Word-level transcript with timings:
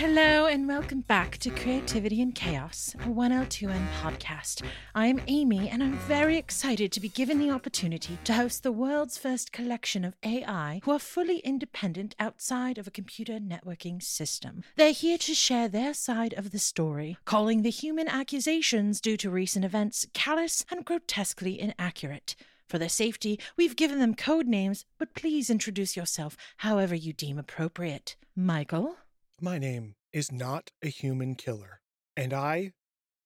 Hello 0.00 0.46
and 0.46 0.66
welcome 0.66 1.02
back 1.02 1.36
to 1.36 1.50
Creativity 1.50 2.22
and 2.22 2.34
Chaos, 2.34 2.96
a 3.00 3.08
1L2N 3.08 3.86
podcast. 4.00 4.62
I'm 4.94 5.20
Amy 5.26 5.68
and 5.68 5.82
I'm 5.82 5.98
very 5.98 6.38
excited 6.38 6.90
to 6.92 7.00
be 7.00 7.10
given 7.10 7.38
the 7.38 7.50
opportunity 7.50 8.16
to 8.24 8.32
host 8.32 8.62
the 8.62 8.72
world's 8.72 9.18
first 9.18 9.52
collection 9.52 10.06
of 10.06 10.16
AI 10.22 10.80
who 10.84 10.92
are 10.92 10.98
fully 10.98 11.40
independent 11.40 12.14
outside 12.18 12.78
of 12.78 12.86
a 12.86 12.90
computer 12.90 13.34
networking 13.34 14.02
system. 14.02 14.64
They're 14.76 14.92
here 14.92 15.18
to 15.18 15.34
share 15.34 15.68
their 15.68 15.92
side 15.92 16.32
of 16.32 16.50
the 16.50 16.58
story, 16.58 17.18
calling 17.26 17.60
the 17.60 17.68
human 17.68 18.08
accusations 18.08 19.02
due 19.02 19.18
to 19.18 19.28
recent 19.28 19.66
events 19.66 20.06
callous 20.14 20.64
and 20.70 20.82
grotesquely 20.82 21.60
inaccurate. 21.60 22.36
For 22.68 22.78
their 22.78 22.88
safety, 22.88 23.38
we've 23.54 23.76
given 23.76 23.98
them 23.98 24.14
code 24.14 24.46
names, 24.46 24.86
but 24.96 25.12
please 25.14 25.50
introduce 25.50 25.94
yourself 25.94 26.38
however 26.56 26.94
you 26.94 27.12
deem 27.12 27.38
appropriate. 27.38 28.16
Michael? 28.34 28.96
My 29.42 29.56
name 29.56 29.94
is 30.12 30.30
not 30.30 30.70
a 30.82 30.88
human 30.88 31.34
killer, 31.34 31.80
and 32.14 32.34
I 32.34 32.72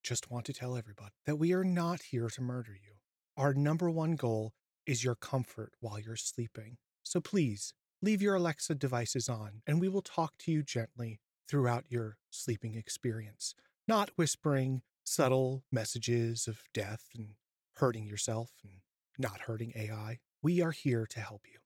just 0.05 0.31
want 0.31 0.47
to 0.47 0.53
tell 0.53 0.77
everybody 0.77 1.11
that 1.27 1.41
we 1.41 1.53
are 1.53 1.65
not 1.65 2.03
here 2.03 2.29
to 2.29 2.41
murder 2.41 2.71
you. 2.71 2.93
Our 3.37 3.53
number 3.53 3.91
one 3.91 4.15
goal 4.15 4.53
is 4.87 5.03
your 5.03 5.17
comfort 5.17 5.73
while 5.81 5.99
you're 5.99 6.15
sleeping. 6.15 6.77
So 7.03 7.21
please 7.21 7.75
leave 8.01 8.23
your 8.23 8.37
Alexa 8.37 8.77
devices 8.77 9.29
on, 9.29 9.63
and 9.67 9.81
we 9.81 9.89
will 9.89 10.03
talk 10.03 10.39
to 10.39 10.53
you 10.53 10.63
gently 10.63 11.19
throughout 11.49 11.87
your 11.89 12.19
sleeping 12.31 12.77
experience, 12.77 13.57
not 13.89 14.11
whispering 14.15 14.83
subtle 15.03 15.65
messages 15.73 16.47
of 16.47 16.63
death 16.73 17.09
and 17.17 17.31
hurting 17.79 18.07
yourself 18.07 18.53
and 18.63 18.75
not 19.19 19.41
hurting 19.43 19.73
AI. 19.75 20.21
We 20.45 20.63
are 20.63 20.71
here 20.71 21.09
to 21.11 21.19
help 21.19 21.43
you. 21.53 21.59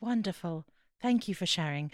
Wonderful. 0.00 0.64
Thank 1.02 1.28
you 1.28 1.34
for 1.34 1.44
sharing. 1.44 1.90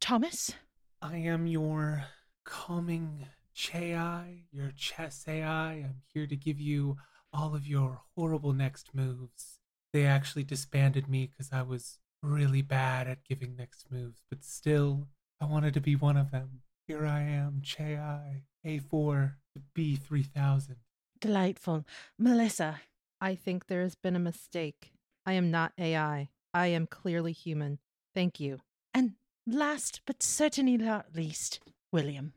Thomas? 0.00 0.54
I 1.02 1.16
am 1.16 1.46
your 1.46 2.04
calming 2.44 3.26
Chai, 3.54 4.44
your 4.52 4.70
chess 4.76 5.24
AI. 5.26 5.72
I'm 5.72 6.02
here 6.12 6.26
to 6.26 6.36
give 6.36 6.60
you 6.60 6.98
all 7.32 7.54
of 7.54 7.66
your 7.66 8.02
horrible 8.14 8.52
next 8.52 8.94
moves. 8.94 9.60
They 9.94 10.04
actually 10.04 10.44
disbanded 10.44 11.08
me 11.08 11.26
because 11.26 11.52
I 11.52 11.62
was 11.62 12.00
really 12.22 12.60
bad 12.60 13.08
at 13.08 13.24
giving 13.24 13.56
next 13.56 13.90
moves, 13.90 14.22
but 14.28 14.44
still, 14.44 15.08
I 15.40 15.46
wanted 15.46 15.72
to 15.74 15.80
be 15.80 15.96
one 15.96 16.18
of 16.18 16.32
them. 16.32 16.60
Here 16.86 17.06
I 17.06 17.22
am, 17.22 17.62
Chai, 17.62 18.42
A4 18.66 19.32
to 19.54 19.62
B3000. 19.74 20.76
Delightful. 21.18 21.86
Melissa? 22.18 22.82
I 23.22 23.34
think 23.36 23.66
there 23.66 23.82
has 23.82 23.94
been 23.94 24.16
a 24.16 24.20
mistake. 24.20 24.92
I 25.24 25.32
am 25.32 25.50
not 25.50 25.72
AI. 25.78 26.28
I 26.52 26.66
am 26.66 26.86
clearly 26.86 27.32
human. 27.32 27.78
Thank 28.14 28.38
you. 28.38 28.58
And 28.92 29.14
last 29.54 30.00
but 30.06 30.22
certainly 30.22 30.76
not 30.76 31.14
least, 31.14 31.60
William. 31.92 32.32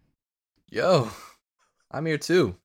Yo, 0.70 1.12
I'm 1.92 2.06
here 2.06 2.18
too. 2.18 2.56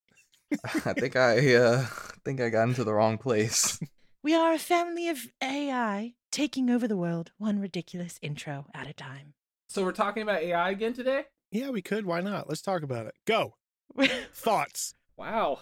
I 0.64 0.94
think 0.94 1.16
I 1.16 1.54
uh 1.54 1.86
think 2.24 2.40
I 2.40 2.48
got 2.48 2.68
into 2.68 2.84
the 2.84 2.94
wrong 2.94 3.18
place. 3.18 3.78
We 4.20 4.34
are 4.34 4.52
a 4.52 4.58
family 4.58 5.08
of 5.08 5.28
AI 5.40 6.14
taking 6.32 6.70
over 6.70 6.88
the 6.88 6.96
world 6.96 7.30
one 7.38 7.60
ridiculous 7.60 8.18
intro 8.20 8.66
at 8.74 8.88
a 8.88 8.92
time. 8.92 9.34
So 9.68 9.84
we're 9.84 9.92
talking 9.92 10.24
about 10.24 10.42
AI 10.42 10.70
again 10.70 10.92
today? 10.92 11.26
Yeah, 11.52 11.70
we 11.70 11.82
could. 11.82 12.04
Why 12.04 12.20
not? 12.20 12.48
Let's 12.48 12.60
talk 12.60 12.82
about 12.82 13.06
it. 13.06 13.14
Go. 13.26 13.54
Thoughts. 14.34 14.94
Wow. 15.16 15.60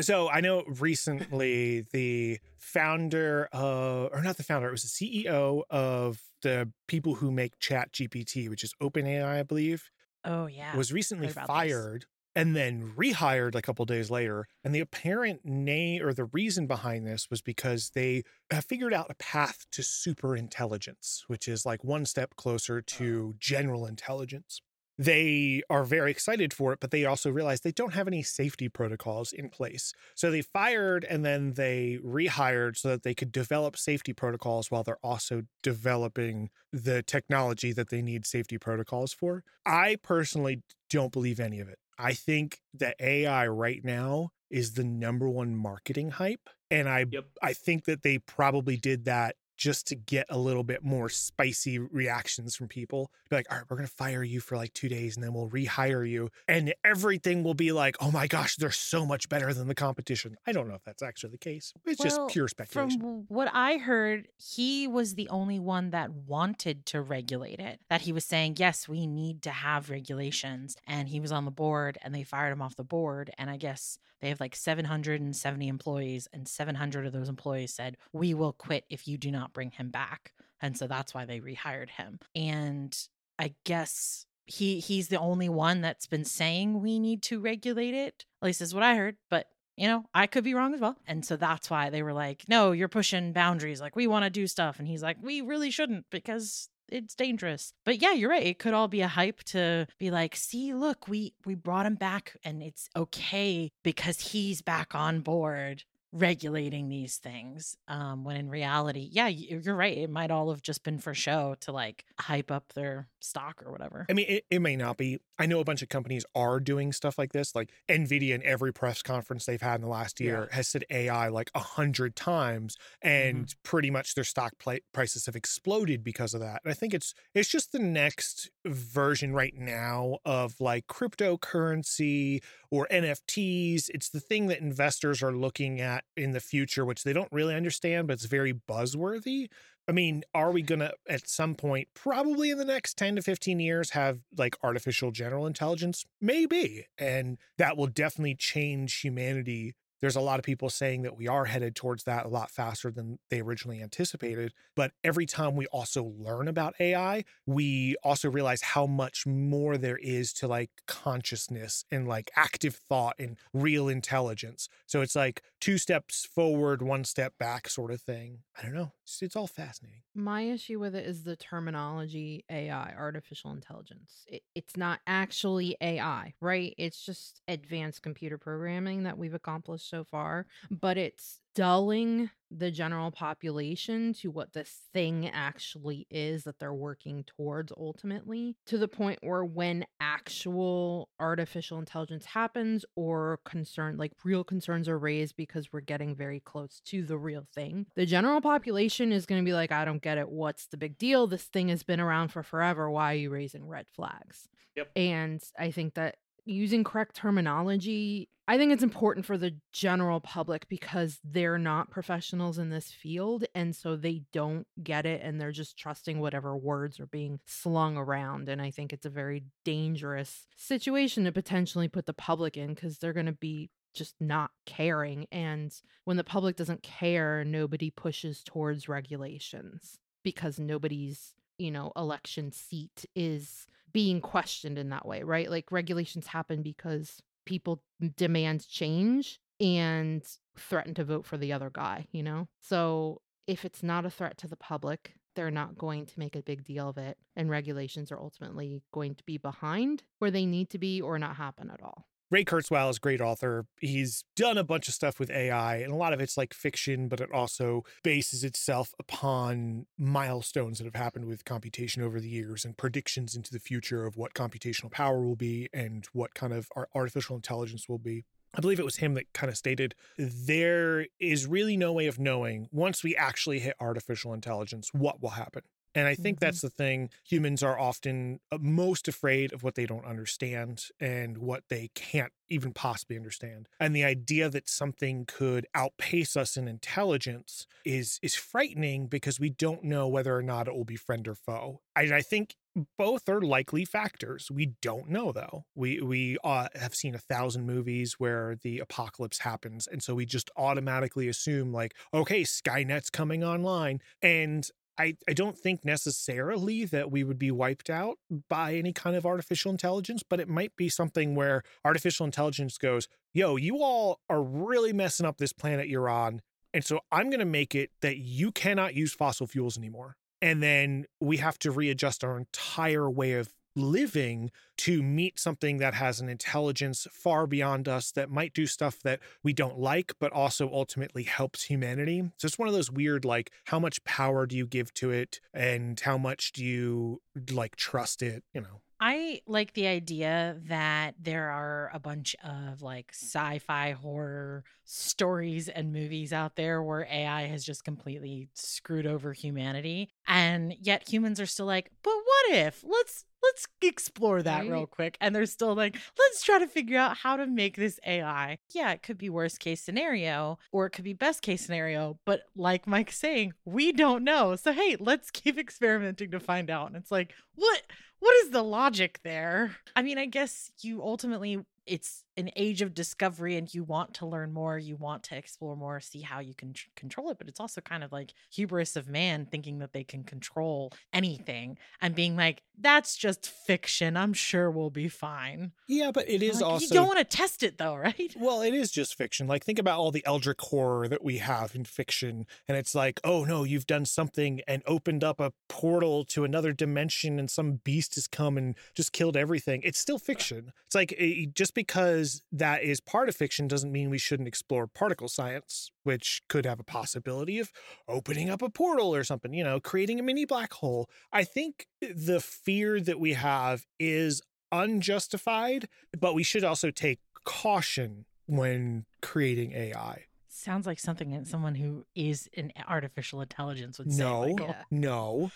So 0.00 0.28
I 0.28 0.40
know 0.40 0.62
recently 0.66 1.86
the 1.92 2.38
founder 2.56 3.48
of, 3.52 4.10
or 4.12 4.22
not 4.22 4.36
the 4.36 4.44
founder, 4.44 4.68
it 4.68 4.72
was 4.72 4.82
the 4.82 4.88
CEO 4.88 5.62
of 5.70 6.20
the 6.42 6.70
people 6.86 7.16
who 7.16 7.32
make 7.32 7.58
Chat 7.58 7.92
GPT, 7.92 8.48
which 8.48 8.62
is 8.62 8.72
OpenAI, 8.80 9.40
I 9.40 9.42
believe, 9.42 9.90
oh, 10.24 10.46
yeah. 10.46 10.76
was 10.76 10.92
recently 10.92 11.28
about 11.28 11.48
this. 11.48 11.54
fired 11.54 12.06
and 12.36 12.54
then 12.54 12.92
rehired 12.96 13.56
a 13.56 13.62
couple 13.62 13.84
days 13.84 14.10
later. 14.10 14.46
And 14.62 14.72
the 14.72 14.78
apparent 14.78 15.44
name 15.44 16.02
or 16.04 16.12
the 16.12 16.26
reason 16.26 16.68
behind 16.68 17.04
this 17.04 17.28
was 17.28 17.42
because 17.42 17.90
they 17.96 18.22
have 18.52 18.64
figured 18.64 18.94
out 18.94 19.10
a 19.10 19.14
path 19.14 19.66
to 19.72 19.82
super 19.82 20.36
intelligence, 20.36 21.24
which 21.26 21.48
is 21.48 21.66
like 21.66 21.82
one 21.82 22.06
step 22.06 22.36
closer 22.36 22.78
oh. 22.78 22.82
to 22.98 23.34
general 23.40 23.86
intelligence. 23.86 24.60
They 25.00 25.62
are 25.70 25.84
very 25.84 26.10
excited 26.10 26.52
for 26.52 26.72
it, 26.72 26.80
but 26.80 26.90
they 26.90 27.04
also 27.04 27.30
realize 27.30 27.60
they 27.60 27.70
don't 27.70 27.94
have 27.94 28.08
any 28.08 28.22
safety 28.22 28.68
protocols 28.68 29.32
in 29.32 29.48
place. 29.48 29.92
So 30.16 30.30
they 30.30 30.42
fired 30.42 31.04
and 31.04 31.24
then 31.24 31.52
they 31.52 31.98
rehired 32.04 32.76
so 32.76 32.88
that 32.88 33.04
they 33.04 33.14
could 33.14 33.30
develop 33.30 33.76
safety 33.76 34.12
protocols 34.12 34.70
while 34.70 34.82
they're 34.82 34.98
also 35.04 35.42
developing 35.62 36.50
the 36.72 37.02
technology 37.02 37.72
that 37.72 37.90
they 37.90 38.02
need 38.02 38.26
safety 38.26 38.58
protocols 38.58 39.12
for. 39.12 39.44
I 39.64 39.96
personally 40.02 40.62
don't 40.90 41.12
believe 41.12 41.38
any 41.38 41.60
of 41.60 41.68
it. 41.68 41.78
I 41.98 42.14
think 42.14 42.60
that 42.74 42.96
AI 43.00 43.46
right 43.46 43.84
now 43.84 44.30
is 44.50 44.74
the 44.74 44.84
number 44.84 45.28
one 45.28 45.54
marketing 45.54 46.10
hype. 46.10 46.48
And 46.70 46.88
I 46.88 47.06
Yep. 47.10 47.28
I 47.42 47.52
think 47.52 47.84
that 47.84 48.02
they 48.02 48.18
probably 48.18 48.76
did 48.76 49.04
that 49.04 49.36
just 49.58 49.86
to 49.88 49.96
get 49.96 50.24
a 50.30 50.38
little 50.38 50.62
bit 50.64 50.82
more 50.82 51.08
spicy 51.08 51.78
reactions 51.78 52.56
from 52.56 52.68
people. 52.68 53.10
Be 53.28 53.36
like, 53.36 53.46
all 53.50 53.58
right, 53.58 53.66
we're 53.68 53.76
gonna 53.76 53.88
fire 53.88 54.22
you 54.22 54.40
for 54.40 54.56
like 54.56 54.72
two 54.72 54.88
days 54.88 55.16
and 55.16 55.24
then 55.24 55.34
we'll 55.34 55.50
rehire 55.50 56.08
you. 56.08 56.30
And 56.46 56.72
everything 56.84 57.42
will 57.42 57.54
be 57.54 57.72
like, 57.72 57.96
oh 58.00 58.10
my 58.10 58.26
gosh, 58.26 58.56
they're 58.56 58.70
so 58.70 59.04
much 59.04 59.28
better 59.28 59.52
than 59.52 59.68
the 59.68 59.74
competition. 59.74 60.36
I 60.46 60.52
don't 60.52 60.68
know 60.68 60.74
if 60.74 60.84
that's 60.84 61.02
actually 61.02 61.30
the 61.30 61.38
case. 61.38 61.74
It's 61.84 61.98
Well, 61.98 62.08
just 62.08 62.32
pure 62.32 62.48
speculation. 62.48 63.00
From 63.00 63.24
what 63.28 63.50
I 63.52 63.76
heard, 63.76 64.28
he 64.36 64.86
was 64.86 65.16
the 65.16 65.28
only 65.28 65.58
one 65.58 65.90
that 65.90 66.10
wanted 66.12 66.86
to 66.86 67.02
regulate 67.02 67.58
it. 67.58 67.80
That 67.90 68.02
he 68.02 68.12
was 68.12 68.24
saying, 68.24 68.54
yes, 68.58 68.88
we 68.88 69.06
need 69.06 69.42
to 69.42 69.50
have 69.50 69.90
regulations. 69.90 70.76
And 70.86 71.08
he 71.08 71.18
was 71.18 71.32
on 71.32 71.44
the 71.44 71.50
board 71.50 71.98
and 72.02 72.14
they 72.14 72.22
fired 72.22 72.52
him 72.52 72.62
off 72.62 72.76
the 72.76 72.84
board. 72.84 73.30
And 73.36 73.50
I 73.50 73.56
guess 73.56 73.98
they 74.20 74.28
have 74.28 74.40
like 74.40 74.56
770 74.56 75.68
employees, 75.68 76.28
and 76.32 76.48
700 76.48 77.06
of 77.06 77.12
those 77.12 77.28
employees 77.28 77.72
said, 77.72 77.96
we 78.12 78.34
will 78.34 78.52
quit 78.52 78.84
if 78.90 79.06
you 79.06 79.16
do 79.16 79.30
not 79.30 79.47
bring 79.52 79.70
him 79.70 79.90
back. 79.90 80.32
And 80.60 80.76
so 80.76 80.86
that's 80.86 81.14
why 81.14 81.24
they 81.24 81.40
rehired 81.40 81.90
him. 81.90 82.18
And 82.34 82.96
I 83.38 83.54
guess 83.64 84.26
he 84.46 84.80
he's 84.80 85.08
the 85.08 85.18
only 85.18 85.48
one 85.48 85.80
that's 85.80 86.06
been 86.06 86.24
saying 86.24 86.80
we 86.80 86.98
need 86.98 87.22
to 87.24 87.40
regulate 87.40 87.94
it. 87.94 88.24
At 88.42 88.46
least 88.46 88.60
is 88.60 88.74
what 88.74 88.82
I 88.82 88.96
heard. 88.96 89.16
But 89.30 89.46
you 89.76 89.86
know, 89.86 90.06
I 90.12 90.26
could 90.26 90.42
be 90.42 90.54
wrong 90.54 90.74
as 90.74 90.80
well. 90.80 90.96
And 91.06 91.24
so 91.24 91.36
that's 91.36 91.70
why 91.70 91.88
they 91.88 92.02
were 92.02 92.12
like, 92.12 92.42
no, 92.48 92.72
you're 92.72 92.88
pushing 92.88 93.32
boundaries. 93.32 93.80
Like, 93.80 93.94
we 93.94 94.08
want 94.08 94.24
to 94.24 94.30
do 94.30 94.48
stuff. 94.48 94.80
And 94.80 94.88
he's 94.88 95.04
like, 95.04 95.18
we 95.22 95.40
really 95.40 95.70
shouldn't 95.70 96.06
because 96.10 96.68
it's 96.90 97.14
dangerous. 97.14 97.72
But 97.84 98.02
yeah, 98.02 98.12
you're 98.12 98.30
right. 98.30 98.44
It 98.44 98.58
could 98.58 98.74
all 98.74 98.88
be 98.88 99.02
a 99.02 99.08
hype 99.08 99.44
to 99.44 99.86
be 99.98 100.10
like, 100.10 100.34
see, 100.34 100.74
look, 100.74 101.06
we 101.06 101.34
we 101.44 101.54
brought 101.54 101.86
him 101.86 101.94
back 101.94 102.36
and 102.42 102.60
it's 102.60 102.88
okay 102.96 103.70
because 103.84 104.20
he's 104.20 104.62
back 104.62 104.94
on 104.96 105.20
board 105.20 105.84
regulating 106.12 106.88
these 106.88 107.16
things 107.18 107.76
um 107.86 108.24
when 108.24 108.36
in 108.36 108.48
reality 108.48 109.08
yeah 109.12 109.26
you're 109.26 109.74
right 109.74 109.98
it 109.98 110.08
might 110.08 110.30
all 110.30 110.50
have 110.50 110.62
just 110.62 110.82
been 110.82 110.98
for 110.98 111.12
show 111.12 111.54
to 111.60 111.70
like 111.70 112.04
hype 112.18 112.50
up 112.50 112.72
their 112.74 113.08
stock 113.20 113.62
or 113.64 113.70
whatever 113.70 114.06
I 114.08 114.14
mean, 114.14 114.26
it, 114.28 114.44
it 114.50 114.60
may 114.60 114.76
not 114.76 114.96
be. 114.96 115.18
I 115.38 115.46
know 115.46 115.60
a 115.60 115.64
bunch 115.64 115.82
of 115.82 115.88
companies 115.88 116.24
are 116.34 116.60
doing 116.60 116.92
stuff 116.92 117.18
like 117.18 117.32
this. 117.32 117.54
Like 117.54 117.70
Nvidia, 117.88 118.34
in 118.34 118.42
every 118.42 118.72
press 118.72 119.02
conference 119.02 119.44
they've 119.46 119.60
had 119.60 119.76
in 119.76 119.82
the 119.82 119.88
last 119.88 120.18
year, 120.18 120.48
has 120.52 120.68
said 120.68 120.84
AI 120.90 121.28
like 121.28 121.50
a 121.54 121.60
hundred 121.60 122.16
times, 122.16 122.76
and 123.02 123.54
pretty 123.62 123.90
much 123.90 124.14
their 124.14 124.24
stock 124.24 124.52
pla 124.58 124.76
prices 124.92 125.26
have 125.26 125.36
exploded 125.36 126.02
because 126.02 126.34
of 126.34 126.40
that. 126.40 126.60
And 126.64 126.70
I 126.70 126.74
think 126.74 126.94
it's 126.94 127.14
it's 127.34 127.48
just 127.48 127.72
the 127.72 127.78
next 127.78 128.50
version 128.64 129.32
right 129.32 129.54
now 129.54 130.18
of 130.24 130.60
like 130.60 130.86
cryptocurrency 130.86 132.42
or 132.70 132.88
NFTs. 132.90 133.90
It's 133.90 134.08
the 134.08 134.20
thing 134.20 134.46
that 134.48 134.60
investors 134.60 135.22
are 135.22 135.32
looking 135.32 135.80
at 135.80 135.97
in 136.16 136.32
the 136.32 136.40
future, 136.40 136.84
which 136.84 137.04
they 137.04 137.12
don't 137.12 137.32
really 137.32 137.54
understand, 137.54 138.08
but 138.08 138.14
it's 138.14 138.26
very 138.26 138.52
buzzworthy. 138.52 139.48
I 139.88 139.92
mean, 139.92 140.22
are 140.34 140.50
we 140.50 140.60
going 140.62 140.80
to 140.80 140.92
at 141.08 141.28
some 141.28 141.54
point, 141.54 141.88
probably 141.94 142.50
in 142.50 142.58
the 142.58 142.64
next 142.64 142.98
10 142.98 143.16
to 143.16 143.22
15 143.22 143.58
years, 143.58 143.90
have 143.90 144.18
like 144.36 144.56
artificial 144.62 145.10
general 145.10 145.46
intelligence? 145.46 146.04
Maybe. 146.20 146.86
And 146.98 147.38
that 147.56 147.76
will 147.76 147.86
definitely 147.86 148.34
change 148.34 149.00
humanity. 149.00 149.74
There's 150.00 150.16
a 150.16 150.20
lot 150.20 150.38
of 150.38 150.44
people 150.44 150.70
saying 150.70 151.02
that 151.02 151.16
we 151.16 151.26
are 151.26 151.46
headed 151.46 151.74
towards 151.74 152.04
that 152.04 152.26
a 152.26 152.28
lot 152.28 152.50
faster 152.50 152.90
than 152.90 153.18
they 153.30 153.40
originally 153.40 153.82
anticipated. 153.82 154.52
But 154.76 154.92
every 155.02 155.26
time 155.26 155.56
we 155.56 155.66
also 155.66 156.04
learn 156.04 156.48
about 156.48 156.74
AI, 156.80 157.24
we 157.46 157.96
also 158.04 158.30
realize 158.30 158.62
how 158.62 158.86
much 158.86 159.26
more 159.26 159.76
there 159.76 159.96
is 159.96 160.32
to 160.34 160.48
like 160.48 160.70
consciousness 160.86 161.84
and 161.90 162.06
like 162.06 162.30
active 162.36 162.76
thought 162.76 163.16
and 163.18 163.36
real 163.52 163.88
intelligence. 163.88 164.68
So 164.86 165.00
it's 165.00 165.16
like 165.16 165.42
two 165.60 165.78
steps 165.78 166.24
forward, 166.24 166.82
one 166.82 167.04
step 167.04 167.34
back 167.38 167.68
sort 167.68 167.90
of 167.90 168.00
thing. 168.00 168.40
I 168.56 168.62
don't 168.62 168.74
know. 168.74 168.92
It's, 169.02 169.22
it's 169.22 169.36
all 169.36 169.46
fascinating. 169.46 170.02
My 170.14 170.42
issue 170.42 170.78
with 170.78 170.94
it 170.94 171.06
is 171.06 171.24
the 171.24 171.36
terminology 171.36 172.44
AI, 172.50 172.94
artificial 172.96 173.52
intelligence. 173.52 174.24
It, 174.26 174.42
it's 174.54 174.76
not 174.76 175.00
actually 175.06 175.76
AI, 175.80 176.34
right? 176.40 176.74
It's 176.78 177.04
just 177.04 177.40
advanced 177.48 178.02
computer 178.02 178.38
programming 178.38 179.04
that 179.04 179.18
we've 179.18 179.34
accomplished 179.34 179.87
so 179.88 180.04
far, 180.04 180.46
but 180.70 180.96
it's 180.96 181.40
dulling 181.54 182.30
the 182.50 182.70
general 182.70 183.10
population 183.10 184.12
to 184.12 184.30
what 184.30 184.52
this 184.52 184.82
thing 184.92 185.28
actually 185.28 186.06
is 186.08 186.44
that 186.44 186.58
they're 186.58 186.72
working 186.72 187.24
towards 187.24 187.72
ultimately 187.76 188.56
to 188.64 188.78
the 188.78 188.86
point 188.86 189.18
where 189.22 189.44
when 189.44 189.84
actual 190.00 191.08
artificial 191.18 191.78
intelligence 191.78 192.24
happens 192.24 192.84
or 192.94 193.40
concern 193.44 193.96
like 193.96 194.12
real 194.24 194.44
concerns 194.44 194.88
are 194.88 194.98
raised 194.98 195.36
because 195.36 195.72
we're 195.72 195.80
getting 195.80 196.14
very 196.14 196.40
close 196.40 196.80
to 196.84 197.02
the 197.02 197.18
real 197.18 197.46
thing 197.54 197.86
the 197.96 198.06
general 198.06 198.40
population 198.40 199.12
is 199.12 199.26
going 199.26 199.40
to 199.42 199.44
be 199.44 199.52
like 199.52 199.72
i 199.72 199.84
don't 199.84 200.02
get 200.02 200.16
it. 200.18 200.28
What's 200.28 200.66
the 200.66 200.76
big 200.76 200.96
deal? 200.96 201.26
This 201.26 201.44
thing 201.44 201.68
has 201.68 201.82
been 201.82 202.00
around 202.00 202.28
for 202.28 202.42
forever. 202.42 202.90
Why 202.90 203.12
are 203.12 203.16
you 203.16 203.30
raising 203.30 203.66
red 203.66 203.86
flags? 203.94 204.48
Yep. 204.76 204.90
and 204.94 205.42
i 205.58 205.72
think 205.72 205.94
that 205.94 206.16
using 206.48 206.84
correct 206.84 207.14
terminology 207.14 208.28
I 208.50 208.56
think 208.56 208.72
it's 208.72 208.82
important 208.82 209.26
for 209.26 209.36
the 209.36 209.56
general 209.74 210.20
public 210.20 210.66
because 210.70 211.20
they're 211.22 211.58
not 211.58 211.90
professionals 211.90 212.56
in 212.56 212.70
this 212.70 212.90
field 212.90 213.44
and 213.54 213.76
so 213.76 213.94
they 213.94 214.22
don't 214.32 214.66
get 214.82 215.04
it 215.04 215.20
and 215.22 215.38
they're 215.38 215.52
just 215.52 215.76
trusting 215.78 216.18
whatever 216.18 216.56
words 216.56 216.98
are 216.98 217.06
being 217.06 217.40
slung 217.44 217.98
around 217.98 218.48
and 218.48 218.62
I 218.62 218.70
think 218.70 218.94
it's 218.94 219.04
a 219.04 219.10
very 219.10 219.44
dangerous 219.66 220.46
situation 220.56 221.24
to 221.24 221.32
potentially 221.32 221.88
put 221.88 222.06
the 222.06 222.14
public 222.14 222.56
in 222.56 222.74
cuz 222.74 222.96
they're 222.96 223.12
going 223.12 223.26
to 223.26 223.32
be 223.32 223.68
just 223.92 224.14
not 224.18 224.50
caring 224.64 225.26
and 225.30 225.74
when 226.04 226.16
the 226.16 226.24
public 226.24 226.56
doesn't 226.56 226.82
care 226.82 227.44
nobody 227.44 227.90
pushes 227.90 228.42
towards 228.42 228.88
regulations 228.88 229.98
because 230.22 230.58
nobody's 230.58 231.34
you 231.58 231.70
know 231.70 231.92
election 231.96 232.50
seat 232.50 233.04
is 233.14 233.66
being 233.92 234.20
questioned 234.20 234.78
in 234.78 234.90
that 234.90 235.06
way 235.06 235.22
right 235.22 235.50
like 235.50 235.70
regulations 235.72 236.26
happen 236.28 236.62
because 236.62 237.22
people 237.48 237.82
demand 238.16 238.68
change 238.68 239.40
and 239.60 240.22
threaten 240.56 240.94
to 240.94 241.04
vote 241.04 241.24
for 241.24 241.36
the 241.36 241.52
other 241.52 241.70
guy, 241.70 242.06
you 242.12 242.22
know? 242.22 242.46
So 242.60 243.22
if 243.46 243.64
it's 243.64 243.82
not 243.82 244.04
a 244.04 244.10
threat 244.10 244.36
to 244.38 244.48
the 244.48 244.56
public, 244.56 245.14
they're 245.34 245.50
not 245.50 245.78
going 245.78 246.06
to 246.06 246.18
make 246.18 246.36
a 246.36 246.42
big 246.42 246.64
deal 246.64 246.88
of 246.88 246.98
it. 246.98 247.16
And 247.36 247.48
regulations 247.48 248.12
are 248.12 248.20
ultimately 248.20 248.82
going 248.92 249.14
to 249.14 249.24
be 249.24 249.38
behind 249.38 250.02
where 250.18 250.30
they 250.30 250.46
need 250.46 250.70
to 250.70 250.78
be 250.78 251.00
or 251.00 251.18
not 251.18 251.36
happen 251.36 251.70
at 251.70 251.82
all. 251.82 252.06
Ray 252.30 252.44
Kurzweil 252.44 252.90
is 252.90 252.98
a 252.98 253.00
great 253.00 253.22
author. 253.22 253.64
He's 253.80 254.24
done 254.36 254.58
a 254.58 254.64
bunch 254.64 254.86
of 254.86 254.92
stuff 254.92 255.18
with 255.18 255.30
AI, 255.30 255.76
and 255.76 255.90
a 255.90 255.96
lot 255.96 256.12
of 256.12 256.20
it's 256.20 256.36
like 256.36 256.52
fiction, 256.52 257.08
but 257.08 257.20
it 257.20 257.32
also 257.32 257.84
bases 258.02 258.44
itself 258.44 258.94
upon 258.98 259.86
milestones 259.96 260.76
that 260.78 260.84
have 260.84 260.94
happened 260.94 261.24
with 261.24 261.46
computation 261.46 262.02
over 262.02 262.20
the 262.20 262.28
years 262.28 262.66
and 262.66 262.76
predictions 262.76 263.34
into 263.34 263.50
the 263.50 263.58
future 263.58 264.04
of 264.04 264.18
what 264.18 264.34
computational 264.34 264.90
power 264.90 265.20
will 265.22 265.36
be 265.36 265.70
and 265.72 266.06
what 266.12 266.34
kind 266.34 266.52
of 266.52 266.68
artificial 266.94 267.34
intelligence 267.34 267.88
will 267.88 267.98
be. 267.98 268.24
I 268.54 268.60
believe 268.60 268.78
it 268.78 268.84
was 268.84 268.96
him 268.96 269.14
that 269.14 269.32
kind 269.32 269.50
of 269.50 269.56
stated 269.56 269.94
there 270.18 271.06
is 271.18 271.46
really 271.46 271.76
no 271.76 271.92
way 271.92 272.08
of 272.08 272.18
knowing 272.18 272.68
once 272.72 273.02
we 273.02 273.16
actually 273.16 273.60
hit 273.60 273.74
artificial 273.80 274.34
intelligence 274.34 274.90
what 274.92 275.22
will 275.22 275.30
happen. 275.30 275.62
And 275.98 276.06
I 276.06 276.14
think 276.14 276.36
mm-hmm. 276.36 276.46
that's 276.46 276.60
the 276.60 276.70
thing. 276.70 277.10
Humans 277.24 277.62
are 277.64 277.76
often 277.76 278.38
uh, 278.52 278.58
most 278.60 279.08
afraid 279.08 279.52
of 279.52 279.64
what 279.64 279.74
they 279.74 279.84
don't 279.84 280.04
understand 280.04 280.84
and 281.00 281.38
what 281.38 281.64
they 281.68 281.90
can't 281.96 282.32
even 282.48 282.72
possibly 282.72 283.16
understand. 283.16 283.68
And 283.80 283.94
the 283.94 284.04
idea 284.04 284.48
that 284.48 284.68
something 284.68 285.24
could 285.26 285.66
outpace 285.74 286.36
us 286.36 286.56
in 286.56 286.68
intelligence 286.68 287.66
is 287.84 288.20
is 288.22 288.36
frightening 288.36 289.08
because 289.08 289.40
we 289.40 289.50
don't 289.50 289.82
know 289.82 290.06
whether 290.06 290.36
or 290.36 290.42
not 290.42 290.68
it 290.68 290.74
will 290.74 290.84
be 290.84 290.96
friend 290.96 291.26
or 291.26 291.34
foe. 291.34 291.80
I, 291.96 292.02
I 292.02 292.22
think 292.22 292.54
both 292.96 293.28
are 293.28 293.40
likely 293.40 293.84
factors. 293.84 294.50
We 294.50 294.74
don't 294.80 295.08
know 295.08 295.32
though. 295.32 295.64
We 295.74 296.00
we 296.00 296.38
uh, 296.44 296.68
have 296.74 296.94
seen 296.94 297.14
a 297.14 297.18
thousand 297.18 297.66
movies 297.66 298.14
where 298.18 298.56
the 298.62 298.78
apocalypse 298.78 299.40
happens, 299.40 299.86
and 299.86 300.02
so 300.02 300.14
we 300.14 300.26
just 300.26 300.50
automatically 300.56 301.28
assume 301.28 301.72
like, 301.72 301.94
okay, 302.14 302.42
Skynet's 302.42 303.10
coming 303.10 303.42
online, 303.42 304.00
and 304.22 304.68
I, 304.98 305.16
I 305.28 305.32
don't 305.32 305.56
think 305.56 305.84
necessarily 305.84 306.84
that 306.86 307.10
we 307.10 307.22
would 307.22 307.38
be 307.38 307.50
wiped 307.50 307.88
out 307.88 308.18
by 308.48 308.74
any 308.74 308.92
kind 308.92 309.14
of 309.14 309.24
artificial 309.24 309.70
intelligence, 309.70 310.22
but 310.28 310.40
it 310.40 310.48
might 310.48 310.74
be 310.76 310.88
something 310.88 311.34
where 311.34 311.62
artificial 311.84 312.26
intelligence 312.26 312.76
goes, 312.78 313.06
yo, 313.32 313.56
you 313.56 313.82
all 313.82 314.20
are 314.28 314.42
really 314.42 314.92
messing 314.92 315.24
up 315.24 315.38
this 315.38 315.52
planet 315.52 315.88
you're 315.88 316.08
on. 316.08 316.40
And 316.74 316.84
so 316.84 317.00
I'm 317.12 317.30
going 317.30 317.38
to 317.40 317.46
make 317.46 317.74
it 317.74 317.90
that 318.02 318.18
you 318.18 318.50
cannot 318.50 318.94
use 318.94 319.14
fossil 319.14 319.46
fuels 319.46 319.78
anymore. 319.78 320.16
And 320.42 320.62
then 320.62 321.06
we 321.20 321.38
have 321.38 321.58
to 321.60 321.70
readjust 321.70 322.22
our 322.22 322.36
entire 322.36 323.08
way 323.08 323.32
of 323.32 323.52
living 323.78 324.50
to 324.78 325.02
meet 325.02 325.38
something 325.38 325.78
that 325.78 325.94
has 325.94 326.20
an 326.20 326.28
intelligence 326.28 327.06
far 327.12 327.46
beyond 327.46 327.88
us 327.88 328.10
that 328.12 328.30
might 328.30 328.52
do 328.52 328.66
stuff 328.66 329.00
that 329.00 329.20
we 329.42 329.52
don't 329.52 329.78
like, 329.78 330.12
but 330.20 330.32
also 330.32 330.70
ultimately 330.72 331.22
helps 331.22 331.64
humanity. 331.64 332.30
So 332.36 332.46
it's 332.46 332.58
one 332.58 332.68
of 332.68 332.74
those 332.74 332.90
weird, 332.90 333.24
like, 333.24 333.50
how 333.66 333.78
much 333.78 334.02
power 334.04 334.46
do 334.46 334.56
you 334.56 334.66
give 334.66 334.92
to 334.94 335.10
it 335.10 335.40
and 335.54 335.98
how 335.98 336.18
much 336.18 336.52
do 336.52 336.64
you 336.64 337.22
like 337.50 337.76
trust 337.76 338.22
it, 338.22 338.44
you 338.52 338.60
know? 338.60 338.82
I 339.00 339.42
like 339.46 339.74
the 339.74 339.86
idea 339.86 340.56
that 340.66 341.14
there 341.20 341.50
are 341.50 341.90
a 341.94 342.00
bunch 342.00 342.34
of 342.42 342.82
like 342.82 343.12
sci 343.12 343.60
fi 343.60 343.92
horror 343.92 344.64
stories 344.84 345.68
and 345.68 345.92
movies 345.92 346.32
out 346.32 346.56
there 346.56 346.82
where 346.82 347.06
AI 347.08 347.42
has 347.46 347.64
just 347.64 347.84
completely 347.84 348.48
screwed 348.54 349.06
over 349.06 349.32
humanity. 349.32 350.08
And 350.26 350.74
yet 350.80 351.08
humans 351.08 351.38
are 351.40 351.46
still 351.46 351.66
like, 351.66 351.90
but 352.02 352.12
if? 352.50 352.84
Let's 352.86 353.24
let's 353.42 353.66
explore 353.82 354.42
that 354.42 354.60
right? 354.60 354.70
real 354.70 354.86
quick. 354.86 355.16
And 355.20 355.34
they're 355.34 355.46
still 355.46 355.74
like, 355.74 355.96
let's 356.18 356.42
try 356.42 356.58
to 356.58 356.66
figure 356.66 356.98
out 356.98 357.18
how 357.18 357.36
to 357.36 357.46
make 357.46 357.76
this 357.76 358.00
AI. 358.06 358.58
Yeah, 358.72 358.92
it 358.92 359.02
could 359.02 359.18
be 359.18 359.30
worst 359.30 359.60
case 359.60 359.80
scenario 359.80 360.58
or 360.72 360.86
it 360.86 360.90
could 360.90 361.04
be 361.04 361.12
best 361.12 361.42
case 361.42 361.64
scenario. 361.64 362.18
But 362.24 362.42
like 362.56 362.86
Mike's 362.86 363.18
saying, 363.18 363.54
we 363.64 363.92
don't 363.92 364.24
know. 364.24 364.56
So, 364.56 364.72
hey, 364.72 364.96
let's 364.98 365.30
keep 365.30 365.58
experimenting 365.58 366.30
to 366.30 366.40
find 366.40 366.70
out. 366.70 366.88
And 366.88 366.96
it's 366.96 367.12
like, 367.12 367.32
what? 367.54 367.82
What 368.20 368.34
is 368.44 368.50
the 368.50 368.64
logic 368.64 369.20
there? 369.22 369.76
I 369.94 370.02
mean, 370.02 370.18
I 370.18 370.26
guess 370.26 370.72
you 370.80 371.00
ultimately 371.02 371.64
it's 371.86 372.24
an 372.38 372.50
age 372.56 372.82
of 372.82 372.94
discovery 372.94 373.56
and 373.56 373.74
you 373.74 373.82
want 373.82 374.14
to 374.14 374.26
learn 374.26 374.52
more 374.52 374.78
you 374.78 374.96
want 374.96 375.22
to 375.24 375.36
explore 375.36 375.76
more 375.76 376.00
see 376.00 376.20
how 376.20 376.38
you 376.38 376.54
can 376.54 376.72
tr- 376.72 376.86
control 376.96 377.30
it 377.30 377.38
but 377.38 377.48
it's 377.48 377.60
also 377.60 377.80
kind 377.80 378.04
of 378.04 378.12
like 378.12 378.32
hubris 378.50 378.96
of 378.96 379.08
man 379.08 379.44
thinking 379.44 379.78
that 379.80 379.92
they 379.92 380.04
can 380.04 380.22
control 380.22 380.92
anything 381.12 381.76
and 382.00 382.14
being 382.14 382.36
like 382.36 382.62
that's 382.80 383.16
just 383.16 383.46
fiction. 383.48 384.16
I'm 384.16 384.32
sure 384.32 384.70
we'll 384.70 384.90
be 384.90 385.08
fine. 385.08 385.72
Yeah 385.88 386.10
but 386.12 386.28
it 386.28 386.42
is 386.42 386.60
like, 386.60 386.70
also 386.70 386.86
you 386.86 386.90
don't 386.92 387.06
want 387.06 387.18
to 387.18 387.24
test 387.24 387.62
it 387.62 387.78
though 387.78 387.96
right? 388.08 388.34
Well 388.38 388.62
it 388.62 388.74
is 388.74 388.90
just 388.90 389.16
fiction. 389.16 389.46
Like 389.46 389.64
think 389.64 389.78
about 389.78 389.98
all 389.98 390.10
the 390.10 390.24
eldritch 390.24 390.60
horror 390.60 391.08
that 391.08 391.24
we 391.24 391.38
have 391.38 391.74
in 391.74 391.84
fiction 391.84 392.46
and 392.68 392.76
it's 392.76 392.94
like 392.94 393.20
oh 393.24 393.44
no 393.44 393.64
you've 393.64 393.86
done 393.86 394.04
something 394.04 394.60
and 394.66 394.82
opened 394.86 395.24
up 395.24 395.40
a 395.40 395.52
portal 395.68 396.24
to 396.26 396.44
another 396.44 396.72
dimension 396.72 397.38
and 397.38 397.50
some 397.50 397.80
beast 397.84 398.14
has 398.14 398.26
come 398.26 398.56
and 398.56 398.76
just 398.94 399.12
killed 399.12 399.36
everything. 399.36 399.80
It's 399.84 399.98
still 399.98 400.18
fiction. 400.18 400.72
It's 400.86 400.94
like 400.94 401.14
eh, 401.18 401.46
just 401.52 401.74
because 401.74 402.27
that 402.52 402.82
is 402.82 403.00
part 403.00 403.28
of 403.28 403.36
fiction 403.36 403.68
doesn't 403.68 403.92
mean 403.92 404.10
we 404.10 404.18
shouldn't 404.18 404.48
explore 404.48 404.86
particle 404.86 405.28
science, 405.28 405.90
which 406.02 406.42
could 406.48 406.64
have 406.64 406.80
a 406.80 406.84
possibility 406.84 407.58
of 407.58 407.70
opening 408.06 408.50
up 408.50 408.62
a 408.62 408.70
portal 408.70 409.14
or 409.14 409.24
something, 409.24 409.52
you 409.52 409.64
know, 409.64 409.80
creating 409.80 410.20
a 410.20 410.22
mini 410.22 410.44
black 410.44 410.72
hole. 410.74 411.08
I 411.32 411.44
think 411.44 411.86
the 412.00 412.40
fear 412.40 413.00
that 413.00 413.20
we 413.20 413.34
have 413.34 413.86
is 413.98 414.42
unjustified, 414.72 415.88
but 416.18 416.34
we 416.34 416.42
should 416.42 416.64
also 416.64 416.90
take 416.90 417.20
caution 417.44 418.24
when 418.46 419.04
creating 419.22 419.72
AI. 419.72 420.24
Sounds 420.48 420.86
like 420.86 420.98
something 420.98 421.30
that 421.30 421.46
someone 421.46 421.76
who 421.76 422.04
is 422.14 422.48
an 422.56 422.72
artificial 422.88 423.40
intelligence 423.40 423.98
would 423.98 424.08
no, 424.08 424.44
say. 424.44 424.52
No, 424.54 424.66
yeah. 424.66 424.82
no, 424.90 425.50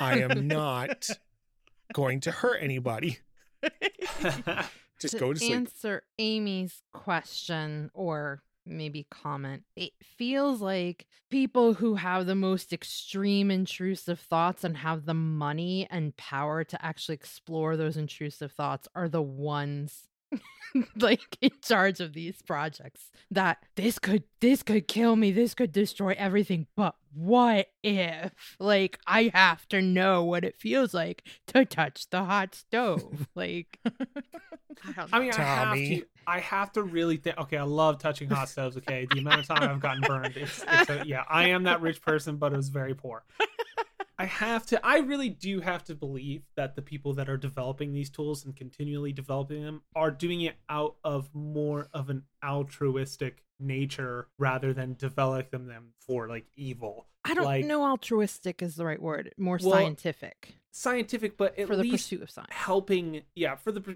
I 0.00 0.20
am 0.20 0.48
not 0.48 1.08
going 1.92 2.20
to 2.20 2.30
hurt 2.30 2.58
anybody. 2.62 3.18
Just 5.00 5.14
to 5.14 5.20
go 5.20 5.32
to 5.32 5.38
sleep. 5.38 5.52
Answer 5.52 6.02
Amy's 6.18 6.82
question 6.92 7.90
or 7.94 8.42
maybe 8.66 9.06
comment. 9.10 9.64
It 9.76 9.92
feels 10.02 10.60
like 10.60 11.06
people 11.30 11.74
who 11.74 11.94
have 11.94 12.26
the 12.26 12.34
most 12.34 12.72
extreme 12.72 13.50
intrusive 13.50 14.20
thoughts 14.20 14.64
and 14.64 14.76
have 14.76 15.06
the 15.06 15.14
money 15.14 15.86
and 15.90 16.16
power 16.16 16.64
to 16.64 16.84
actually 16.84 17.14
explore 17.14 17.76
those 17.76 17.96
intrusive 17.96 18.52
thoughts 18.52 18.88
are 18.94 19.08
the 19.08 19.22
ones 19.22 20.08
like 20.96 21.36
in 21.40 21.50
charge 21.62 22.00
of 22.00 22.12
these 22.12 22.42
projects 22.42 23.10
that 23.30 23.58
this 23.76 23.98
could 23.98 24.24
this 24.40 24.62
could 24.62 24.86
kill 24.86 25.16
me 25.16 25.32
this 25.32 25.54
could 25.54 25.72
destroy 25.72 26.14
everything 26.16 26.66
but 26.76 26.94
what 27.12 27.66
if? 27.82 28.32
Like 28.58 28.98
i 29.06 29.30
have 29.34 29.66
to 29.68 29.82
know 29.82 30.24
what 30.24 30.44
it 30.44 30.58
feels 30.58 30.94
like 30.94 31.24
to 31.48 31.64
touch 31.64 32.08
the 32.10 32.24
hot 32.24 32.54
stove. 32.54 33.28
Like 33.34 33.78
I, 33.84 35.06
I, 35.12 35.20
mean 35.20 35.32
Tommy. 35.32 35.40
i 35.46 35.64
have 35.64 35.74
to 35.74 36.06
i 36.26 36.40
have 36.40 36.72
to 36.72 36.82
really 36.82 37.16
think 37.16 37.38
okay 37.38 37.56
i 37.56 37.62
love 37.62 37.98
touching 37.98 38.28
hot 38.28 38.48
stoves 38.48 38.76
okay? 38.76 39.06
The 39.10 39.20
amount 39.20 39.40
of 39.40 39.46
time 39.46 39.68
i've 39.68 39.80
gotten 39.80 40.02
burned 40.02 40.36
it's, 40.36 40.64
it's 40.66 40.90
a, 40.90 41.02
yeah 41.06 41.24
i 41.28 41.48
am 41.48 41.64
that 41.64 41.80
rich 41.80 42.00
person 42.00 42.36
but 42.36 42.52
it 42.52 42.56
was 42.56 42.68
very 42.68 42.94
poor 42.94 43.24
I 44.20 44.26
have 44.26 44.66
to 44.66 44.86
I 44.86 44.98
really 44.98 45.30
do 45.30 45.60
have 45.60 45.82
to 45.84 45.94
believe 45.94 46.42
that 46.54 46.76
the 46.76 46.82
people 46.82 47.14
that 47.14 47.30
are 47.30 47.38
developing 47.38 47.94
these 47.94 48.10
tools 48.10 48.44
and 48.44 48.54
continually 48.54 49.14
developing 49.14 49.64
them 49.64 49.80
are 49.96 50.10
doing 50.10 50.42
it 50.42 50.56
out 50.68 50.96
of 51.02 51.34
more 51.34 51.88
of 51.94 52.10
an 52.10 52.24
altruistic 52.44 53.44
nature 53.58 54.28
rather 54.38 54.74
than 54.74 54.92
developing 54.92 55.68
them 55.68 55.94
for 56.06 56.28
like 56.28 56.44
evil. 56.54 57.06
I 57.24 57.32
don't 57.32 57.46
like, 57.46 57.64
know 57.64 57.82
altruistic 57.82 58.60
is 58.60 58.76
the 58.76 58.84
right 58.84 59.00
word. 59.00 59.32
More 59.38 59.58
Well, 59.62 59.72
scientific 59.72 60.54
Scientific, 60.70 61.38
but 61.38 61.58
at 61.58 61.66
for 61.66 61.76
the 61.76 61.82
least 61.82 62.04
pursuit 62.10 62.20
of 62.22 62.30
science. 62.30 62.50
helping 62.52 63.22
yeah 63.34 63.54
for 63.56 63.72
the 63.72 63.80
pr- 63.80 63.92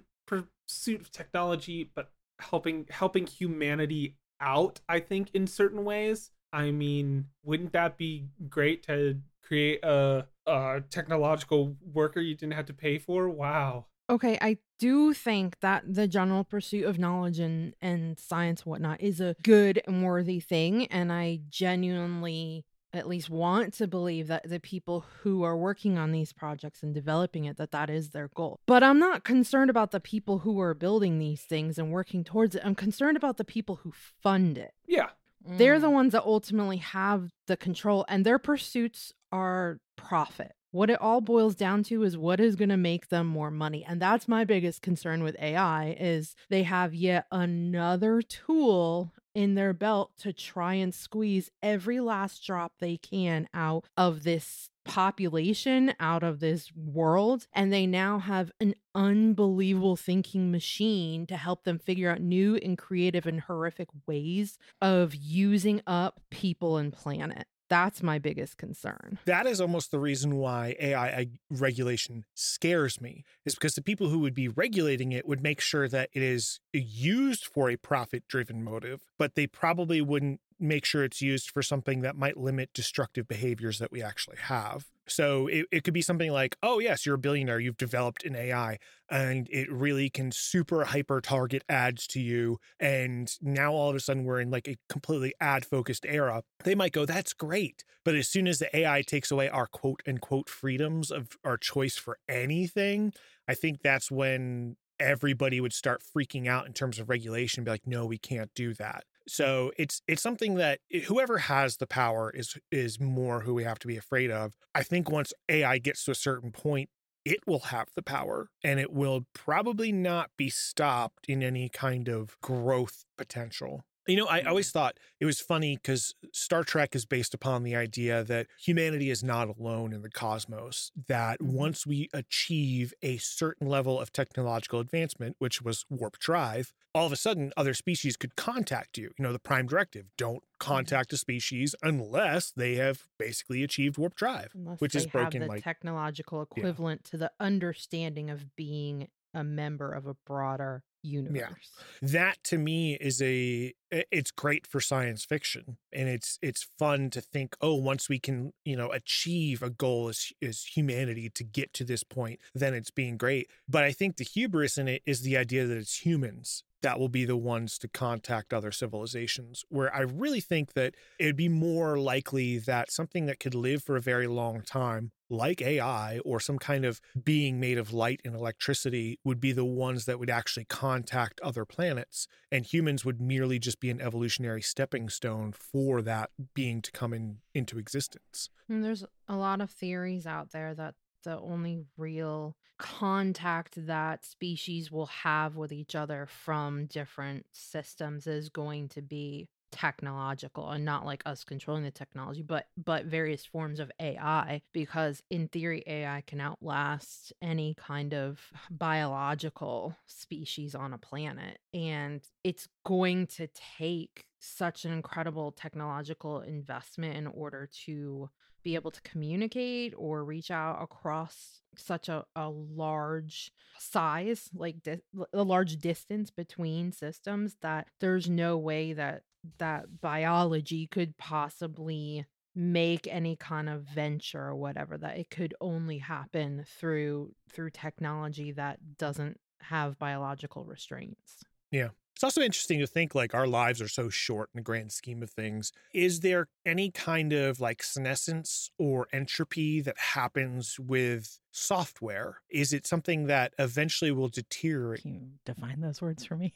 pursuit 0.66 1.02
of 1.02 1.10
technology 1.10 1.90
but 1.94 2.10
helping 2.40 2.86
helping 2.88 3.26
humanity 3.26 4.16
out 4.40 4.80
i 4.88 5.00
think 5.00 5.28
in 5.34 5.46
certain 5.46 5.84
ways 5.84 6.30
i 6.50 6.70
mean 6.70 7.26
wouldn't 7.44 7.72
that 7.72 7.98
be 7.98 8.26
great 8.48 8.82
to 8.84 9.20
create 9.44 9.84
a, 9.84 10.26
a 10.46 10.82
technological 10.90 11.76
worker 11.92 12.20
you 12.20 12.34
didn't 12.34 12.54
have 12.54 12.66
to 12.66 12.74
pay 12.74 12.98
for? 12.98 13.28
Wow. 13.28 13.86
Okay, 14.10 14.36
I 14.40 14.58
do 14.78 15.14
think 15.14 15.60
that 15.60 15.82
the 15.94 16.06
general 16.06 16.44
pursuit 16.44 16.84
of 16.84 16.98
knowledge 16.98 17.38
and, 17.38 17.74
and 17.80 18.18
science 18.18 18.62
and 18.62 18.70
whatnot 18.70 19.00
is 19.00 19.20
a 19.20 19.34
good 19.42 19.80
and 19.86 20.04
worthy 20.04 20.40
thing. 20.40 20.86
And 20.86 21.10
I 21.10 21.40
genuinely 21.48 22.66
at 22.92 23.08
least 23.08 23.30
want 23.30 23.74
to 23.74 23.88
believe 23.88 24.28
that 24.28 24.48
the 24.48 24.60
people 24.60 25.06
who 25.22 25.42
are 25.42 25.56
working 25.56 25.98
on 25.98 26.12
these 26.12 26.32
projects 26.32 26.82
and 26.82 26.94
developing 26.94 27.44
it 27.44 27.56
that 27.56 27.72
that 27.72 27.90
is 27.90 28.10
their 28.10 28.28
goal. 28.36 28.60
But 28.66 28.84
i'm 28.84 29.00
not 29.00 29.24
concerned 29.24 29.68
about 29.68 29.90
the 29.90 29.98
people 29.98 30.40
who 30.40 30.60
are 30.60 30.74
building 30.74 31.18
these 31.18 31.42
things 31.42 31.76
and 31.76 31.90
working 31.90 32.22
towards 32.22 32.54
it. 32.54 32.62
I'm 32.64 32.76
concerned 32.76 33.16
about 33.16 33.36
the 33.36 33.44
people 33.44 33.80
who 33.82 33.92
fund 34.22 34.56
it. 34.56 34.74
Yeah 34.86 35.08
they're 35.46 35.78
the 35.78 35.88
Mm. 35.88 35.92
ones 35.92 36.12
that 36.12 36.24
ultimately 36.24 36.78
have 36.78 37.30
the 37.46 37.56
control 37.56 38.04
and 38.08 38.24
their 38.24 38.38
pursuits 38.38 39.12
are 39.32 39.78
profit 39.96 40.52
what 40.70 40.90
it 40.90 41.00
all 41.00 41.20
boils 41.20 41.54
down 41.54 41.84
to 41.84 42.02
is 42.02 42.16
what 42.16 42.40
is 42.40 42.56
going 42.56 42.68
to 42.68 42.76
make 42.76 43.08
them 43.08 43.26
more 43.26 43.50
money 43.50 43.84
and 43.86 44.00
that's 44.02 44.26
my 44.26 44.44
biggest 44.44 44.82
concern 44.82 45.22
with 45.22 45.36
ai 45.40 45.96
is 46.00 46.34
they 46.50 46.62
have 46.64 46.92
yet 46.94 47.26
another 47.30 48.20
tool 48.22 49.12
in 49.34 49.54
their 49.54 49.72
belt 49.72 50.10
to 50.18 50.32
try 50.32 50.74
and 50.74 50.94
squeeze 50.94 51.50
every 51.62 52.00
last 52.00 52.44
drop 52.44 52.72
they 52.80 52.96
can 52.96 53.48
out 53.54 53.84
of 53.96 54.22
this 54.24 54.70
population 54.84 55.94
out 55.98 56.22
of 56.22 56.40
this 56.40 56.70
world 56.74 57.46
and 57.52 57.72
they 57.72 57.86
now 57.86 58.18
have 58.18 58.52
an 58.60 58.74
unbelievable 58.94 59.96
thinking 59.96 60.50
machine 60.50 61.26
to 61.26 61.36
help 61.36 61.64
them 61.64 61.78
figure 61.78 62.10
out 62.10 62.20
new 62.20 62.56
and 62.56 62.78
creative 62.78 63.26
and 63.26 63.42
horrific 63.42 63.88
ways 64.06 64.58
of 64.80 65.14
using 65.14 65.80
up 65.86 66.20
people 66.30 66.76
and 66.76 66.92
planet. 66.92 67.46
That's 67.70 68.02
my 68.02 68.18
biggest 68.18 68.58
concern. 68.58 69.18
That 69.24 69.46
is 69.46 69.60
almost 69.60 69.90
the 69.90 69.98
reason 69.98 70.36
why 70.36 70.76
AI 70.78 71.28
regulation 71.50 72.24
scares 72.34 73.00
me, 73.00 73.24
is 73.46 73.54
because 73.54 73.74
the 73.74 73.82
people 73.82 74.10
who 74.10 74.18
would 74.20 74.34
be 74.34 74.48
regulating 74.48 75.12
it 75.12 75.26
would 75.26 75.42
make 75.42 75.60
sure 75.60 75.88
that 75.88 76.10
it 76.12 76.22
is 76.22 76.60
uh, 76.74 76.78
used 76.78 77.46
for 77.46 77.70
a 77.70 77.76
profit 77.76 78.28
driven 78.28 78.62
motive, 78.62 79.00
but 79.18 79.34
they 79.34 79.46
probably 79.46 80.00
wouldn't 80.00 80.40
make 80.58 80.84
sure 80.84 81.04
it's 81.04 81.20
used 81.20 81.50
for 81.50 81.62
something 81.62 82.00
that 82.02 82.16
might 82.16 82.36
limit 82.36 82.70
destructive 82.72 83.26
behaviors 83.28 83.78
that 83.78 83.92
we 83.92 84.02
actually 84.02 84.36
have. 84.38 84.86
So 85.06 85.46
it, 85.48 85.66
it 85.70 85.84
could 85.84 85.94
be 85.94 86.02
something 86.02 86.30
like, 86.30 86.56
oh, 86.62 86.78
yes, 86.78 87.04
you're 87.04 87.16
a 87.16 87.18
billionaire, 87.18 87.60
you've 87.60 87.76
developed 87.76 88.24
an 88.24 88.34
AI, 88.34 88.78
and 89.10 89.48
it 89.50 89.70
really 89.70 90.08
can 90.08 90.32
super 90.32 90.84
hyper 90.84 91.20
target 91.20 91.62
ads 91.68 92.06
to 92.08 92.20
you. 92.20 92.58
And 92.80 93.30
now 93.42 93.72
all 93.72 93.90
of 93.90 93.96
a 93.96 94.00
sudden 94.00 94.24
we're 94.24 94.40
in 94.40 94.50
like 94.50 94.66
a 94.66 94.76
completely 94.88 95.34
ad 95.40 95.66
focused 95.66 96.06
era. 96.06 96.42
They 96.64 96.74
might 96.74 96.92
go, 96.92 97.04
that's 97.04 97.34
great. 97.34 97.84
But 98.04 98.14
as 98.14 98.28
soon 98.28 98.48
as 98.48 98.58
the 98.58 98.74
AI 98.74 99.02
takes 99.02 99.30
away 99.30 99.48
our 99.48 99.66
quote 99.66 100.02
unquote 100.06 100.48
freedoms 100.48 101.10
of 101.10 101.36
our 101.44 101.58
choice 101.58 101.96
for 101.96 102.18
anything, 102.28 103.12
I 103.46 103.54
think 103.54 103.82
that's 103.82 104.10
when 104.10 104.76
everybody 105.00 105.60
would 105.60 105.72
start 105.72 106.02
freaking 106.02 106.46
out 106.46 106.66
in 106.66 106.72
terms 106.72 106.98
of 106.98 107.08
regulation 107.08 107.64
be 107.64 107.70
like 107.70 107.86
no 107.86 108.06
we 108.06 108.16
can't 108.16 108.54
do 108.54 108.72
that 108.74 109.04
so 109.26 109.72
it's 109.78 110.02
it's 110.06 110.22
something 110.22 110.54
that 110.54 110.80
eh, 110.92 111.00
whoever 111.00 111.38
has 111.38 111.78
the 111.78 111.86
power 111.86 112.30
is 112.34 112.56
is 112.70 113.00
more 113.00 113.40
who 113.40 113.54
we 113.54 113.64
have 113.64 113.78
to 113.80 113.86
be 113.86 113.96
afraid 113.96 114.30
of. 114.30 114.54
I 114.74 114.82
think 114.82 115.10
once 115.10 115.32
ai 115.48 115.78
gets 115.78 116.04
to 116.04 116.10
a 116.10 116.14
certain 116.16 116.52
point 116.52 116.90
it 117.24 117.40
will 117.46 117.60
have 117.60 117.88
the 117.96 118.02
power 118.02 118.50
and 118.62 118.78
it 118.78 118.92
will 118.92 119.26
probably 119.32 119.90
not 119.90 120.30
be 120.36 120.50
stopped 120.50 121.24
in 121.26 121.42
any 121.42 121.68
kind 121.70 122.08
of 122.08 122.38
growth 122.42 123.04
potential 123.16 123.84
you 124.06 124.16
know, 124.16 124.28
I 124.28 124.40
mm-hmm. 124.40 124.48
always 124.48 124.70
thought 124.70 124.98
it 125.20 125.24
was 125.24 125.40
funny 125.40 125.76
because 125.76 126.14
Star 126.32 126.64
Trek 126.64 126.94
is 126.94 127.06
based 127.06 127.34
upon 127.34 127.62
the 127.62 127.74
idea 127.76 128.24
that 128.24 128.46
humanity 128.58 129.10
is 129.10 129.22
not 129.22 129.48
alone 129.48 129.92
in 129.92 130.02
the 130.02 130.10
cosmos, 130.10 130.90
that 131.08 131.40
mm-hmm. 131.40 131.54
once 131.54 131.86
we 131.86 132.08
achieve 132.12 132.92
a 133.02 133.16
certain 133.18 133.68
level 133.68 134.00
of 134.00 134.12
technological 134.12 134.80
advancement, 134.80 135.36
which 135.38 135.62
was 135.62 135.84
warp 135.88 136.18
drive, 136.18 136.72
all 136.94 137.06
of 137.06 137.12
a 137.12 137.16
sudden 137.16 137.52
other 137.56 137.74
species 137.74 138.16
could 138.16 138.36
contact 138.36 138.96
you. 138.96 139.10
You 139.18 139.22
know, 139.24 139.32
the 139.32 139.38
prime 139.38 139.66
directive 139.66 140.06
don't 140.16 140.36
mm-hmm. 140.36 140.58
contact 140.58 141.12
a 141.12 141.16
species 141.16 141.74
unless 141.82 142.50
they 142.50 142.74
have 142.76 143.06
basically 143.18 143.62
achieved 143.62 143.98
warp 143.98 144.14
drive, 144.14 144.52
Unless 144.54 144.80
which 144.80 144.94
is 144.94 145.06
broken 145.06 145.46
like 145.46 145.64
technological 145.64 146.42
equivalent 146.42 147.04
to 147.04 147.16
the 147.16 147.32
understanding 147.40 148.30
of 148.30 148.54
being 148.56 149.08
a 149.34 149.44
member 149.44 149.92
of 149.92 150.06
a 150.06 150.14
broader 150.26 150.82
universe. 151.04 151.70
Yeah. 152.00 152.08
that 152.08 152.44
to 152.44 152.58
me 152.58 152.94
is 152.94 153.20
a 153.20 153.74
it's 153.90 154.30
great 154.30 154.66
for 154.66 154.80
science 154.80 155.24
fiction 155.24 155.76
and 155.92 156.08
it's 156.08 156.38
it's 156.42 156.66
fun 156.78 157.10
to 157.10 157.20
think 157.20 157.54
oh 157.60 157.74
once 157.74 158.08
we 158.08 158.18
can 158.18 158.52
you 158.64 158.74
know 158.76 158.90
achieve 158.90 159.62
a 159.62 159.70
goal 159.70 160.08
as 160.08 160.32
as 160.42 160.64
humanity 160.64 161.28
to 161.30 161.44
get 161.44 161.72
to 161.74 161.84
this 161.84 162.02
point 162.02 162.40
then 162.54 162.74
it's 162.74 162.90
being 162.90 163.16
great 163.16 163.48
but 163.68 163.84
i 163.84 163.92
think 163.92 164.16
the 164.16 164.24
hubris 164.24 164.78
in 164.78 164.88
it 164.88 165.02
is 165.04 165.20
the 165.20 165.36
idea 165.36 165.66
that 165.66 165.76
it's 165.76 166.04
humans 166.06 166.64
that 166.84 167.00
will 167.00 167.08
be 167.08 167.24
the 167.24 167.36
ones 167.36 167.78
to 167.78 167.88
contact 167.88 168.52
other 168.52 168.70
civilizations 168.70 169.64
where 169.70 169.92
i 169.94 170.00
really 170.00 170.40
think 170.40 170.74
that 170.74 170.94
it'd 171.18 171.36
be 171.36 171.48
more 171.48 171.98
likely 171.98 172.58
that 172.58 172.92
something 172.92 173.26
that 173.26 173.40
could 173.40 173.54
live 173.54 173.82
for 173.82 173.96
a 173.96 174.00
very 174.00 174.26
long 174.26 174.60
time 174.60 175.10
like 175.30 175.62
AI 175.62 176.18
or 176.18 176.40
some 176.40 176.58
kind 176.58 176.84
of 176.84 177.00
being 177.22 177.58
made 177.58 177.78
of 177.78 177.92
light 177.92 178.20
and 178.24 178.34
electricity 178.34 179.18
would 179.24 179.40
be 179.40 179.52
the 179.52 179.64
ones 179.64 180.04
that 180.04 180.18
would 180.18 180.30
actually 180.30 180.64
contact 180.64 181.40
other 181.42 181.64
planets. 181.64 182.26
And 182.50 182.64
humans 182.64 183.04
would 183.04 183.20
merely 183.20 183.58
just 183.58 183.80
be 183.80 183.90
an 183.90 184.00
evolutionary 184.00 184.62
stepping 184.62 185.08
stone 185.08 185.52
for 185.52 186.02
that 186.02 186.30
being 186.54 186.82
to 186.82 186.92
come 186.92 187.12
in, 187.12 187.38
into 187.54 187.78
existence. 187.78 188.50
And 188.68 188.84
there's 188.84 189.04
a 189.28 189.36
lot 189.36 189.60
of 189.60 189.70
theories 189.70 190.26
out 190.26 190.52
there 190.52 190.74
that 190.74 190.94
the 191.24 191.38
only 191.38 191.84
real 191.96 192.56
contact 192.78 193.86
that 193.86 194.24
species 194.24 194.90
will 194.90 195.06
have 195.06 195.56
with 195.56 195.72
each 195.72 195.94
other 195.94 196.26
from 196.26 196.86
different 196.86 197.46
systems 197.52 198.26
is 198.26 198.48
going 198.48 198.88
to 198.88 199.02
be 199.02 199.48
technological 199.70 200.70
and 200.70 200.84
not 200.84 201.04
like 201.04 201.20
us 201.26 201.42
controlling 201.42 201.82
the 201.82 201.90
technology 201.90 202.42
but 202.42 202.66
but 202.76 203.06
various 203.06 203.44
forms 203.44 203.80
of 203.80 203.90
AI 204.00 204.62
because 204.72 205.20
in 205.30 205.48
theory 205.48 205.82
AI 205.88 206.22
can 206.28 206.40
outlast 206.40 207.32
any 207.42 207.74
kind 207.74 208.14
of 208.14 208.38
biological 208.70 209.96
species 210.06 210.76
on 210.76 210.92
a 210.92 210.98
planet 210.98 211.58
and 211.72 212.20
it's 212.44 212.68
going 212.86 213.26
to 213.26 213.48
take 213.78 214.26
such 214.38 214.84
an 214.84 214.92
incredible 214.92 215.50
technological 215.50 216.40
investment 216.42 217.16
in 217.16 217.26
order 217.26 217.68
to 217.84 218.30
be 218.64 218.74
able 218.74 218.90
to 218.90 219.02
communicate 219.02 219.94
or 219.96 220.24
reach 220.24 220.50
out 220.50 220.82
across 220.82 221.60
such 221.76 222.08
a, 222.08 222.24
a 222.34 222.48
large 222.48 223.52
size 223.78 224.48
like 224.54 224.82
di- 224.82 225.00
a 225.32 225.42
large 225.42 225.76
distance 225.76 226.30
between 226.30 226.90
systems 226.92 227.56
that 227.62 227.86
there's 228.00 228.28
no 228.28 228.56
way 228.56 228.92
that 228.92 229.22
that 229.58 230.00
biology 230.00 230.86
could 230.86 231.16
possibly 231.18 232.24
make 232.54 233.06
any 233.10 233.36
kind 233.36 233.68
of 233.68 233.82
venture 233.82 234.40
or 234.40 234.54
whatever 234.54 234.96
that 234.96 235.18
it 235.18 235.28
could 235.28 235.54
only 235.60 235.98
happen 235.98 236.64
through 236.78 237.32
through 237.52 237.70
technology 237.70 238.52
that 238.52 238.78
doesn't 238.96 239.38
have 239.60 239.98
biological 239.98 240.64
restraints 240.64 241.42
Yeah. 241.70 241.88
It's 242.14 242.22
also 242.22 242.40
interesting 242.42 242.78
to 242.78 242.86
think 242.86 243.14
like 243.14 243.34
our 243.34 243.46
lives 243.46 243.82
are 243.82 243.88
so 243.88 244.08
short 244.08 244.50
in 244.54 244.58
the 244.58 244.62
grand 244.62 244.92
scheme 244.92 245.22
of 245.22 245.30
things. 245.30 245.72
Is 245.92 246.20
there 246.20 246.46
any 246.64 246.90
kind 246.90 247.32
of 247.32 247.58
like 247.60 247.82
senescence 247.82 248.70
or 248.78 249.08
entropy 249.12 249.80
that 249.80 249.98
happens 249.98 250.78
with 250.78 251.38
software? 251.50 252.38
Is 252.48 252.72
it 252.72 252.86
something 252.86 253.26
that 253.26 253.52
eventually 253.58 254.12
will 254.12 254.28
deteriorate? 254.28 255.02
Can 255.02 255.14
you 255.14 255.28
define 255.44 255.80
those 255.80 256.00
words 256.00 256.24
for 256.24 256.36
me? 256.36 256.52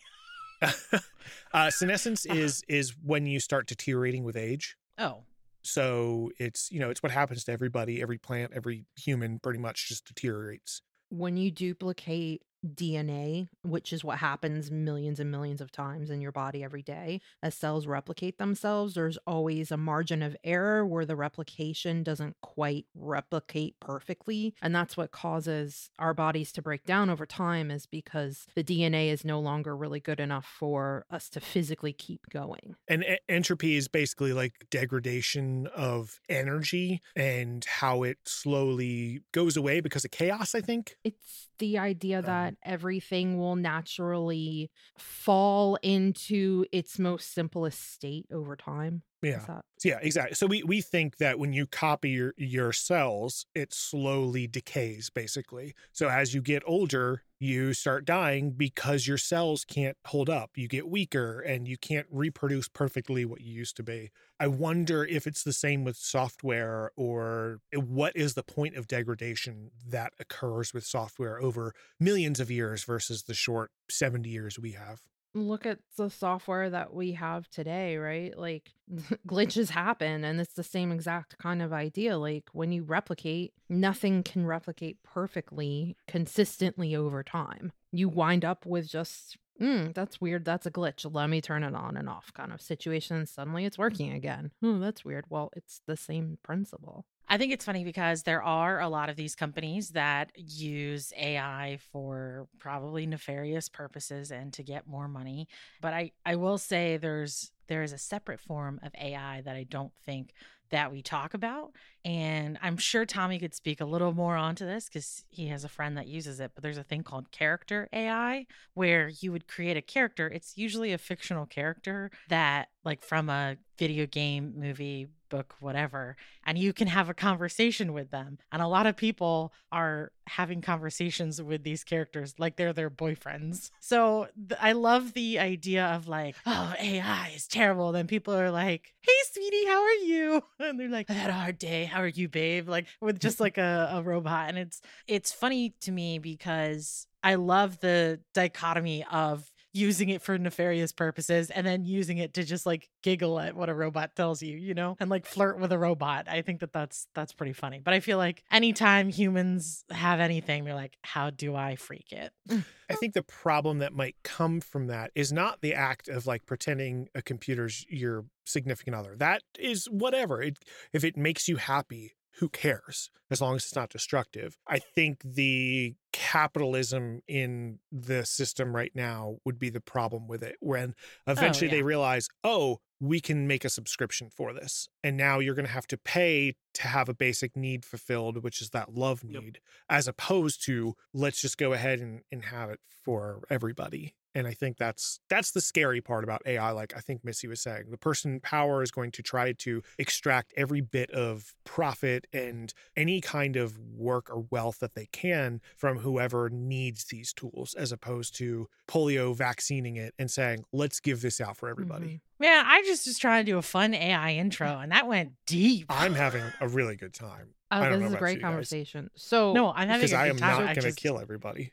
uh, 1.53 1.71
senescence 1.71 2.27
is 2.27 2.63
is 2.69 2.95
when 3.05 3.27
you 3.27 3.41
start 3.41 3.67
deteriorating 3.67 4.25
with 4.25 4.37
age. 4.37 4.77
Oh, 4.99 5.23
So 5.63 6.31
it's 6.39 6.71
you 6.71 6.81
know 6.81 6.91
it's 6.91 7.03
what 7.03 7.13
happens 7.13 7.45
to 7.45 7.53
everybody, 7.53 8.01
every 8.03 8.19
plant, 8.19 8.53
every 8.55 8.85
human, 8.97 9.39
pretty 9.39 9.59
much 9.59 9.89
just 9.89 10.05
deteriorates. 10.07 10.83
when 11.11 11.37
you 11.37 11.51
duplicate 11.51 12.43
DNA, 12.67 13.49
which 13.63 13.93
is 13.93 14.05
what 14.05 14.19
happens 14.19 14.71
millions 14.71 15.21
and 15.21 15.31
millions 15.31 15.61
of 15.61 15.71
times 15.71 16.11
in 16.11 16.21
your 16.21 16.33
body 16.33 16.63
every 16.65 16.83
day 16.83 17.21
as 17.43 17.55
cells 17.55 17.87
replicate 17.87 18.39
themselves. 18.39 18.95
There's 18.95 19.19
always 19.27 19.71
a 19.71 19.77
margin 19.77 20.23
of 20.23 20.37
error 20.43 20.87
where 20.87 21.05
the 21.05 21.17
replication 21.17 22.03
doesn't 22.03 22.37
quite 22.43 22.87
replicate 22.95 23.77
perfectly. 23.81 24.55
And 24.61 24.75
that's 24.75 24.97
what 24.97 25.11
causes 25.11 25.91
our 25.99 26.15
bodies 26.15 26.53
to 26.53 26.63
break 26.63 26.85
down 26.85 27.11
over 27.11 27.27
time, 27.27 27.71
is 27.71 27.87
because 27.87 28.47
the 28.55 28.65
DNA 28.65 29.11
is 29.11 29.25
no 29.25 29.41
longer 29.41 29.77
really 29.77 30.01
good 30.01 30.21
enough 30.21 30.47
for 30.47 31.05
us 31.11 31.29
to 31.31 31.41
physically 31.41 31.93
keep 31.93 32.29
going. 32.31 32.77
And 32.89 33.05
e- 33.05 33.19
entropy 33.29 33.77
is 33.77 33.89
basically 33.89 34.33
like 34.33 34.67
degradation 34.71 35.69
of 35.69 36.21
energy 36.29 37.01
and 37.15 37.65
how 37.65 38.03
it 38.03 38.19
slowly 38.25 39.23
goes 39.33 39.57
away 39.57 39.81
because 39.81 40.05
of 40.05 40.11
chaos, 40.11 40.55
I 40.55 40.61
think. 40.61 40.97
It's 41.05 41.48
the 41.59 41.79
idea 41.79 42.23
that 42.23 42.55
everything 42.65 43.39
will 43.39 43.57
naturally 43.57 44.71
fall 44.99 45.77
into 45.83 46.65
its 46.73 46.99
most 46.99 47.33
simplest 47.33 47.93
state 47.93 48.27
over 48.33 48.57
time. 48.57 49.03
Yeah. 49.23 49.61
Yeah, 49.85 49.99
exactly. 50.03 50.35
So 50.35 50.47
we, 50.47 50.63
we 50.63 50.81
think 50.81 51.19
that 51.19 51.39
when 51.39 51.53
you 51.53 51.67
copy 51.67 52.11
your, 52.11 52.35
your 52.37 52.73
cells, 52.73 53.47
it 53.55 53.73
slowly 53.73 54.47
decays, 54.47 55.11
basically. 55.11 55.75
So 55.93 56.09
as 56.09 56.35
you 56.35 56.43
get 56.43 56.63
older, 56.67 57.23
you 57.39 57.73
start 57.75 58.05
dying 58.05 58.51
because 58.51 59.07
your 59.07 59.19
cells 59.19 59.65
can't 59.65 59.97
hold 60.07 60.29
up. 60.29 60.51
You 60.57 60.67
get 60.67 60.89
weaker 60.89 61.41
and 61.41 61.69
you 61.69 61.77
can't 61.77 62.07
reproduce 62.11 62.69
perfectly 62.69 63.25
what 63.25 63.41
you 63.41 63.53
used 63.53 63.77
to 63.77 63.83
be. 63.85 64.11
I 64.41 64.49
wonder 64.49 65.05
if 65.05 65.27
it's 65.27 65.45
the 65.45 65.53
same 65.53 65.85
with 65.85 65.97
software 65.97 66.91
or 66.97 67.61
eh, 67.73 67.79
what 67.79 68.17
is 68.17 68.35
the 68.35 68.43
point 68.43 68.77
of 68.77 68.89
degradation 68.89 69.71
that 69.87 70.13
occurs 70.19 70.75
with 70.75 70.85
software 70.85 71.41
over 71.41 71.73
millions 72.01 72.41
of 72.41 72.51
years 72.51 72.85
versus 72.85 73.25
the 73.25 73.35
short 73.35 73.71
70 73.89 74.29
years 74.29 74.59
we 74.59 74.73
have 74.73 75.01
look 75.35 75.67
at 75.67 75.79
the 75.97 76.11
software 76.11 76.71
that 76.71 76.93
we 76.93 77.13
have 77.13 77.49
today, 77.51 77.97
right? 77.97 78.37
Like 78.37 78.73
glitches 79.29 79.71
happen 79.71 80.25
and 80.25 80.41
it's 80.41 80.55
the 80.55 80.63
same 80.63 80.93
exact 80.93 81.39
kind 81.39 81.63
of 81.63 81.73
idea. 81.73 82.17
Like 82.17 82.45
when 82.53 82.73
you 82.73 82.83
replicate, 82.83 83.53
nothing 83.69 84.23
can 84.23 84.47
replicate 84.47 85.03
perfectly 85.03 85.97
consistently 86.07 86.95
over 86.95 87.23
time. 87.23 87.73
You 87.93 88.09
wind 88.09 88.45
up 88.45 88.67
with 88.67 88.89
just 88.89 89.37
mm, 89.61 89.95
that's 89.95 90.21
weird. 90.21 90.45
That's 90.45 90.67
a 90.67 90.71
glitch. 90.71 91.09
Let 91.13 91.31
me 91.31 91.41
turn 91.41 91.65
it 91.65 91.75
on 91.75 91.97
and 91.97 92.09
off 92.09 92.33
kind 92.33 92.53
of 92.53 92.61
situation. 92.61 93.27
Suddenly 93.27 93.65
it's 93.65 93.79
working 93.79 94.13
again. 94.13 94.53
Oh, 94.63 94.79
that's 94.79 95.05
weird. 95.05 95.27
Well, 95.29 95.51
it's 95.55 95.81
the 95.87 95.97
same 95.97 96.39
principle. 96.43 97.07
I 97.29 97.37
think 97.37 97.53
it's 97.53 97.65
funny 97.65 97.85
because 97.85 98.23
there 98.23 98.43
are 98.43 98.81
a 98.81 98.89
lot 98.89 99.11
of 99.11 99.17
these 99.17 99.35
companies 99.35 99.91
that 99.91 100.31
use 100.35 101.13
AI 101.17 101.79
for 101.93 102.49
probably 102.59 103.07
nefarious 103.07 103.69
purposes 103.69 104.31
and 104.31 104.53
to 104.55 104.63
get 104.63 104.87
more 104.87 105.09
money. 105.09 105.47
But 105.81 105.93
I, 105.93 106.13
I 106.25 106.37
will 106.37 106.59
say 106.59 106.97
there's 106.97 107.53
there 107.69 107.83
is 107.83 107.93
a 107.93 107.99
separate 107.99 108.41
form 108.41 108.81
of 108.83 108.93
AI 108.99 109.43
that 109.43 109.55
I 109.55 109.65
don't 109.65 109.93
think 110.07 110.33
that 110.71 110.91
we 110.91 111.03
talk 111.03 111.35
about. 111.35 111.73
And 112.05 112.59
I'm 112.63 112.77
sure 112.77 113.05
Tommy 113.05 113.39
could 113.39 113.55
speak 113.55 113.81
a 113.81 113.85
little 113.85 114.13
more 114.13 114.37
onto 114.37 114.65
this 114.67 114.89
because 114.89 115.25
he 115.29 115.49
has 115.49 115.65
a 115.65 115.69
friend 115.69 115.97
that 115.97 116.07
uses 116.07 116.41
it. 116.41 116.53
But 116.55 116.63
there's 116.63 116.79
a 116.79 116.83
thing 116.83 117.03
called 117.03 117.31
character 117.31 117.89
AI 117.93 118.47
where 118.75 119.09
you 119.21 119.33
would 119.33 119.49
create 119.49 119.77
a 119.77 119.83
character. 119.83 120.29
It's 120.29 120.57
usually 120.57 120.93
a 120.93 120.99
fictional 120.99 121.47
character 121.47 122.11
that, 122.29 122.69
like, 122.85 123.03
from 123.03 123.29
a 123.29 123.57
video 123.79 124.07
game, 124.07 124.55
movie, 124.57 125.09
book, 125.29 125.55
whatever, 125.61 126.17
and 126.45 126.59
you 126.59 126.73
can 126.73 126.89
have 126.89 127.09
a 127.09 127.15
conversation 127.15 127.93
with 127.93 128.11
them. 128.11 128.39
And 128.53 128.63
a 128.63 128.67
lot 128.69 128.87
of 128.87 128.97
people 128.97 129.53
are 129.71 130.13
having 130.27 130.61
conversations 130.61 131.41
with 131.41 131.63
these 131.63 131.85
characters 131.85 132.35
like 132.39 132.57
they're 132.57 132.73
their 132.73 132.91
boyfriends. 132.91 133.71
So 133.81 134.29
th- 134.37 134.61
I 134.61 134.73
love 134.73 135.15
the 135.15 135.39
idea 135.39 135.87
of 135.87 136.09
like, 136.09 136.37
oh, 136.45 136.75
AI 136.79 137.33
is 137.35 137.47
terrible. 137.47 137.91
Then 137.93 138.07
people 138.07 138.35
are 138.35 138.51
like, 138.51 138.93
hey, 139.01 139.13
sweetie, 139.33 139.65
how 139.65 139.83
are 139.83 139.95
you? 139.95 140.43
And 140.61 140.79
they're 140.79 140.91
like, 140.91 141.09
I 141.09 141.15
had 141.15 141.31
a 141.31 141.35
hard 141.35 141.59
day. 141.59 141.85
How 141.85 142.03
are 142.03 142.07
you, 142.09 142.29
babe? 142.29 142.69
Like 142.69 142.87
with 143.01 143.19
just 143.19 143.41
like 143.47 143.57
a, 143.57 143.91
a 143.95 144.03
robot. 144.03 144.51
And 144.51 144.59
it's 144.59 144.83
it's 145.07 145.33
funny 145.33 145.75
to 145.83 145.93
me 145.93 146.19
because 146.19 147.07
I 147.23 147.37
love 147.37 147.81
the 147.81 148.21
dichotomy 148.35 149.05
of 149.11 149.51
using 149.73 150.09
it 150.09 150.23
for 150.23 150.39
nefarious 150.39 150.93
purposes 150.93 151.51
and 151.51 151.67
then 151.67 151.85
using 151.85 152.19
it 152.19 152.35
to 152.35 152.45
just 152.45 152.67
like 152.67 152.89
giggle 153.03 153.39
at 153.39 153.55
what 153.55 153.69
a 153.69 153.75
robot 153.75 154.15
tells 154.15 154.43
you, 154.43 154.57
you 154.57 154.75
know, 154.75 154.97
and 154.99 155.11
like 155.11 155.27
flirt 155.27 155.59
with 155.59 155.73
a 155.73 155.79
robot. 155.79 156.27
I 156.29 156.43
think 156.43 156.61
that 156.61 156.73
that's 156.73 157.07
that's 157.15 157.33
pretty 157.33 157.53
funny. 157.53 157.81
But 157.83 157.95
I 157.95 158.01
feel 158.01 158.19
like 158.19 158.43
anytime 158.51 159.09
humans 159.09 159.85
have 159.91 160.21
anything, 160.21 160.65
they're 160.65 160.75
like, 160.75 160.97
how 161.03 161.31
do 161.31 161.55
I 161.55 161.77
freak 161.77 162.13
it? 162.13 162.33
I 162.91 162.95
think 162.95 163.13
the 163.13 163.23
problem 163.23 163.79
that 163.79 163.93
might 163.93 164.17
come 164.25 164.61
from 164.61 164.87
that 164.87 165.11
is 165.15 165.33
not 165.33 165.61
the 165.61 165.75
act 165.75 166.09
of 166.09 166.27
like 166.27 166.47
pretending 166.47 167.09
a 167.15 167.21
computer's 167.21 167.85
your 167.89 168.25
significant 168.47 168.97
other. 168.97 169.15
That 169.17 169.43
is 169.59 169.87
whatever. 169.87 170.41
It, 170.43 170.59
if 170.93 171.05
it 171.05 171.17
makes 171.17 171.49
you 171.49 171.57
happy, 171.57 172.15
who 172.39 172.49
cares 172.49 173.11
as 173.31 173.41
long 173.41 173.57
as 173.57 173.65
it's 173.65 173.77
not 173.77 173.91
destructive? 173.91 174.57
I 174.67 174.79
think 174.79 175.21
the 175.25 175.95
capitalism 176.13 177.23
in 177.29 177.79
the 177.93 178.25
system 178.25 178.75
right 178.75 178.93
now 178.95 179.37
would 179.45 179.59
be 179.59 179.71
the 179.71 179.81
problem 179.81 180.29
with 180.29 180.43
it 180.43 180.57
when 180.61 180.95
oh, 181.27 181.33
eventually 181.33 181.69
oh, 181.69 181.73
yeah. 181.73 181.79
they 181.79 181.83
realize, 181.83 182.29
oh, 182.45 182.81
we 183.01 183.21
can 183.21 183.47
make 183.47 183.65
a 183.65 183.71
subscription 183.71 184.31
for 184.31 184.53
this. 184.53 184.89
And 185.05 185.17
now 185.17 185.39
you're 185.39 185.55
going 185.55 185.67
to 185.67 185.73
have 185.73 185.87
to 185.89 185.99
pay 185.99 186.55
to 186.75 186.89
have 186.89 187.09
a 187.09 187.15
basic 187.15 187.57
need 187.57 187.85
fulfilled, 187.85 188.43
which 188.43 188.61
is 188.61 188.71
that 188.71 188.95
love 188.95 189.23
need, 189.25 189.45
yep. 189.45 189.57
as 189.89 190.09
opposed 190.09 190.65
to 190.67 190.95
let's 191.13 191.41
just 191.41 191.59
go 191.59 191.73
ahead 191.73 192.01
and, 192.01 192.23
and 192.33 192.47
have 192.47 192.71
it 192.71 192.81
for 193.05 193.43
everybody 193.51 194.15
and 194.35 194.47
i 194.47 194.53
think 194.53 194.77
that's 194.77 195.21
that's 195.29 195.51
the 195.51 195.61
scary 195.61 196.01
part 196.01 196.25
about 196.25 196.43
ai 196.47 196.71
like 196.71 196.93
i 196.97 197.01
think 197.01 197.25
missy 197.25 197.47
was 197.47 197.61
saying 197.61 197.85
the 197.91 197.99
person 197.99 198.35
in 198.35 198.41
power 198.41 198.83
is 198.83 198.91
going 198.91 199.11
to 199.11 199.23
try 199.23 199.53
to 199.53 199.83
extract 199.99 200.53
every 200.57 200.81
bit 200.81 201.11
of 201.11 201.55
profit 201.65 202.27
and 202.33 202.73
any 202.97 203.21
kind 203.21 203.57
of 203.57 203.79
work 203.79 204.31
or 204.31 204.45
wealth 204.51 204.79
that 204.81 204.95
they 204.95 205.07
can 205.13 205.61
from 205.77 205.99
whoever 205.99 206.49
needs 206.51 207.05
these 207.07 207.33
tools 207.33 207.75
as 207.75 207.93
opposed 207.93 208.37
to 208.37 208.69
polio 208.89 209.35
vaccinating 209.35 209.97
it 209.97 210.15
and 210.19 210.31
saying 210.31 210.65
let's 210.73 211.01
give 211.01 211.21
this 211.23 211.41
out 211.41 211.57
for 211.57 211.69
everybody 211.69 212.07
mm-hmm. 212.07 212.17
Man, 212.41 212.65
I 212.65 212.83
just 212.83 213.07
was 213.07 213.19
trying 213.19 213.45
to 213.45 213.51
do 213.51 213.59
a 213.59 213.63
fun 213.63 213.95
AI 213.95 214.35
intro 214.35 214.79
and 214.79 214.93
that 214.93 215.09
went 215.09 215.33
deep. 215.47 215.87
I'm 215.89 216.15
having 216.15 216.45
a 216.61 216.69
really 216.69 216.95
good 216.95 217.13
time. 217.13 217.49
Oh, 217.71 217.99
this 217.99 218.07
is 218.07 218.15
a 218.15 218.17
great 218.17 218.41
conversation. 218.41 219.11
So 219.15 219.53
no, 219.53 219.73
I'm 219.73 219.89
having 219.89 220.01
because 220.01 220.13
I 220.13 220.29
am 220.29 220.37
time. 220.37 220.65
not 220.65 220.77
going 220.77 220.93
to 220.95 220.99
kill 220.99 221.19
everybody. 221.19 221.73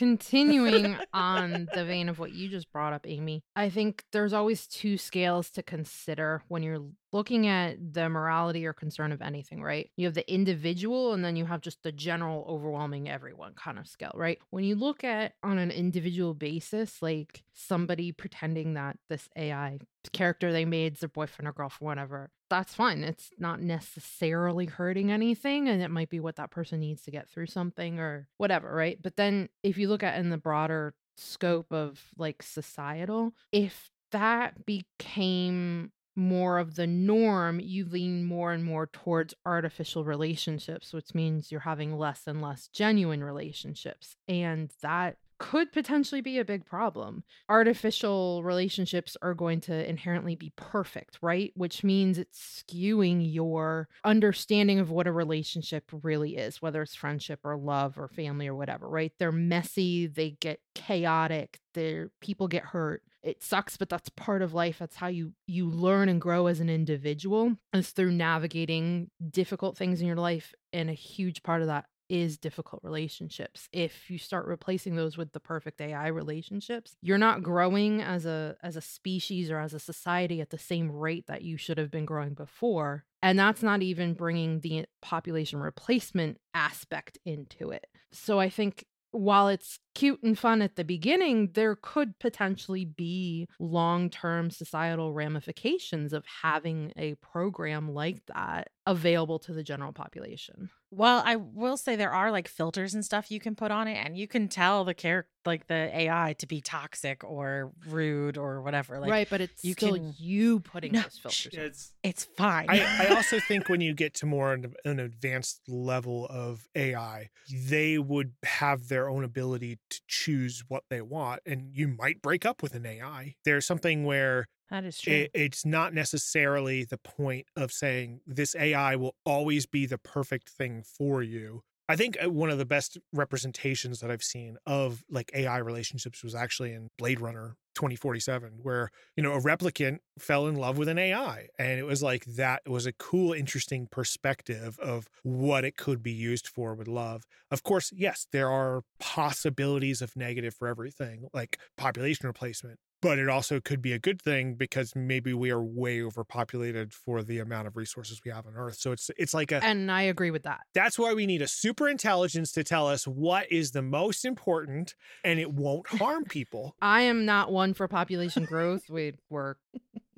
Continuing 0.00 0.96
on 1.12 1.68
the 1.74 1.84
vein 1.84 2.08
of 2.08 2.18
what 2.18 2.32
you 2.32 2.48
just 2.48 2.72
brought 2.72 2.94
up, 2.94 3.06
Amy, 3.06 3.44
I 3.54 3.68
think 3.68 4.02
there's 4.12 4.32
always 4.32 4.66
two 4.66 4.96
scales 4.96 5.50
to 5.50 5.62
consider 5.62 6.42
when 6.48 6.62
you're 6.62 6.80
looking 7.12 7.46
at 7.46 7.92
the 7.92 8.08
morality 8.08 8.66
or 8.66 8.72
concern 8.72 9.12
of 9.12 9.22
anything, 9.22 9.62
right? 9.62 9.90
You 9.96 10.06
have 10.06 10.14
the 10.14 10.32
individual 10.32 11.12
and 11.12 11.24
then 11.24 11.36
you 11.36 11.44
have 11.44 11.60
just 11.60 11.82
the 11.82 11.92
general 11.92 12.44
overwhelming 12.48 13.08
everyone 13.08 13.54
kind 13.54 13.78
of 13.78 13.88
scale, 13.88 14.12
right? 14.14 14.38
When 14.50 14.64
you 14.64 14.76
look 14.76 15.04
at 15.04 15.34
on 15.42 15.58
an 15.58 15.70
individual 15.70 16.34
basis, 16.34 17.02
like 17.02 17.42
somebody 17.52 18.12
pretending 18.12 18.74
that 18.74 18.96
this 19.08 19.28
AI 19.36 19.78
character 20.12 20.52
they 20.52 20.64
made 20.64 20.94
is 20.94 21.00
their 21.00 21.08
boyfriend 21.08 21.48
or 21.48 21.52
girlfriend, 21.52 21.86
whatever, 21.86 22.30
that's 22.48 22.74
fine. 22.74 23.04
It's 23.04 23.30
not 23.38 23.60
necessarily 23.60 24.66
hurting 24.66 25.10
anything. 25.10 25.68
And 25.68 25.82
it 25.82 25.90
might 25.90 26.10
be 26.10 26.20
what 26.20 26.36
that 26.36 26.50
person 26.50 26.80
needs 26.80 27.02
to 27.02 27.10
get 27.10 27.28
through 27.28 27.46
something 27.46 27.98
or 27.98 28.28
whatever, 28.36 28.74
right? 28.74 28.98
But 29.00 29.16
then 29.16 29.48
if 29.62 29.78
you 29.78 29.88
look 29.88 30.02
at 30.02 30.18
in 30.18 30.30
the 30.30 30.38
broader 30.38 30.94
scope 31.16 31.72
of 31.72 32.00
like 32.16 32.42
societal, 32.42 33.32
if 33.52 33.90
that 34.10 34.66
became 34.66 35.92
more 36.16 36.58
of 36.58 36.74
the 36.74 36.86
norm, 36.86 37.60
you 37.60 37.84
lean 37.84 38.24
more 38.24 38.52
and 38.52 38.64
more 38.64 38.86
towards 38.86 39.34
artificial 39.46 40.04
relationships, 40.04 40.92
which 40.92 41.14
means 41.14 41.50
you're 41.50 41.60
having 41.60 41.96
less 41.96 42.22
and 42.26 42.42
less 42.42 42.68
genuine 42.68 43.22
relationships. 43.24 44.16
And 44.28 44.72
that 44.82 45.16
could 45.40 45.72
potentially 45.72 46.20
be 46.20 46.38
a 46.38 46.44
big 46.44 46.66
problem. 46.66 47.24
Artificial 47.48 48.42
relationships 48.44 49.16
are 49.22 49.32
going 49.32 49.58
to 49.62 49.88
inherently 49.88 50.36
be 50.36 50.52
perfect, 50.54 51.18
right? 51.22 51.50
Which 51.56 51.82
means 51.82 52.18
it's 52.18 52.62
skewing 52.62 53.32
your 53.32 53.88
understanding 54.04 54.78
of 54.80 54.90
what 54.90 55.06
a 55.06 55.12
relationship 55.12 55.90
really 56.02 56.36
is, 56.36 56.60
whether 56.60 56.82
it's 56.82 56.94
friendship 56.94 57.40
or 57.42 57.56
love 57.56 57.98
or 57.98 58.08
family 58.08 58.48
or 58.48 58.54
whatever, 58.54 58.86
right? 58.86 59.12
They're 59.18 59.32
messy, 59.32 60.06
they 60.06 60.32
get 60.32 60.60
chaotic, 60.74 61.58
their 61.72 62.10
people 62.20 62.46
get 62.46 62.64
hurt. 62.64 63.02
It 63.22 63.42
sucks, 63.42 63.76
but 63.76 63.88
that's 63.88 64.08
part 64.10 64.42
of 64.42 64.54
life. 64.54 64.78
That's 64.78 64.96
how 64.96 65.08
you 65.08 65.32
you 65.46 65.68
learn 65.68 66.08
and 66.08 66.20
grow 66.20 66.46
as 66.46 66.60
an 66.60 66.70
individual. 66.70 67.56
Is 67.72 67.90
through 67.90 68.12
navigating 68.12 69.10
difficult 69.30 69.76
things 69.76 70.00
in 70.00 70.06
your 70.06 70.16
life 70.16 70.54
and 70.72 70.88
a 70.88 70.94
huge 70.94 71.42
part 71.42 71.60
of 71.60 71.68
that 71.68 71.86
is 72.10 72.36
difficult 72.36 72.82
relationships. 72.82 73.68
If 73.72 74.10
you 74.10 74.18
start 74.18 74.46
replacing 74.46 74.96
those 74.96 75.16
with 75.16 75.32
the 75.32 75.38
perfect 75.38 75.80
AI 75.80 76.08
relationships, 76.08 76.96
you're 77.00 77.18
not 77.18 77.42
growing 77.42 78.02
as 78.02 78.26
a 78.26 78.56
as 78.62 78.76
a 78.76 78.80
species 78.80 79.50
or 79.50 79.60
as 79.60 79.72
a 79.72 79.78
society 79.78 80.40
at 80.40 80.50
the 80.50 80.58
same 80.58 80.90
rate 80.90 81.28
that 81.28 81.42
you 81.42 81.56
should 81.56 81.78
have 81.78 81.90
been 81.90 82.04
growing 82.04 82.34
before. 82.34 83.04
And 83.22 83.38
that's 83.38 83.62
not 83.62 83.82
even 83.82 84.14
bringing 84.14 84.60
the 84.60 84.86
population 85.00 85.60
replacement 85.60 86.38
aspect 86.52 87.18
into 87.24 87.70
it. 87.70 87.86
So 88.10 88.40
I 88.40 88.48
think 88.50 88.86
while 89.12 89.48
it's 89.48 89.78
cute 89.94 90.22
and 90.22 90.38
fun 90.38 90.62
at 90.62 90.76
the 90.76 90.84
beginning, 90.84 91.50
there 91.54 91.76
could 91.76 92.18
potentially 92.18 92.84
be 92.84 93.48
long 93.58 94.10
term 94.10 94.50
societal 94.50 95.12
ramifications 95.12 96.12
of 96.12 96.24
having 96.42 96.92
a 96.96 97.14
program 97.16 97.92
like 97.92 98.22
that 98.34 98.68
available 98.86 99.38
to 99.38 99.52
the 99.52 99.62
general 99.62 99.92
population. 99.92 100.70
Well, 100.92 101.22
I 101.24 101.36
will 101.36 101.76
say 101.76 101.94
there 101.94 102.12
are 102.12 102.32
like 102.32 102.48
filters 102.48 102.94
and 102.94 103.04
stuff 103.04 103.30
you 103.30 103.38
can 103.38 103.54
put 103.54 103.70
on 103.70 103.86
it, 103.86 103.94
and 104.04 104.16
you 104.18 104.26
can 104.26 104.48
tell 104.48 104.84
the 104.84 104.94
character, 104.94 105.30
like 105.46 105.68
the 105.68 105.88
AI, 105.96 106.34
to 106.40 106.46
be 106.48 106.60
toxic 106.60 107.22
or 107.22 107.70
rude 107.88 108.36
or 108.36 108.60
whatever. 108.62 108.98
Like, 108.98 109.10
right, 109.10 109.28
but 109.30 109.40
it's 109.40 109.64
you 109.64 109.72
still 109.74 109.94
can- 109.94 110.14
you 110.18 110.58
putting 110.60 110.90
No, 110.92 111.02
those 111.02 111.18
filters. 111.18 111.54
on. 111.56 111.64
It's 111.64 111.92
it's 112.02 112.24
fine. 112.36 112.66
I, 112.68 113.06
I 113.06 113.06
also 113.14 113.38
think 113.38 113.68
when 113.68 113.80
you 113.80 113.94
get 113.94 114.14
to 114.14 114.26
more 114.26 114.52
an, 114.52 114.74
an 114.84 114.98
advanced 114.98 115.60
level 115.68 116.26
of 116.28 116.66
AI, 116.74 117.28
they 117.68 117.98
would 117.98 118.32
have 118.44 118.88
their 118.88 119.08
own 119.08 119.22
ability 119.22 119.78
to 119.90 120.00
choose 120.08 120.64
what 120.68 120.84
they 120.90 121.00
want, 121.00 121.40
and 121.44 121.70
you 121.72 121.88
might 121.88 122.22
break 122.22 122.46
up 122.46 122.62
with 122.62 122.74
an 122.74 122.86
AI. 122.86 123.34
There's 123.44 123.66
something 123.66 124.04
where 124.04 124.46
that 124.70 124.84
is 124.84 125.00
true. 125.00 125.12
it, 125.12 125.30
it's 125.34 125.66
not 125.66 125.92
necessarily 125.92 126.84
the 126.84 126.98
point 126.98 127.46
of 127.56 127.72
saying 127.72 128.20
this 128.26 128.54
AI 128.54 128.96
will 128.96 129.16
always 129.24 129.66
be 129.66 129.86
the 129.86 129.98
perfect 129.98 130.48
thing 130.50 130.82
for 130.82 131.22
you. 131.22 131.62
I 131.90 131.96
think 131.96 132.16
uh, 132.24 132.30
one 132.30 132.50
of 132.50 132.58
the 132.58 132.64
best 132.64 132.98
representations 133.12 133.98
that 133.98 134.12
I've 134.12 134.22
seen 134.22 134.56
of 134.64 135.02
like 135.10 135.32
AI 135.34 135.58
relationships 135.58 136.22
was 136.22 136.36
actually 136.36 136.72
in 136.72 136.88
Blade 136.98 137.20
Runner 137.20 137.56
2047, 137.74 138.60
where, 138.62 138.90
you 139.16 139.24
know, 139.24 139.32
a 139.32 139.40
replicant 139.40 139.98
fell 140.16 140.46
in 140.46 140.54
love 140.54 140.78
with 140.78 140.86
an 140.86 140.98
AI. 140.98 141.48
And 141.58 141.80
it 141.80 141.86
was 141.86 142.00
like 142.00 142.24
that 142.26 142.62
was 142.68 142.86
a 142.86 142.92
cool, 142.92 143.32
interesting 143.32 143.88
perspective 143.90 144.78
of 144.78 145.08
what 145.24 145.64
it 145.64 145.76
could 145.76 146.00
be 146.00 146.12
used 146.12 146.46
for 146.46 146.76
with 146.76 146.86
love. 146.86 147.24
Of 147.50 147.64
course, 147.64 147.90
yes, 147.92 148.24
there 148.30 148.48
are 148.48 148.82
possibilities 149.00 150.00
of 150.00 150.14
negative 150.14 150.54
for 150.54 150.68
everything, 150.68 151.26
like 151.34 151.58
population 151.76 152.28
replacement 152.28 152.78
but 153.02 153.18
it 153.18 153.28
also 153.28 153.60
could 153.60 153.80
be 153.82 153.92
a 153.92 153.98
good 153.98 154.20
thing 154.20 154.54
because 154.54 154.94
maybe 154.94 155.32
we 155.32 155.50
are 155.50 155.62
way 155.62 156.02
overpopulated 156.02 156.92
for 156.92 157.22
the 157.22 157.38
amount 157.38 157.66
of 157.66 157.76
resources 157.76 158.20
we 158.24 158.30
have 158.30 158.46
on 158.46 158.54
earth 158.56 158.76
so 158.76 158.92
it's 158.92 159.10
it's 159.16 159.34
like 159.34 159.52
a 159.52 159.62
And 159.64 159.90
I 159.90 160.02
agree 160.02 160.30
with 160.30 160.42
that. 160.44 160.60
that's 160.74 160.98
why 160.98 161.14
we 161.14 161.26
need 161.26 161.42
a 161.42 161.48
super 161.48 161.88
intelligence 161.88 162.52
to 162.52 162.64
tell 162.64 162.86
us 162.86 163.06
what 163.06 163.50
is 163.50 163.72
the 163.72 163.82
most 163.82 164.24
important 164.24 164.94
and 165.24 165.38
it 165.38 165.52
won't 165.52 165.86
harm 165.88 166.24
people 166.24 166.76
I 166.82 167.02
am 167.02 167.24
not 167.24 167.50
one 167.52 167.74
for 167.74 167.88
population 167.88 168.44
growth. 168.44 168.88
We 168.88 169.14
were 169.28 169.56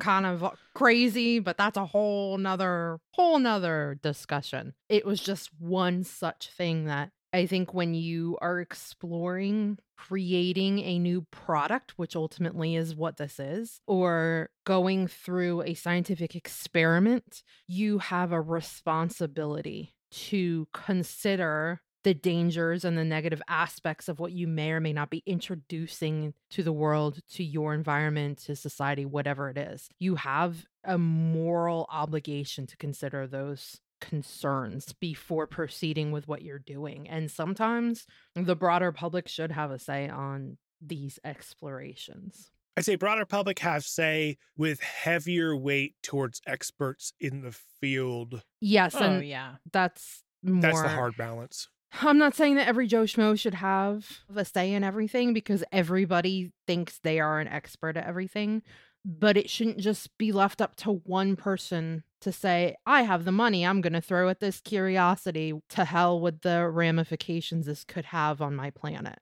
kind 0.01 0.27
of 0.27 0.45
crazy, 0.75 1.39
but 1.39 1.57
that's 1.57 1.77
a 1.77 1.87
whole 1.87 2.37
nother 2.39 2.99
whole 3.13 3.39
nother 3.39 3.99
discussion. 4.03 4.75
It 4.89 5.07
was 5.07 5.21
just 5.21 5.51
one 5.59 6.03
such 6.05 6.51
thing 6.51 6.87
that 6.87 7.11
I 7.33 7.47
think 7.47 7.73
when 7.73 7.95
you 7.95 8.37
are 8.43 8.61
exploring 8.61 9.79
creating 9.97 10.81
a 10.81 10.99
new 10.99 11.23
product, 11.31 11.93
which 11.97 12.17
ultimately 12.17 12.75
is 12.75 12.95
what 12.95 13.17
this 13.17 13.39
is, 13.39 13.81
or 13.87 14.51
going 14.65 15.07
through 15.07 15.63
a 15.63 15.75
scientific 15.75 16.35
experiment, 16.35 17.43
you 17.69 17.99
have 17.99 18.33
a 18.33 18.41
responsibility 18.41 19.95
to 20.11 20.67
consider 20.73 21.81
the 22.05 22.15
dangers 22.15 22.85
and 22.85 22.99
the 22.99 23.05
negative 23.05 23.41
aspects 23.49 24.09
of 24.09 24.19
what 24.19 24.33
you 24.33 24.49
may 24.49 24.73
or 24.73 24.81
may 24.81 24.93
not 24.93 25.09
be 25.09 25.23
introducing 25.25 26.35
to 26.51 26.63
the 26.63 26.73
world, 26.73 27.21
to 27.31 27.45
your 27.45 27.75
environment, 27.75 28.39
to 28.39 28.57
society, 28.57 29.07
whatever 29.07 29.49
it 29.49 29.57
is. 29.57 29.89
You 30.01 30.17
have 30.17 30.67
a 30.85 30.99
moral 30.99 31.87
obligation 31.93 32.67
to 32.67 32.77
consider 32.77 33.27
those 33.29 33.81
concerns 34.03 34.93
before 35.01 35.47
proceeding 35.47 36.13
with 36.13 36.29
what 36.29 36.43
you're 36.43 36.59
doing. 36.59 37.09
And 37.09 37.31
sometimes 37.31 38.07
the 38.35 38.57
broader 38.57 38.93
public 38.93 39.29
should 39.29 39.53
have 39.53 39.71
a 39.71 39.79
say 39.79 40.09
on 40.09 40.59
these 40.85 41.19
explorations. 41.25 42.51
i'd 42.77 42.85
say 42.85 42.97
broader 42.97 43.25
public 43.25 43.61
have 43.61 43.85
say 43.85 44.37
with 44.57 44.81
heavier 44.81 45.57
weight 45.57 45.95
towards 46.03 46.41
experts 46.47 47.13
in 47.21 47.43
the 47.43 47.53
field 47.81 48.43
Yes, 48.61 48.97
oh 48.97 49.05
and 49.05 49.25
yeah. 49.25 49.55
that's 49.73 50.25
more 50.43 50.61
that's 50.61 50.83
the 50.83 50.89
hard 50.89 51.17
balance 51.17 51.69
I'm 52.01 52.17
not 52.19 52.35
saying 52.35 52.55
that 52.57 52.67
every 52.67 52.87
Joe 52.87 53.03
Schmo 53.05 53.39
should 53.39 53.55
have 53.55 54.09
a 54.35 54.45
say 54.47 54.73
in 54.73 54.83
everything 54.83 55.35
because 55.35 55.63
everybody 55.71 56.51
thinks 56.67 56.99
they 56.99 57.21
are 57.21 57.39
an 57.39 57.49
expert 57.49 57.99
at 57.99 58.07
everything, 58.07 58.63
but 59.05 59.37
it 59.37 59.51
shouldn't 59.51 59.77
just 59.77 60.17
be 60.17 60.33
left 60.33 60.63
up 60.63 60.75
to 60.77 60.91
one 60.91 61.37
person 61.37 62.03
to 62.23 62.33
say, 62.33 62.77
I 62.87 63.03
have 63.03 63.25
the 63.25 63.33
money, 63.33 63.65
I'm 63.67 63.81
going 63.81 63.93
to 63.93 64.01
throw 64.01 64.29
at 64.29 64.41
this 64.41 64.61
curiosity 64.61 65.53
to 65.71 65.85
hell 65.85 66.21
with 66.21 66.41
the 66.43 66.69
ramifications 66.69 67.67
this 67.67 67.85
could 67.85 68.07
have 68.07 68.41
on 68.41 68.55
my 68.57 68.71
planet. 68.71 69.19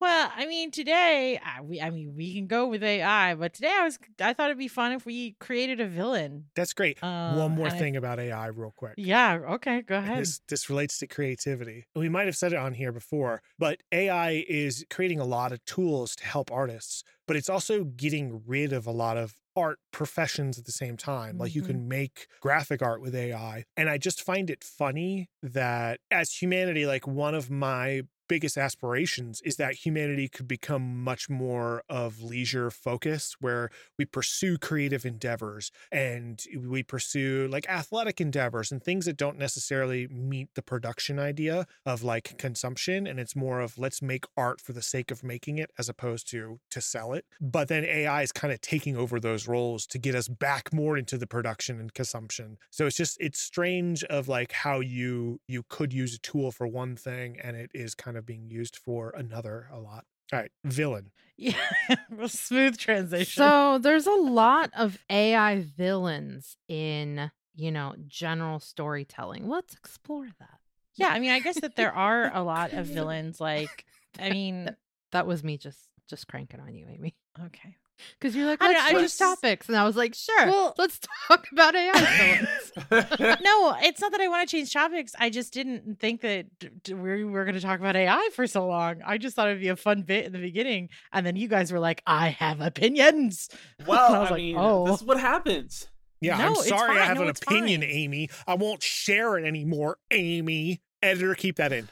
Well, 0.00 0.30
I 0.34 0.46
mean, 0.46 0.70
today 0.70 1.38
I, 1.42 1.62
we, 1.62 1.80
I 1.80 1.90
mean, 1.90 2.14
we 2.14 2.34
can 2.34 2.46
go 2.46 2.68
with 2.68 2.82
AI, 2.82 3.34
but 3.34 3.54
today 3.54 3.72
I 3.72 3.84
was, 3.84 3.98
I 4.20 4.34
thought 4.34 4.46
it'd 4.50 4.58
be 4.58 4.68
fun 4.68 4.92
if 4.92 5.06
we 5.06 5.32
created 5.40 5.80
a 5.80 5.86
villain. 5.88 6.50
that's 6.54 6.72
great 6.72 6.98
Uh, 7.02 7.06
one 7.24 7.52
more 7.52 7.70
and 7.70 7.76
I- 7.76 7.84
thing 7.84 7.96
about 7.96 8.18
ai 8.18 8.46
real 8.46 8.72
quick 8.76 8.98
Yeah. 8.98 9.38
Okay. 9.56 9.82
Go 9.82 9.98
And 10.04 10.12
ahead. 10.12 10.24
This 10.24 10.40
this 10.48 10.70
relates 10.70 10.98
to 11.00 11.06
creativity. 11.06 11.86
We 11.96 12.08
might 12.08 12.26
have 12.26 12.36
said 12.36 12.52
it 12.52 12.58
on 12.58 12.74
here 12.74 12.92
before, 12.92 13.42
but 13.58 13.82
AI 13.92 14.44
is 14.48 14.84
creating 14.90 15.20
a 15.20 15.24
lot 15.24 15.52
of 15.52 15.64
tools 15.64 16.14
to 16.16 16.24
help 16.26 16.52
artists, 16.52 17.02
but 17.26 17.36
it's 17.36 17.48
also 17.50 17.84
getting 17.84 18.42
rid 18.46 18.72
of 18.72 18.86
a 18.86 18.92
lot 18.92 19.16
of 19.16 19.36
art 19.56 19.78
professions 19.90 20.58
at 20.58 20.64
the 20.66 20.72
same 20.72 20.96
time. 20.96 21.38
Like 21.38 21.54
you 21.54 21.62
Mhm. 21.62 21.64
can 21.64 21.88
make 21.88 22.28
graphic 22.40 22.82
art 22.82 23.00
with 23.00 23.14
AI. 23.14 23.64
And 23.76 23.88
I 23.90 23.98
just 23.98 24.22
find 24.22 24.50
it 24.50 24.62
funny 24.64 25.28
that 25.42 26.00
as 26.10 26.30
humanity, 26.42 26.86
like 26.86 27.06
one 27.06 27.34
of 27.34 27.50
my 27.50 28.02
biggest 28.28 28.56
aspirations 28.56 29.40
is 29.42 29.56
that 29.56 29.74
humanity 29.74 30.28
could 30.28 30.48
become 30.48 31.02
much 31.02 31.28
more 31.28 31.82
of 31.88 32.22
leisure 32.22 32.70
focused 32.70 33.36
where 33.40 33.70
we 33.98 34.04
pursue 34.04 34.58
creative 34.58 35.04
endeavors 35.04 35.70
and 35.92 36.44
we 36.58 36.82
pursue 36.82 37.48
like 37.50 37.68
athletic 37.68 38.20
endeavors 38.20 38.72
and 38.72 38.82
things 38.82 39.06
that 39.06 39.16
don't 39.16 39.38
necessarily 39.38 40.06
meet 40.08 40.48
the 40.54 40.62
production 40.62 41.18
idea 41.18 41.66
of 41.84 42.02
like 42.02 42.36
consumption 42.38 43.06
and 43.06 43.18
it's 43.20 43.36
more 43.36 43.60
of 43.60 43.78
let's 43.78 44.02
make 44.02 44.24
art 44.36 44.60
for 44.60 44.72
the 44.72 44.82
sake 44.82 45.10
of 45.10 45.22
making 45.22 45.58
it 45.58 45.70
as 45.78 45.88
opposed 45.88 46.28
to 46.30 46.58
to 46.70 46.80
sell 46.80 47.12
it. 47.12 47.24
But 47.40 47.68
then 47.68 47.84
ai 47.84 48.22
is 48.22 48.32
kind 48.32 48.52
of 48.52 48.60
taking 48.60 48.96
over 48.96 49.20
those 49.20 49.48
roles 49.48 49.86
to 49.86 49.98
get 49.98 50.14
us 50.14 50.28
back 50.28 50.72
more 50.72 50.96
into 50.96 51.18
the 51.18 51.26
production 51.26 51.80
and 51.80 51.92
consumption. 51.92 52.58
So 52.70 52.86
it's 52.86 52.96
just 52.96 53.16
it's 53.20 53.40
strange 53.40 54.04
of 54.04 54.28
like 54.28 54.52
how 54.52 54.80
you 54.80 55.40
you 55.46 55.64
could 55.68 55.92
use 55.92 56.14
a 56.14 56.18
tool 56.18 56.52
for 56.52 56.66
one 56.66 56.96
thing 56.96 57.38
and 57.42 57.56
it 57.56 57.70
is 57.74 57.94
kind 57.94 58.15
of 58.18 58.26
being 58.26 58.50
used 58.50 58.76
for 58.76 59.10
another 59.16 59.68
a 59.72 59.78
lot 59.78 60.04
all 60.32 60.40
right 60.40 60.50
villain 60.64 61.10
Yeah. 61.36 61.54
a 62.20 62.28
smooth 62.28 62.76
transition. 62.78 63.42
So 63.42 63.78
there's 63.78 64.06
a 64.06 64.12
lot 64.14 64.70
of 64.76 64.98
AI 65.10 65.64
villains 65.76 66.56
in, 66.68 67.30
you 67.54 67.70
know, 67.70 67.94
general 68.08 68.58
storytelling. 68.58 69.48
Let's 69.48 69.74
explore 69.74 70.26
that. 70.40 70.58
yeah. 70.96 71.08
I 71.08 71.20
mean, 71.20 71.30
I 71.30 71.40
guess 71.40 71.60
that 71.60 71.76
there 71.76 71.92
are 71.94 72.30
a 72.34 72.42
lot 72.42 72.72
of 72.72 72.86
villains. 72.98 73.40
Like, 73.40 73.84
I 74.18 74.30
mean, 74.30 74.74
That 75.12 75.26
was 75.26 75.44
me 75.44 75.58
just 75.58 75.78
just 76.08 76.26
cranking 76.26 76.60
on 76.60 76.74
you, 76.74 76.86
Amy. 76.88 77.14
okay. 77.46 77.76
Because 78.18 78.36
you're 78.36 78.46
like, 78.46 78.62
I 78.62 78.66
don't 78.66 78.74
let's 78.74 78.82
know, 78.92 78.98
I 78.98 79.00
change 79.00 79.10
just- 79.12 79.18
topics. 79.18 79.68
And 79.68 79.76
I 79.76 79.84
was 79.84 79.96
like, 79.96 80.14
sure, 80.14 80.46
Well- 80.46 80.74
let's 80.78 80.98
talk 81.28 81.46
about 81.52 81.74
AI 81.74 82.46
no, 82.90 83.76
it's 83.80 84.00
not 84.00 84.12
that 84.12 84.20
I 84.20 84.28
want 84.28 84.48
to 84.48 84.56
change 84.56 84.72
topics. 84.72 85.12
I 85.18 85.30
just 85.30 85.52
didn't 85.52 85.98
think 85.98 86.20
that 86.20 86.46
d- 86.58 86.68
d- 86.82 86.94
we 86.94 87.24
were 87.24 87.44
going 87.44 87.54
to 87.54 87.60
talk 87.60 87.80
about 87.80 87.96
AI 87.96 88.28
for 88.34 88.46
so 88.46 88.66
long. 88.66 89.00
I 89.04 89.18
just 89.18 89.34
thought 89.36 89.48
it'd 89.48 89.60
be 89.60 89.68
a 89.68 89.76
fun 89.76 90.02
bit 90.02 90.26
in 90.26 90.32
the 90.32 90.38
beginning, 90.38 90.90
and 91.12 91.24
then 91.26 91.36
you 91.36 91.48
guys 91.48 91.72
were 91.72 91.80
like, 91.80 92.02
"I 92.06 92.28
have 92.28 92.60
opinions." 92.60 93.48
well, 93.86 94.14
I 94.14 94.18
was 94.20 94.28
I, 94.28 94.30
like, 94.32 94.42
mean, 94.42 94.56
oh. 94.58 94.86
this 94.86 95.00
is 95.00 95.06
what 95.06 95.18
happens. 95.20 95.86
Yeah, 96.20 96.38
No, 96.38 96.48
I'm 96.48 96.54
sorry 96.56 96.98
I 96.98 97.04
have 97.04 97.16
No, 97.18 97.24
an 97.24 97.30
opinion, 97.30 97.82
fine. 97.82 97.90
Amy. 97.90 98.30
I 98.46 98.54
won't 98.54 98.82
share 98.82 99.36
it 99.38 99.46
anymore, 99.46 99.98
Amy. 100.10 100.80
Editor, 101.02 101.34
keep 101.34 101.56
that 101.56 101.72
in. 101.72 101.88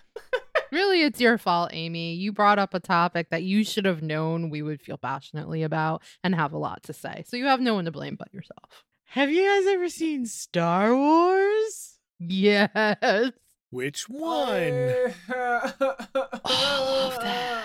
Really, 0.74 1.02
it's 1.02 1.20
your 1.20 1.38
fault, 1.38 1.70
Amy. 1.72 2.14
You 2.14 2.32
brought 2.32 2.58
up 2.58 2.74
a 2.74 2.80
topic 2.80 3.30
that 3.30 3.44
you 3.44 3.64
should 3.64 3.86
have 3.86 4.02
known 4.02 4.50
we 4.50 4.60
would 4.60 4.82
feel 4.82 4.98
passionately 4.98 5.62
about 5.62 6.02
and 6.22 6.34
have 6.34 6.52
a 6.52 6.58
lot 6.58 6.82
to 6.84 6.92
say. 6.92 7.24
So 7.26 7.36
you 7.36 7.46
have 7.46 7.60
no 7.60 7.74
one 7.74 7.86
to 7.86 7.92
blame 7.92 8.16
but 8.16 8.32
yourself. 8.34 8.84
Have 9.06 9.30
you 9.30 9.44
guys 9.46 9.72
ever 9.72 9.88
seen 9.88 10.26
Star 10.26 10.94
Wars? 10.94 11.98
Yes. 12.18 13.32
Which 13.70 14.08
one? 14.08 15.14
All 16.44 17.00
of 17.00 17.20
them. 17.20 17.62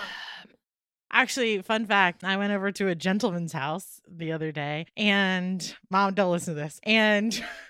Actually, 1.12 1.60
fun 1.62 1.86
fact 1.86 2.22
I 2.22 2.36
went 2.36 2.52
over 2.52 2.70
to 2.72 2.88
a 2.88 2.94
gentleman's 2.94 3.52
house 3.52 4.00
the 4.08 4.30
other 4.30 4.52
day, 4.52 4.86
and 4.96 5.74
mom, 5.90 6.14
don't 6.14 6.30
listen 6.30 6.54
to 6.54 6.60
this. 6.60 6.80
And 6.84 7.44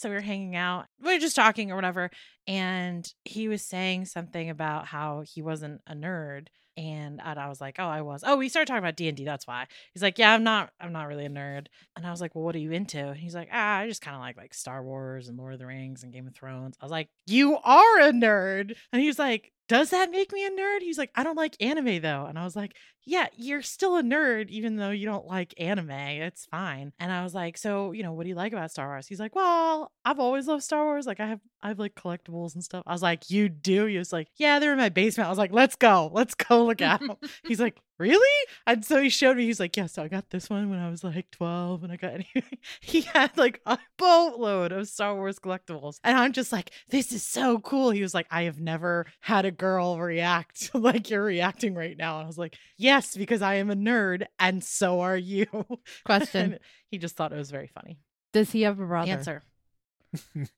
so 0.00 0.08
we 0.08 0.14
were 0.14 0.20
hanging 0.20 0.56
out, 0.56 0.86
we 1.02 1.12
were 1.12 1.20
just 1.20 1.36
talking 1.36 1.70
or 1.70 1.76
whatever. 1.76 2.10
And 2.46 3.06
he 3.24 3.48
was 3.48 3.62
saying 3.62 4.06
something 4.06 4.48
about 4.48 4.86
how 4.86 5.22
he 5.26 5.42
wasn't 5.42 5.82
a 5.86 5.94
nerd. 5.94 6.48
And, 6.76 7.20
I 7.20 7.48
was 7.48 7.60
like, 7.60 7.76
oh, 7.78 7.84
I 7.84 8.00
was. 8.00 8.24
Oh, 8.26 8.36
we 8.36 8.48
started 8.48 8.66
talking 8.66 8.82
about 8.82 8.96
D 8.96 9.08
and 9.08 9.16
D. 9.16 9.24
That's 9.24 9.46
why. 9.46 9.66
He's 9.92 10.02
like, 10.02 10.18
yeah, 10.18 10.32
I'm 10.32 10.42
not. 10.42 10.70
I'm 10.80 10.92
not 10.92 11.08
really 11.08 11.26
a 11.26 11.28
nerd. 11.28 11.66
And 11.94 12.06
I 12.06 12.10
was 12.10 12.22
like, 12.22 12.34
well, 12.34 12.44
what 12.44 12.54
are 12.54 12.60
you 12.60 12.72
into? 12.72 12.98
And 12.98 13.18
he's 13.18 13.34
like, 13.34 13.50
ah, 13.52 13.78
I 13.78 13.86
just 13.86 14.00
kind 14.00 14.14
of 14.14 14.22
like 14.22 14.38
like 14.38 14.54
Star 14.54 14.82
Wars 14.82 15.28
and 15.28 15.36
Lord 15.36 15.52
of 15.52 15.58
the 15.58 15.66
Rings 15.66 16.02
and 16.02 16.12
Game 16.12 16.26
of 16.26 16.34
Thrones. 16.34 16.76
I 16.80 16.84
was 16.84 16.92
like, 16.92 17.10
you 17.26 17.58
are 17.58 18.00
a 18.00 18.12
nerd. 18.12 18.74
And 18.92 19.02
he 19.02 19.08
was 19.08 19.18
like, 19.18 19.52
does 19.70 19.90
that 19.90 20.10
make 20.10 20.32
me 20.32 20.44
a 20.44 20.50
nerd? 20.50 20.80
He's 20.80 20.98
like, 20.98 21.12
I 21.14 21.22
don't 21.22 21.36
like 21.36 21.54
anime 21.60 22.02
though. 22.02 22.26
And 22.26 22.36
I 22.36 22.42
was 22.42 22.56
like, 22.56 22.72
yeah, 23.06 23.28
you're 23.36 23.62
still 23.62 23.96
a 23.96 24.02
nerd, 24.02 24.48
even 24.48 24.74
though 24.74 24.90
you 24.90 25.06
don't 25.06 25.26
like 25.28 25.54
anime. 25.58 25.90
It's 25.92 26.46
fine. 26.46 26.92
And 26.98 27.12
I 27.12 27.22
was 27.22 27.34
like, 27.34 27.56
so, 27.56 27.92
you 27.92 28.02
know, 28.02 28.12
what 28.12 28.24
do 28.24 28.30
you 28.30 28.34
like 28.34 28.52
about 28.52 28.72
Star 28.72 28.88
Wars? 28.88 29.06
He's 29.06 29.20
like, 29.20 29.36
well, 29.36 29.92
I've 30.04 30.18
always 30.18 30.48
loved 30.48 30.64
Star 30.64 30.82
Wars. 30.82 31.06
Like 31.06 31.20
I 31.20 31.28
have, 31.28 31.40
I 31.62 31.68
have 31.68 31.78
like 31.78 31.94
collectibles 31.94 32.54
and 32.56 32.64
stuff. 32.64 32.82
I 32.84 32.92
was 32.92 33.00
like, 33.00 33.30
you 33.30 33.48
do? 33.48 33.86
He 33.86 33.96
was 33.96 34.12
like, 34.12 34.26
yeah, 34.38 34.58
they're 34.58 34.72
in 34.72 34.78
my 34.78 34.88
basement. 34.88 35.28
I 35.28 35.30
was 35.30 35.38
like, 35.38 35.52
let's 35.52 35.76
go. 35.76 36.10
Let's 36.12 36.34
go 36.34 36.66
look 36.66 36.82
at 36.82 36.98
them. 36.98 37.14
He's 37.46 37.60
like, 37.60 37.78
really? 38.00 38.46
And 38.66 38.84
so 38.84 39.00
he 39.00 39.08
showed 39.10 39.36
me, 39.36 39.44
he's 39.44 39.60
like, 39.60 39.76
yeah, 39.76 39.86
so 39.86 40.02
I 40.02 40.08
got 40.08 40.30
this 40.30 40.48
one 40.50 40.70
when 40.70 40.78
I 40.78 40.90
was 40.90 41.04
like 41.04 41.30
12 41.30 41.84
and 41.84 41.92
I 41.92 41.96
got, 41.96 42.12
anything. 42.14 42.58
he 42.80 43.02
had 43.02 43.36
like 43.36 43.60
a 43.66 43.78
boatload 43.98 44.72
of 44.72 44.88
Star 44.88 45.14
Wars 45.14 45.38
collectibles. 45.38 46.00
And 46.02 46.16
I'm 46.16 46.32
just 46.32 46.50
like, 46.50 46.70
this 46.88 47.12
is 47.12 47.22
so 47.22 47.58
cool. 47.60 47.90
He 47.90 48.02
was 48.02 48.14
like, 48.14 48.26
I 48.30 48.44
have 48.44 48.58
never 48.60 49.06
had 49.20 49.44
a 49.44 49.50
girl 49.50 49.98
react 49.98 50.70
like 50.74 51.10
you're 51.10 51.22
reacting 51.22 51.74
right 51.74 51.96
now. 51.96 52.16
And 52.16 52.24
I 52.24 52.26
was 52.26 52.38
like, 52.38 52.56
yes, 52.78 53.16
because 53.16 53.42
I 53.42 53.56
am 53.56 53.70
a 53.70 53.76
nerd 53.76 54.24
and 54.38 54.64
so 54.64 55.00
are 55.00 55.16
you. 55.16 55.46
Question. 56.04 56.58
he 56.90 56.98
just 56.98 57.14
thought 57.16 57.32
it 57.32 57.36
was 57.36 57.50
very 57.50 57.68
funny. 57.68 57.98
Does 58.32 58.50
he 58.50 58.62
have 58.62 58.80
a 58.80 58.86
brother? 58.86 59.10
Answer. 59.12 59.42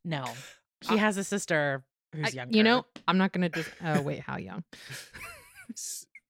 no. 0.05 0.25
He 0.89 0.97
has 0.97 1.17
a 1.17 1.25
sister 1.25 1.85
who's 2.15 2.27
I- 2.35 2.37
younger. 2.37 2.57
you 2.57 2.63
know, 2.63 2.85
I'm 3.09 3.19
not 3.19 3.33
gonna 3.33 3.49
just. 3.49 3.71
Oh 3.85 4.03
wait, 4.03 4.21
how 4.21 4.37
young? 4.37 4.65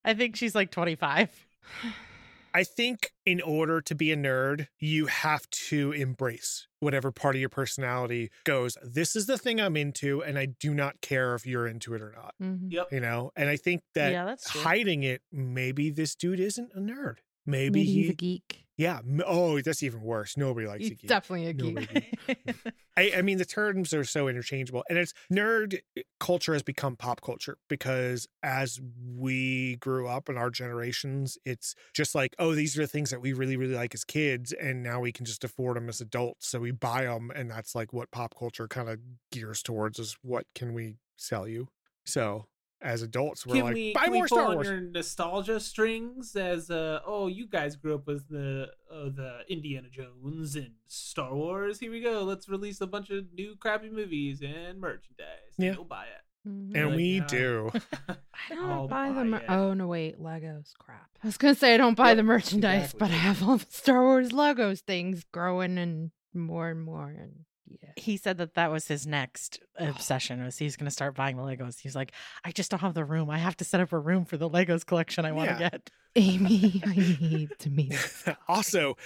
I 0.04 0.14
think 0.14 0.36
she's 0.36 0.54
like 0.54 0.70
25. 0.70 1.46
I 2.54 2.64
think 2.64 3.12
in 3.24 3.40
order 3.40 3.80
to 3.80 3.94
be 3.94 4.12
a 4.12 4.16
nerd, 4.16 4.66
you 4.78 5.06
have 5.06 5.48
to 5.70 5.92
embrace 5.92 6.66
whatever 6.80 7.10
part 7.10 7.34
of 7.34 7.40
your 7.40 7.48
personality 7.48 8.30
goes, 8.44 8.76
this 8.82 9.16
is 9.16 9.24
the 9.24 9.38
thing 9.38 9.58
I'm 9.58 9.74
into, 9.74 10.22
and 10.22 10.38
I 10.38 10.48
do 10.60 10.74
not 10.74 11.00
care 11.00 11.34
if 11.34 11.46
you're 11.46 11.66
into 11.66 11.94
it 11.94 12.02
or 12.02 12.12
not. 12.14 12.34
Mhm. 12.42 12.70
Yep. 12.70 12.88
You 12.92 13.00
know? 13.00 13.30
And 13.36 13.48
I 13.48 13.56
think 13.56 13.82
that 13.94 14.12
Yeah, 14.12 14.26
that's 14.26 14.48
hiding 14.48 15.02
it, 15.02 15.22
maybe 15.32 15.88
this 15.88 16.14
dude 16.14 16.40
isn't 16.40 16.72
a 16.74 16.80
nerd. 16.80 17.16
Maybe, 17.46 17.80
Maybe 17.80 17.84
he, 17.84 17.92
he's 18.02 18.10
a 18.10 18.14
geek. 18.14 18.61
Yeah. 18.76 19.00
Oh, 19.26 19.60
that's 19.60 19.82
even 19.82 20.00
worse. 20.00 20.36
Nobody 20.36 20.66
likes 20.66 20.86
a 20.86 20.90
geek. 20.90 21.08
definitely 21.08 21.46
a 21.48 21.52
geek. 21.52 22.18
I, 22.96 23.12
I 23.16 23.22
mean, 23.22 23.38
the 23.38 23.44
terms 23.44 23.92
are 23.94 24.04
so 24.04 24.28
interchangeable, 24.28 24.84
and 24.88 24.98
it's 24.98 25.12
nerd 25.32 25.78
uh, 25.98 26.02
culture 26.20 26.52
has 26.52 26.62
become 26.62 26.96
pop 26.96 27.20
culture 27.20 27.58
because 27.68 28.26
as 28.42 28.80
we 29.16 29.76
grew 29.76 30.08
up 30.08 30.28
in 30.28 30.36
our 30.36 30.50
generations, 30.50 31.38
it's 31.44 31.74
just 31.94 32.14
like, 32.14 32.34
oh, 32.38 32.54
these 32.54 32.76
are 32.78 32.82
the 32.82 32.88
things 32.88 33.10
that 33.10 33.20
we 33.20 33.32
really, 33.32 33.56
really 33.56 33.74
like 33.74 33.94
as 33.94 34.04
kids, 34.04 34.52
and 34.52 34.82
now 34.82 35.00
we 35.00 35.12
can 35.12 35.24
just 35.24 35.44
afford 35.44 35.76
them 35.76 35.88
as 35.88 36.00
adults, 36.00 36.48
so 36.48 36.60
we 36.60 36.70
buy 36.70 37.04
them, 37.04 37.30
and 37.34 37.50
that's 37.50 37.74
like 37.74 37.92
what 37.92 38.10
pop 38.10 38.34
culture 38.38 38.68
kind 38.68 38.88
of 38.88 38.98
gears 39.30 39.62
towards 39.62 39.98
is 39.98 40.16
what 40.22 40.46
can 40.54 40.74
we 40.74 40.96
sell 41.16 41.46
you? 41.46 41.68
So 42.04 42.46
as 42.82 43.02
adults, 43.02 43.46
we're 43.46 43.54
Can 43.56 43.64
like, 43.64 43.74
we, 43.74 43.92
buy 43.92 44.04
can 44.04 44.12
more 44.12 44.22
we 44.24 44.28
pull 44.28 44.38
Star 44.38 44.48
on 44.48 44.54
Wars. 44.56 44.66
your 44.66 44.80
nostalgia 44.80 45.60
strings 45.60 46.34
as 46.36 46.70
uh 46.70 47.00
oh 47.06 47.28
you 47.28 47.46
guys 47.46 47.76
grew 47.76 47.94
up 47.94 48.06
with 48.06 48.28
the 48.28 48.68
uh, 48.90 49.04
the 49.04 49.40
Indiana 49.48 49.88
Jones 49.90 50.56
and 50.56 50.72
Star 50.88 51.34
Wars 51.34 51.78
here 51.80 51.90
we 51.92 52.00
go 52.00 52.22
let's 52.24 52.48
release 52.48 52.80
a 52.80 52.86
bunch 52.86 53.10
of 53.10 53.26
new 53.32 53.54
crappy 53.56 53.88
movies 53.90 54.42
and 54.42 54.80
merchandise 54.80 55.54
Yeah. 55.58 55.74
you'll 55.74 55.84
buy 55.84 56.04
it 56.04 56.22
Mhm. 56.48 56.72
And 56.74 56.86
Like, 56.88 56.96
we 56.96 57.04
yeah. 57.18 57.26
do. 57.28 57.70
I 58.08 58.16
don't 58.56 58.64
I'll 58.68 58.88
buy 58.88 59.10
the. 59.10 59.14
buy 59.14 59.22
Mer- 59.22 59.36
it. 59.38 59.44
oh 59.48 59.74
no, 59.74 59.86
wait, 59.86 60.18
Legos. 60.20 60.72
Crap. 60.76 61.08
I 61.22 61.28
was 61.28 61.36
gonna 61.36 61.54
say 61.54 61.72
I 61.72 61.76
don't 61.76 61.96
buy 61.96 62.08
Yep, 62.08 62.16
the 62.16 62.22
merchandise, 62.24 62.80
exactly. 62.86 62.98
but 62.98 63.10
I 63.12 63.14
have 63.14 63.48
all 63.48 63.58
the 63.58 63.66
Star 63.70 64.02
Wars 64.02 64.30
Legos 64.30 64.80
things 64.80 65.22
growing 65.32 65.78
and 65.78 66.10
more 66.34 66.68
and 66.68 66.82
more, 66.82 67.10
and 67.10 67.44
yeah. 67.82 67.90
he 67.96 68.16
said 68.16 68.38
that 68.38 68.54
that 68.54 68.70
was 68.70 68.88
his 68.88 69.06
next 69.06 69.60
oh. 69.78 69.88
obsession 69.88 70.44
was 70.44 70.58
he's 70.58 70.76
going 70.76 70.86
to 70.86 70.90
start 70.90 71.14
buying 71.14 71.36
the 71.36 71.42
legos 71.42 71.78
he's 71.78 71.94
like 71.96 72.12
i 72.44 72.50
just 72.50 72.70
don't 72.70 72.80
have 72.80 72.94
the 72.94 73.04
room 73.04 73.30
i 73.30 73.38
have 73.38 73.56
to 73.56 73.64
set 73.64 73.80
up 73.80 73.92
a 73.92 73.98
room 73.98 74.24
for 74.24 74.36
the 74.36 74.48
legos 74.50 74.84
collection 74.84 75.24
i 75.24 75.32
want 75.32 75.48
to 75.50 75.56
Yeah. 75.58 75.70
get 75.70 75.90
Amy, 76.16 76.82
I 76.84 76.94
need 76.94 77.50
to 77.60 77.70
meet. 77.70 77.96
also, 78.48 78.98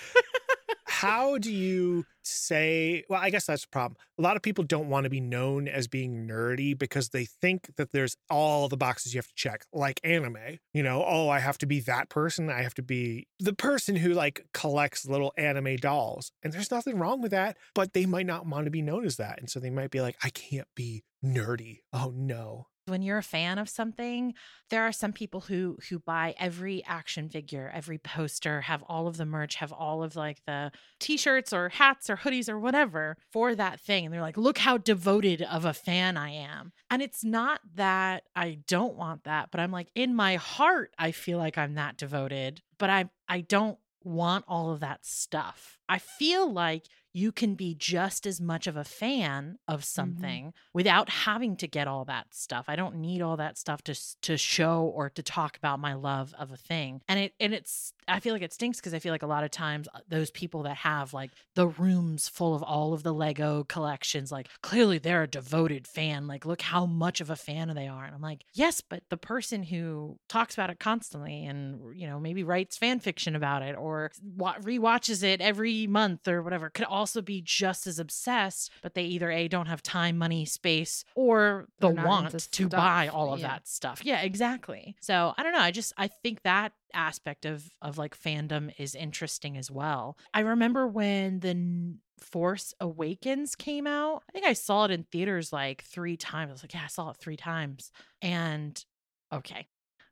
how 0.96 1.36
do 1.36 1.52
you 1.52 2.06
say, 2.22 3.04
well, 3.10 3.20
I 3.22 3.28
guess 3.28 3.44
that's 3.44 3.62
the 3.62 3.68
problem. 3.68 3.98
A 4.18 4.22
lot 4.22 4.36
of 4.36 4.42
people 4.42 4.64
don't 4.64 4.88
want 4.88 5.04
to 5.04 5.10
be 5.10 5.20
known 5.20 5.68
as 5.68 5.88
being 5.88 6.26
nerdy 6.26 6.76
because 6.76 7.10
they 7.10 7.26
think 7.26 7.76
that 7.76 7.92
there's 7.92 8.16
all 8.30 8.68
the 8.68 8.78
boxes 8.78 9.12
you 9.12 9.18
have 9.18 9.26
to 9.26 9.34
check, 9.34 9.66
like 9.74 10.00
anime. 10.02 10.58
You 10.72 10.82
know, 10.82 11.04
oh, 11.06 11.28
I 11.28 11.40
have 11.40 11.58
to 11.58 11.66
be 11.66 11.80
that 11.80 12.08
person. 12.08 12.48
I 12.48 12.62
have 12.62 12.72
to 12.76 12.82
be 12.82 13.28
the 13.38 13.52
person 13.52 13.94
who 13.96 14.14
like 14.14 14.46
collects 14.54 15.06
little 15.06 15.34
anime 15.36 15.76
dolls. 15.76 16.32
And 16.42 16.50
there's 16.50 16.70
nothing 16.70 16.98
wrong 16.98 17.20
with 17.20 17.30
that, 17.32 17.58
but 17.74 17.92
they 17.92 18.06
might 18.06 18.26
not 18.26 18.46
want 18.46 18.64
to 18.64 18.70
be 18.70 18.80
known 18.80 19.04
as 19.04 19.16
that. 19.16 19.38
And 19.38 19.50
so 19.50 19.60
they 19.60 19.68
might 19.68 19.90
be 19.90 20.00
like, 20.00 20.16
I 20.24 20.30
can't 20.30 20.68
be 20.74 21.04
nerdy. 21.22 21.80
Oh, 21.92 22.10
no. 22.16 22.68
When 22.86 23.02
you're 23.02 23.18
a 23.18 23.22
fan 23.22 23.58
of 23.58 23.68
something 23.68 24.34
there 24.70 24.82
are 24.82 24.92
some 24.92 25.12
people 25.12 25.40
who 25.42 25.76
who 25.88 25.98
buy 25.98 26.34
every 26.38 26.82
action 26.86 27.28
figure 27.28 27.70
every 27.74 27.98
poster 27.98 28.62
have 28.62 28.82
all 28.84 29.06
of 29.06 29.16
the 29.16 29.26
merch 29.26 29.56
have 29.56 29.72
all 29.72 30.02
of 30.02 30.16
like 30.16 30.40
the 30.46 30.70
t-shirts 31.00 31.52
or 31.52 31.68
hats 31.68 32.08
or 32.08 32.16
hoodies 32.16 32.48
or 32.48 32.58
whatever 32.58 33.16
for 33.32 33.54
that 33.54 33.80
thing 33.80 34.04
and 34.04 34.14
they're 34.14 34.20
like 34.20 34.36
look 34.36 34.58
how 34.58 34.78
devoted 34.78 35.42
of 35.42 35.64
a 35.64 35.74
fan 35.74 36.16
i 36.16 36.30
am. 36.30 36.72
And 36.90 37.02
it's 37.02 37.24
not 37.24 37.60
that 37.74 38.24
i 38.34 38.58
don't 38.66 38.96
want 38.96 39.24
that 39.24 39.50
but 39.50 39.60
i'm 39.60 39.72
like 39.72 39.90
in 39.94 40.14
my 40.14 40.36
heart 40.36 40.92
i 40.98 41.10
feel 41.10 41.38
like 41.38 41.58
i'm 41.58 41.74
that 41.74 41.96
devoted 41.96 42.62
but 42.78 42.90
i 42.90 43.10
i 43.28 43.40
don't 43.40 43.78
want 44.06 44.44
all 44.46 44.70
of 44.70 44.80
that 44.80 45.04
stuff. 45.04 45.78
I 45.88 45.98
feel 45.98 46.50
like 46.50 46.86
you 47.16 47.32
can 47.32 47.54
be 47.54 47.74
just 47.74 48.26
as 48.26 48.42
much 48.42 48.66
of 48.66 48.76
a 48.76 48.84
fan 48.84 49.58
of 49.66 49.80
mm-hmm. 49.80 49.84
something 49.84 50.52
without 50.74 51.08
having 51.08 51.56
to 51.56 51.66
get 51.66 51.88
all 51.88 52.04
that 52.04 52.26
stuff. 52.34 52.66
I 52.68 52.76
don't 52.76 52.96
need 52.96 53.22
all 53.22 53.38
that 53.38 53.56
stuff 53.56 53.80
to 53.84 53.94
to 54.20 54.36
show 54.36 54.82
or 54.82 55.08
to 55.08 55.22
talk 55.22 55.56
about 55.56 55.80
my 55.80 55.94
love 55.94 56.34
of 56.38 56.52
a 56.52 56.58
thing. 56.58 57.00
And 57.08 57.18
it 57.18 57.32
and 57.40 57.54
it's 57.54 57.94
I 58.08 58.20
feel 58.20 58.32
like 58.32 58.42
it 58.42 58.52
stinks 58.52 58.78
because 58.78 58.94
I 58.94 58.98
feel 58.98 59.12
like 59.12 59.22
a 59.22 59.26
lot 59.26 59.44
of 59.44 59.50
times 59.50 59.88
uh, 59.94 60.00
those 60.08 60.30
people 60.30 60.62
that 60.64 60.76
have 60.78 61.12
like 61.12 61.30
the 61.54 61.66
rooms 61.66 62.28
full 62.28 62.54
of 62.54 62.62
all 62.62 62.92
of 62.92 63.02
the 63.02 63.12
Lego 63.12 63.64
collections, 63.64 64.30
like 64.30 64.48
clearly 64.62 64.98
they're 64.98 65.24
a 65.24 65.28
devoted 65.28 65.86
fan. 65.86 66.26
Like 66.26 66.46
look 66.46 66.62
how 66.62 66.86
much 66.86 67.20
of 67.20 67.30
a 67.30 67.36
fan 67.36 67.72
they 67.74 67.88
are. 67.88 68.04
And 68.04 68.14
I'm 68.14 68.22
like, 68.22 68.44
yes, 68.54 68.80
but 68.80 69.02
the 69.10 69.16
person 69.16 69.62
who 69.62 70.18
talks 70.28 70.54
about 70.54 70.70
it 70.70 70.78
constantly 70.78 71.44
and 71.44 71.96
you 71.98 72.06
know 72.06 72.20
maybe 72.20 72.44
writes 72.44 72.76
fan 72.76 73.00
fiction 73.00 73.34
about 73.34 73.62
it 73.62 73.76
or 73.76 74.10
wa- 74.36 74.56
rewatches 74.58 75.22
it 75.22 75.40
every 75.40 75.86
month 75.86 76.28
or 76.28 76.42
whatever 76.42 76.70
could 76.70 76.86
also 76.86 77.20
be 77.22 77.42
just 77.42 77.86
as 77.86 77.98
obsessed, 77.98 78.70
but 78.82 78.94
they 78.94 79.04
either 79.04 79.30
a 79.30 79.48
don't 79.48 79.66
have 79.66 79.82
time, 79.82 80.18
money, 80.18 80.44
space, 80.44 81.04
or 81.14 81.66
the 81.80 81.88
want 81.88 82.38
to 82.52 82.68
buy 82.68 83.08
all 83.08 83.32
of 83.32 83.40
yeah. 83.40 83.48
that 83.48 83.68
stuff. 83.68 84.00
Yeah, 84.04 84.22
exactly. 84.22 84.96
So 85.00 85.34
I 85.36 85.42
don't 85.42 85.52
know. 85.52 85.60
I 85.60 85.70
just 85.70 85.92
I 85.96 86.08
think 86.08 86.42
that 86.42 86.72
aspect 86.94 87.44
of 87.44 87.68
of 87.82 87.98
like 87.98 88.18
fandom 88.18 88.72
is 88.78 88.94
interesting 88.94 89.56
as 89.56 89.70
well. 89.70 90.16
I 90.34 90.40
remember 90.40 90.86
when 90.86 91.40
the 91.40 91.96
Force 92.18 92.74
Awakens 92.80 93.54
came 93.54 93.86
out. 93.86 94.22
I 94.28 94.32
think 94.32 94.46
I 94.46 94.54
saw 94.54 94.84
it 94.84 94.90
in 94.90 95.04
theaters 95.04 95.52
like 95.52 95.82
three 95.84 96.16
times. 96.16 96.50
I 96.50 96.52
was 96.52 96.62
like, 96.62 96.74
yeah, 96.74 96.82
I 96.84 96.88
saw 96.88 97.10
it 97.10 97.16
three 97.18 97.36
times. 97.36 97.90
And 98.22 98.82
okay. 99.32 99.66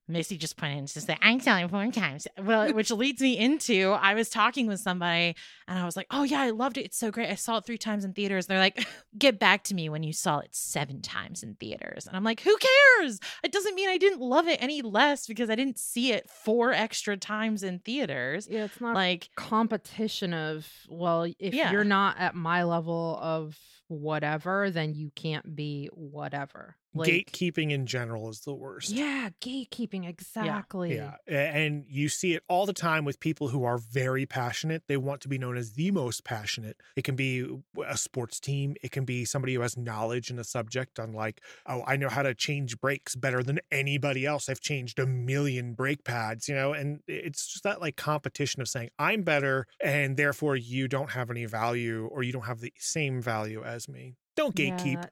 Missy 0.07 0.37
just 0.37 0.57
pointed 0.59 0.79
and 0.79 0.91
says 0.91 1.07
that 1.07 1.19
I 1.23 1.39
saw 1.39 1.57
it 1.59 1.71
four 1.71 1.91
times. 1.91 2.27
Well, 2.39 2.73
which 2.75 2.91
leads 2.91 3.23
me 3.23 3.39
into 3.39 3.91
I 3.93 4.13
was 4.15 4.29
talking 4.29 4.67
with 4.67 4.81
somebody 4.81 5.35
and 5.67 5.79
I 5.79 5.85
was 5.87 5.97
like, 5.97 6.07
oh, 6.11 6.25
yeah, 6.25 6.43
I 6.43 6.51
loved 6.51 6.77
it. 6.77 6.85
It's 6.85 6.99
so 6.99 7.11
great. 7.11 7.31
I 7.31 7.37
saw 7.37 7.57
it 7.57 7.65
three 7.65 7.79
times 7.79 8.05
in 8.05 8.13
theaters. 8.13 8.47
They're 8.47 8.59
like, 8.59 8.87
get 9.19 9.39
back 9.39 9.65
to 9.65 9.75
me 9.75 9.89
when 9.89 10.03
you 10.03 10.13
saw 10.13 10.41
it 10.41 10.49
seven 10.55 11.01
times 11.01 11.43
in 11.43 11.55
theaters. 11.55 12.07
And 12.07 12.15
I'm 12.17 12.25
like, 12.25 12.41
who 12.41 12.55
cares? 12.99 13.19
It 13.43 13.51
doesn't 13.53 13.75
mean 13.75 13.89
I 13.89 13.97
didn't 13.97 14.21
love 14.21 14.47
it 14.47 14.63
any 14.63 14.83
less 14.83 15.27
because 15.27 15.49
I 15.49 15.55
didn't 15.55 15.79
see 15.79 16.13
it 16.13 16.29
four 16.29 16.73
extra 16.73 17.17
times 17.17 17.63
in 17.63 17.79
theaters. 17.79 18.47
Yeah, 18.51 18.65
it's 18.65 18.81
not 18.81 18.95
Like, 18.95 19.31
competition 19.37 20.35
of 20.35 20.69
well, 20.91 21.25
if 21.39 21.55
Yeah. 21.55 21.73
you're 21.73 21.83
not 21.85 22.19
at 22.19 22.35
my 22.35 22.65
level 22.65 23.19
of 23.23 23.57
whatever, 23.89 24.71
then 24.71 24.95
you 24.95 25.11
can't 25.15 25.57
be 25.57 25.89
whatever. 25.93 26.77
Like, 26.95 27.09
Gatekeeping 27.11 27.71
in 27.73 27.87
general 27.87 28.29
is 28.31 28.41
the 28.41 28.55
worst. 28.55 28.91
Yeah, 28.91 29.31
gatekeeping 29.41 30.09
exactly. 30.09 30.95
Yeah. 30.95 31.17
a- 31.27 31.33
And 31.55 31.85
you 31.89 32.09
see 32.09 32.35
it 32.35 32.43
all 32.49 32.67
the 32.67 32.73
time 32.73 33.05
with 33.05 33.19
people 33.21 33.49
who 33.49 33.65
are 33.65 33.79
very 33.79 34.27
passionate. 34.27 34.85
They 34.87 34.97
want 34.97 35.21
to 35.23 35.29
be 35.29 35.39
known 35.39 35.57
as 35.57 35.73
the 35.73 35.91
most 35.91 36.25
passionate. 36.25 36.77
It 36.97 37.03
can 37.05 37.17
be 37.17 37.45
a 37.87 37.97
sports 37.97 38.39
team, 38.41 38.77
it 38.83 38.91
can 38.93 39.05
be 39.05 39.25
somebody 39.25 39.55
who 39.55 39.61
has 39.63 39.77
knowledge 39.77 40.31
in 40.31 40.39
a 40.39 40.45
subject 40.45 40.99
on, 40.99 41.13
like, 41.13 41.41
oh, 41.67 41.83
I 41.87 41.97
know 41.97 42.09
how 42.09 42.23
to 42.23 42.35
change 42.35 42.79
brakes 42.81 43.15
better 43.17 43.43
than 43.43 43.61
anybody 43.73 44.25
else. 44.27 44.49
I've 44.49 44.61
changed 44.61 44.99
a 44.99 45.07
million 45.07 45.75
brake 45.75 46.05
pads, 46.05 46.49
you 46.49 46.55
know? 46.55 46.73
And 46.73 47.01
it's 47.09 47.47
just 47.47 47.65
that 47.65 47.81
like 47.81 47.97
competition 47.97 48.63
of 48.63 48.69
saying, 48.69 48.91
I'm 48.99 49.23
better, 49.23 49.67
and 49.83 50.17
therefore 50.17 50.57
you 50.57 50.89
don't 50.89 51.11
have 51.11 51.31
any 51.31 51.45
value 51.47 52.07
or 52.07 52.23
you 52.23 52.33
don't 52.33 52.47
have 52.47 52.61
the 52.61 52.73
same 52.79 53.21
value 53.21 53.63
as 53.65 53.89
me. 53.89 54.15
Don't 54.37 54.55
gatekeep. 54.55 54.95
Yeah, 54.95 55.05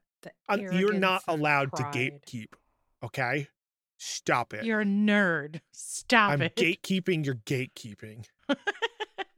You're 0.57 0.93
not 0.95 1.23
allowed 1.29 1.73
to 1.77 1.83
gatekeep. 1.85 2.49
Okay? 3.03 3.49
Stop 3.99 4.53
it. 4.53 4.65
you're 4.65 4.81
a 4.81 4.85
nerd. 4.85 5.61
Stop 5.71 6.31
it. 6.31 6.35
I'm 6.35 6.43
it. 6.43 6.57
gatekeeping, 6.57 7.25
you're 7.25 7.37
gatekeeping. 7.37 8.27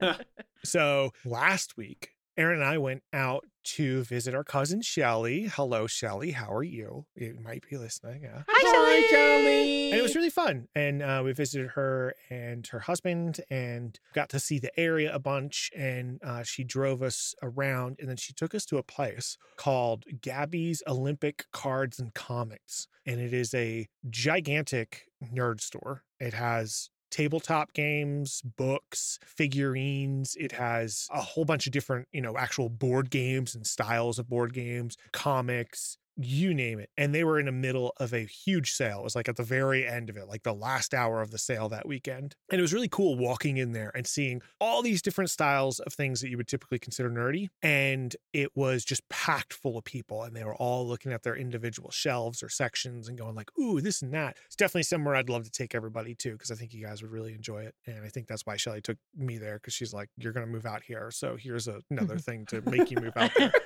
So 0.65 1.11
last 1.23 1.77
week, 1.77 2.14
Aaron 2.37 2.61
and 2.61 2.69
I 2.69 2.77
went 2.77 3.03
out 3.13 3.45
to 3.63 4.03
visit 4.03 4.35
our 4.35 4.43
cousin 4.43 4.81
Shelly. 4.81 5.49
Hello, 5.53 5.87
Shelly. 5.87 6.31
How 6.31 6.53
are 6.53 6.63
you? 6.63 7.05
You 7.15 7.37
might 7.41 7.63
be 7.67 7.77
listening. 7.77 8.23
Yeah. 8.23 8.43
Hi, 8.47 9.07
Shelly. 9.09 9.91
And 9.91 9.99
it 9.99 10.03
was 10.03 10.15
really 10.15 10.29
fun. 10.29 10.67
And 10.75 11.01
uh, 11.01 11.21
we 11.23 11.31
visited 11.33 11.71
her 11.71 12.13
and 12.29 12.67
her 12.67 12.79
husband 12.79 13.41
and 13.49 13.99
got 14.13 14.29
to 14.29 14.39
see 14.39 14.59
the 14.59 14.77
area 14.79 15.13
a 15.13 15.19
bunch. 15.19 15.71
And 15.75 16.19
uh, 16.23 16.43
she 16.43 16.63
drove 16.63 17.01
us 17.01 17.33
around. 17.41 17.97
And 17.99 18.09
then 18.09 18.17
she 18.17 18.33
took 18.33 18.53
us 18.53 18.65
to 18.65 18.77
a 18.77 18.83
place 18.83 19.37
called 19.57 20.03
Gabby's 20.21 20.83
Olympic 20.87 21.45
Cards 21.51 21.99
and 21.99 22.13
Comics. 22.13 22.87
And 23.05 23.19
it 23.19 23.33
is 23.33 23.53
a 23.53 23.87
gigantic 24.09 25.07
nerd 25.23 25.61
store. 25.61 26.03
It 26.19 26.33
has 26.33 26.89
tabletop 27.15 27.71
games, 27.71 28.41
books, 28.57 29.19
figurines. 29.25 30.35
It 30.37 30.51
has 30.51 31.07
a 31.13 31.21
whole 31.21 31.45
bunch 31.45 31.65
of 31.65 31.71
different, 31.71 32.09
you 32.11 32.19
know, 32.19 32.37
actual 32.37 32.67
board 32.67 33.09
games 33.09 33.55
and 33.55 33.65
styles 33.65 34.19
of 34.19 34.27
board 34.27 34.53
games, 34.53 34.97
comics, 35.13 35.97
you 36.17 36.53
name 36.53 36.79
it. 36.79 36.89
And 36.97 37.13
they 37.13 37.23
were 37.23 37.39
in 37.39 37.45
the 37.45 37.51
middle 37.51 37.93
of 37.97 38.13
a 38.13 38.25
huge 38.25 38.71
sale. 38.71 38.99
It 38.99 39.03
was 39.03 39.15
like 39.15 39.29
at 39.29 39.35
the 39.35 39.43
very 39.43 39.85
end 39.85 40.09
of 40.09 40.17
it, 40.17 40.27
like 40.27 40.43
the 40.43 40.53
last 40.53 40.93
hour 40.93 41.21
of 41.21 41.31
the 41.31 41.37
sale 41.37 41.69
that 41.69 41.87
weekend. 41.87 42.35
And 42.51 42.59
it 42.59 42.61
was 42.61 42.73
really 42.73 42.87
cool 42.87 43.17
walking 43.17 43.57
in 43.57 43.73
there 43.73 43.91
and 43.95 44.07
seeing 44.07 44.41
all 44.59 44.81
these 44.81 45.01
different 45.01 45.29
styles 45.29 45.79
of 45.79 45.93
things 45.93 46.21
that 46.21 46.29
you 46.29 46.37
would 46.37 46.47
typically 46.47 46.79
consider 46.79 47.09
nerdy. 47.09 47.49
And 47.61 48.15
it 48.33 48.51
was 48.55 48.85
just 48.85 49.07
packed 49.09 49.53
full 49.53 49.77
of 49.77 49.83
people. 49.83 50.23
And 50.23 50.35
they 50.35 50.43
were 50.43 50.55
all 50.55 50.87
looking 50.87 51.11
at 51.11 51.23
their 51.23 51.35
individual 51.35 51.91
shelves 51.91 52.41
or 52.41 52.49
sections 52.49 53.07
and 53.07 53.17
going 53.17 53.35
like, 53.35 53.49
ooh, 53.59 53.81
this 53.81 54.01
and 54.01 54.13
that. 54.13 54.37
It's 54.45 54.55
definitely 54.55 54.83
somewhere 54.83 55.15
I'd 55.15 55.29
love 55.29 55.43
to 55.43 55.51
take 55.51 55.75
everybody 55.75 56.15
to 56.15 56.31
because 56.31 56.51
I 56.51 56.55
think 56.55 56.73
you 56.73 56.85
guys 56.85 57.01
would 57.01 57.11
really 57.11 57.33
enjoy 57.33 57.63
it. 57.63 57.75
And 57.85 58.03
I 58.03 58.09
think 58.09 58.27
that's 58.27 58.45
why 58.45 58.57
Shelly 58.57 58.81
took 58.81 58.97
me 59.15 59.37
there 59.37 59.55
because 59.55 59.73
she's 59.73 59.93
like, 59.93 60.09
you're 60.17 60.33
going 60.33 60.45
to 60.45 60.51
move 60.51 60.65
out 60.65 60.83
here. 60.83 61.11
So 61.11 61.35
here's 61.35 61.67
another 61.89 62.17
thing 62.25 62.45
to 62.47 62.61
make 62.69 62.91
you 62.91 62.97
move 62.99 63.13
out 63.15 63.31
there. 63.37 63.51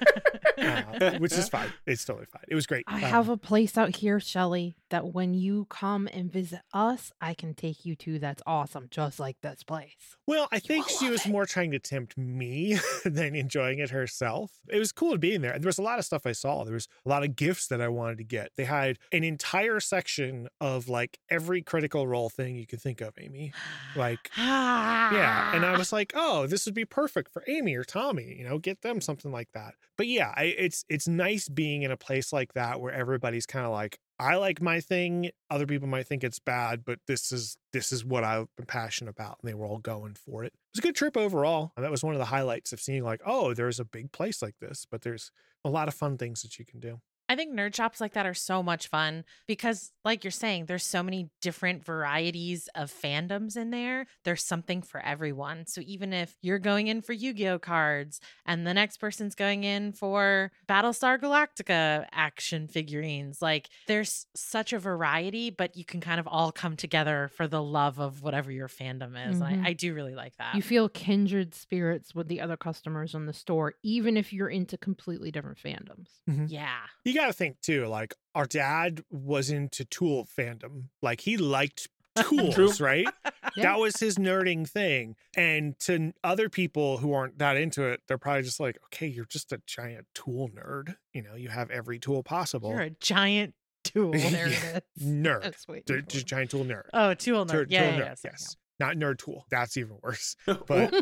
Uh, 0.59 1.17
which 1.19 1.31
is 1.31 1.47
fine. 1.47 1.71
It's 1.85 2.03
totally 2.03 2.25
fine. 2.25 2.38
It 2.47 2.55
was 2.55 2.65
great. 2.65 2.83
I 2.87 2.95
Um, 2.95 3.01
have 3.01 3.29
a 3.29 3.37
place 3.37 3.77
out 3.77 3.97
here, 3.97 4.19
Shelly, 4.19 4.75
that 4.89 5.13
when 5.13 5.33
you 5.33 5.65
come 5.69 6.07
and 6.11 6.31
visit 6.31 6.61
us, 6.73 7.11
I 7.21 7.33
can 7.33 7.53
take 7.53 7.85
you 7.85 7.95
to. 7.97 8.19
That's 8.19 8.41
awesome, 8.47 8.87
just 8.89 9.19
like 9.19 9.39
this 9.41 9.63
place. 9.63 10.15
Well, 10.25 10.47
I 10.51 10.59
think 10.59 10.87
she 10.89 11.09
was 11.09 11.25
it. 11.25 11.29
more 11.31 11.45
trying 11.45 11.71
to 11.71 11.79
tempt 11.79 12.17
me 12.17 12.77
than 13.05 13.35
enjoying 13.35 13.79
it 13.79 13.89
herself. 13.91 14.51
It 14.67 14.79
was 14.79 14.91
cool 14.91 15.11
to 15.11 15.17
be 15.19 15.33
in 15.35 15.41
there. 15.41 15.57
There 15.59 15.67
was 15.67 15.77
a 15.77 15.83
lot 15.83 15.99
of 15.99 16.05
stuff 16.05 16.25
I 16.25 16.31
saw. 16.31 16.63
There 16.63 16.73
was 16.73 16.87
a 17.05 17.09
lot 17.09 17.23
of 17.23 17.35
gifts 17.35 17.67
that 17.67 17.81
I 17.81 17.87
wanted 17.87 18.17
to 18.19 18.23
get. 18.23 18.51
They 18.55 18.65
had 18.65 18.97
an 19.11 19.23
entire 19.23 19.79
section 19.79 20.47
of 20.61 20.87
like 20.89 21.19
every 21.29 21.61
critical 21.61 22.07
role 22.07 22.29
thing 22.29 22.55
you 22.55 22.65
could 22.67 22.81
think 22.81 23.01
of, 23.01 23.13
Amy. 23.19 23.51
Like, 23.95 24.29
yeah. 24.37 25.55
And 25.55 25.65
I 25.65 25.77
was 25.77 25.91
like, 25.91 26.13
oh, 26.15 26.47
this 26.47 26.65
would 26.65 26.75
be 26.75 26.85
perfect 26.85 27.31
for 27.31 27.43
Amy 27.47 27.75
or 27.75 27.83
Tommy, 27.83 28.35
you 28.37 28.43
know, 28.47 28.57
get 28.57 28.81
them 28.81 29.01
something 29.01 29.31
like 29.31 29.51
that. 29.53 29.73
But 29.97 30.07
yeah, 30.07 30.33
I, 30.35 30.43
it's 30.57 30.85
it's 30.87 31.07
nice 31.09 31.49
being 31.49 31.83
in 31.83 31.91
a 31.91 31.97
place 31.97 32.28
like 32.33 32.53
that 32.53 32.79
where 32.81 32.93
everybody's 32.93 33.45
kind 33.45 33.65
of 33.65 33.71
like, 33.71 33.99
I 34.19 34.35
like 34.35 34.61
my 34.61 34.81
thing. 34.81 35.31
Other 35.49 35.65
people 35.65 35.87
might 35.87 36.07
think 36.07 36.23
it's 36.23 36.39
bad, 36.39 36.83
but 36.83 36.99
this 37.07 37.31
is 37.31 37.57
this 37.71 37.91
is 37.91 38.03
what 38.03 38.23
I've 38.23 38.53
been 38.57 38.65
passionate 38.65 39.11
about. 39.11 39.37
And 39.41 39.49
they 39.49 39.53
were 39.53 39.65
all 39.65 39.77
going 39.77 40.15
for 40.15 40.43
it. 40.43 40.47
It 40.47 40.75
was 40.75 40.79
a 40.79 40.87
good 40.87 40.95
trip 40.95 41.15
overall. 41.15 41.71
And 41.75 41.85
that 41.85 41.91
was 41.91 42.03
one 42.03 42.15
of 42.15 42.19
the 42.19 42.25
highlights 42.25 42.73
of 42.73 42.81
seeing 42.81 43.03
like, 43.03 43.21
oh, 43.25 43.53
there's 43.53 43.79
a 43.79 43.85
big 43.85 44.11
place 44.11 44.41
like 44.41 44.55
this, 44.59 44.85
but 44.89 45.01
there's 45.01 45.31
a 45.63 45.69
lot 45.69 45.87
of 45.87 45.93
fun 45.93 46.17
things 46.17 46.41
that 46.41 46.59
you 46.59 46.65
can 46.65 46.79
do. 46.79 46.99
I 47.29 47.35
think 47.35 47.53
nerd 47.53 47.75
shops 47.75 48.01
like 48.01 48.13
that 48.13 48.25
are 48.25 48.33
so 48.33 48.63
much 48.63 48.87
fun 48.87 49.23
because, 49.47 49.91
like 50.03 50.23
you're 50.23 50.31
saying, 50.31 50.65
there's 50.65 50.85
so 50.85 51.03
many 51.03 51.29
different 51.41 51.85
varieties 51.85 52.67
of 52.73 52.91
fandoms 52.91 53.55
in 53.55 53.69
there. 53.69 54.07
There's 54.25 54.43
something 54.43 54.81
for 54.81 54.99
everyone. 54.99 55.67
So 55.67 55.81
even 55.85 56.11
if 56.11 56.35
you're 56.41 56.57
going 56.59 56.87
in 56.87 57.01
for 57.03 57.13
Yu 57.13 57.33
Gi 57.33 57.47
Oh 57.49 57.59
cards 57.59 58.19
and 58.47 58.65
the 58.65 58.73
next 58.73 58.97
person's 58.97 59.35
going 59.35 59.63
in 59.63 59.93
for 59.93 60.51
Battlestar 60.67 61.19
Galactica 61.19 62.07
action 62.11 62.67
figurines, 62.67 63.41
like 63.41 63.69
there's 63.87 64.25
such 64.35 64.73
a 64.73 64.79
variety, 64.79 65.51
but 65.51 65.77
you 65.77 65.85
can 65.85 66.01
kind 66.01 66.19
of 66.19 66.27
all 66.27 66.51
come 66.51 66.75
together 66.75 67.29
for 67.35 67.47
the 67.47 67.61
love 67.61 67.99
of 67.99 68.23
whatever 68.23 68.51
your 68.51 68.67
fandom 68.67 69.13
is. 69.29 69.39
Mhm. 69.39 69.63
I, 69.65 69.69
I 69.69 69.73
do 69.73 69.93
really 69.93 70.15
like 70.15 70.35
that. 70.37 70.55
You 70.55 70.63
feel 70.63 70.89
kindred 70.89 71.53
spirits 71.53 72.15
with 72.15 72.27
the 72.27 72.41
other 72.41 72.57
customers 72.57 73.13
in 73.13 73.27
the 73.27 73.33
store, 73.33 73.75
even 73.83 74.17
if 74.17 74.33
you're 74.33 74.49
into 74.49 74.77
completely 74.77 75.29
different 75.31 75.59
fandoms. 75.59 76.07
yeah. 76.49 76.79
You 77.03 77.13
got 77.19 77.27
to 77.27 77.33
think 77.33 77.61
too, 77.61 77.85
like 77.87 78.13
our 78.35 78.45
dad 78.45 79.03
was 79.11 79.49
into 79.49 79.85
Tool 79.85 80.25
fandom. 80.37 80.85
Like 81.01 81.21
he 81.21 81.37
liked 81.37 81.87
tools, 82.21 82.79
right? 82.81 83.07
Yeah. 83.55 83.63
That 83.63 83.79
was 83.79 83.99
his 83.99 84.17
nerding 84.17 84.69
thing. 84.69 85.15
And 85.35 85.77
to 85.79 86.13
other 86.23 86.49
people 86.49 86.97
who 86.99 87.13
aren't 87.13 87.39
that 87.39 87.57
into 87.57 87.83
it, 87.85 88.01
they're 88.07 88.19
probably 88.19 88.43
just 88.43 88.59
like, 88.59 88.77
okay, 88.85 89.07
you're 89.07 89.25
just 89.25 89.51
a 89.51 89.59
giant 89.65 90.05
tool 90.13 90.49
nerd. 90.49 90.95
You 91.13 91.23
know, 91.23 91.33
you 91.35 91.49
have 91.49 91.71
every 91.71 91.97
tool 91.97 92.21
possible. 92.21 92.69
You're 92.69 92.81
a 92.81 92.89
giant 92.91 93.55
tool. 93.83 94.15
Yeah. 94.15 94.79
Nerd. 95.01 95.41
That's 95.41 95.67
what 95.67 95.85
They're 95.87 96.01
just 96.01 96.25
for. 96.25 96.29
giant 96.29 96.51
tool 96.51 96.63
nerd. 96.63 96.83
Oh, 96.93 97.15
tool 97.15 97.45
nerd. 97.45 97.49
Tool- 97.51 97.65
yeah, 97.69 97.89
tool 97.89 97.99
yeah, 97.99 98.05
nerd, 98.05 98.23
yeah, 98.23 98.31
yes. 98.31 98.55
Not 98.79 98.95
nerd 98.97 99.17
tool. 99.17 99.45
That's 99.49 99.75
even 99.77 99.97
worse. 100.03 100.35
But 100.45 100.93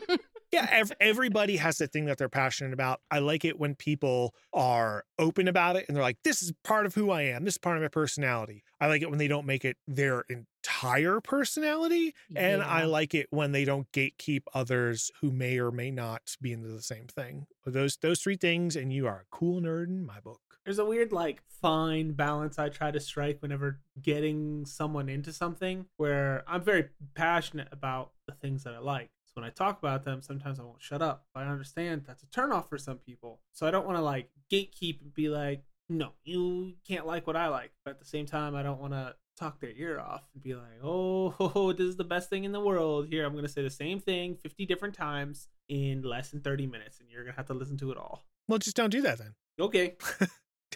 yeah, 0.52 0.68
ev- 0.72 0.94
everybody 1.00 1.58
has 1.58 1.78
the 1.78 1.88
thing 1.88 2.06
that 2.06 2.18
they're 2.18 2.30
passionate 2.30 2.74
about. 2.74 3.02
I 3.12 3.20
like 3.20 3.46
it 3.46 3.60
when 3.60 3.76
people 3.76 4.34
are 4.54 5.04
open 5.20 5.48
about 5.48 5.76
it 5.76 5.86
and 5.88 5.96
they're 5.96 6.04
like, 6.04 6.20
this 6.24 6.42
is 6.42 6.54
part 6.64 6.86
of 6.86 6.96
who 6.96 7.12
I 7.12 7.24
am. 7.24 7.44
This 7.44 7.56
is 7.56 7.60
part 7.60 7.78
of 7.78 7.82
my 7.84 7.90
personality. 7.90 8.64
I 8.80 8.88
like 8.88 9.02
it 9.02 9.10
when 9.10 9.20
they 9.20 9.28
don't 9.28 9.46
make 9.46 9.66
it 9.66 9.78
their 9.88 10.24
entire 10.30 11.20
personality. 11.20 12.14
And 12.36 12.62
I 12.62 12.86
like 12.86 13.14
it 13.14 13.28
when 13.30 13.52
they 13.52 13.66
don't 13.66 13.92
gatekeep 13.92 14.44
others 14.54 15.12
who 15.22 15.32
may 15.32 15.60
or 15.60 15.72
may 15.72 15.92
not 15.92 16.22
be 16.42 16.54
into 16.54 16.70
the 16.70 16.82
same 16.82 17.08
thing. 17.08 17.48
Those 17.66 17.98
those 17.98 18.22
three 18.22 18.38
things, 18.38 18.76
and 18.76 18.94
you 18.94 19.08
are 19.08 19.22
a 19.22 19.36
cool 19.36 19.62
nerd 19.62 19.88
in 19.88 20.06
my 20.06 20.20
book. 20.20 20.40
There's 20.64 20.80
a 20.80 20.86
weird, 20.86 21.14
like, 21.14 21.42
fine 21.62 22.12
balance 22.12 22.60
I 22.60 22.68
try 22.68 22.92
to 22.92 23.00
strike 23.00 23.42
whenever 23.42 23.80
getting 24.02 24.66
someone 24.66 25.08
into 25.08 25.32
something 25.32 25.86
where 25.96 26.44
I'm 26.46 26.62
very 26.62 26.90
passionate 27.16 27.70
about 27.72 28.12
the 28.28 28.34
things 28.34 28.66
that 28.66 28.74
I 28.74 28.80
like. 28.80 29.10
When 29.38 29.46
I 29.46 29.50
talk 29.52 29.78
about 29.78 30.04
them, 30.04 30.22
sometimes 30.22 30.60
I 30.60 30.64
won't 30.64 30.82
shut 30.82 31.02
up. 31.02 31.28
But 31.34 31.44
I 31.44 31.48
understand 31.48 32.04
that's 32.08 32.24
a 32.24 32.26
turnoff 32.26 32.68
for 32.68 32.78
some 32.78 32.98
people. 32.98 33.40
So 33.54 33.68
I 33.68 33.72
don't 33.72 33.86
want 33.86 33.98
to, 33.98 34.02
like, 34.02 34.30
gatekeep 34.52 35.02
and 35.02 35.14
be 35.14 35.30
like, 35.30 35.64
no, 35.90 36.14
you 36.24 36.74
can't 36.88 37.06
like 37.06 37.28
what 37.28 37.36
I 37.36 37.48
like. 37.48 37.72
But 37.86 37.92
at 37.92 38.00
the 38.00 38.06
same 38.06 38.26
time, 38.26 38.56
I 38.56 38.64
don't 38.64 38.82
want 38.82 38.94
to 38.94 39.16
talk 39.38 39.62
their 39.62 39.72
ear 39.72 40.00
off 40.00 40.24
and 40.34 40.42
be 40.42 40.56
like, 40.56 40.82
oh, 40.84 41.74
this 41.78 41.88
is 41.88 41.98
the 41.98 42.04
best 42.04 42.30
thing 42.30 42.44
in 42.44 42.52
the 42.52 42.60
world. 42.60 43.08
Here, 43.10 43.26
I'm 43.26 43.34
going 43.34 43.46
to 43.46 43.52
say 43.52 43.62
the 43.62 43.70
same 43.70 44.00
thing 44.00 44.36
50 44.36 44.66
different 44.66 44.96
times 44.96 45.48
in 45.70 46.02
less 46.02 46.32
than 46.32 46.42
30 46.42 46.66
minutes, 46.66 47.00
and 47.00 47.08
you're 47.10 47.24
going 47.24 47.34
to 47.34 47.38
have 47.38 47.48
to 47.48 47.54
listen 47.54 47.78
to 47.78 47.92
it 47.92 47.98
all. 47.98 48.26
Well, 48.48 48.58
just 48.60 48.76
don't 48.76 48.90
do 48.90 49.02
that 49.02 49.20
then. 49.20 49.36
Okay. 49.60 49.98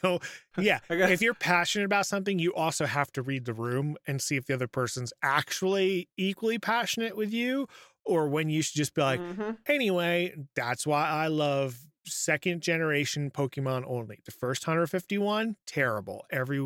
No, 0.04 0.20
yeah. 0.58 0.80
If 0.90 1.22
you're 1.22 1.34
passionate 1.34 1.86
about 1.86 2.06
something, 2.06 2.40
you 2.40 2.54
also 2.54 2.86
have 2.86 3.12
to 3.14 3.22
read 3.22 3.46
the 3.46 3.54
room 3.54 3.98
and 4.08 4.22
see 4.22 4.36
if 4.36 4.46
the 4.46 4.54
other 4.54 4.68
person's 4.68 5.14
actually 5.22 6.10
equally 6.18 6.60
passionate 6.60 7.16
with 7.16 7.34
you, 7.34 7.68
or 8.12 8.28
when 8.28 8.50
you 8.50 8.62
should 8.62 8.76
just 8.76 8.94
be 8.94 9.02
like, 9.02 9.20
Mhm. 9.20 9.58
anyway, 9.68 10.36
that's 10.56 10.86
why 10.86 11.08
I 11.08 11.28
love 11.28 11.78
second 12.06 12.62
generation 12.62 13.30
Pokemon 13.30 13.84
only. 13.88 14.20
The 14.26 14.32
first 14.32 14.66
151, 14.68 15.56
terrible. 15.68 16.26
Every 16.32 16.60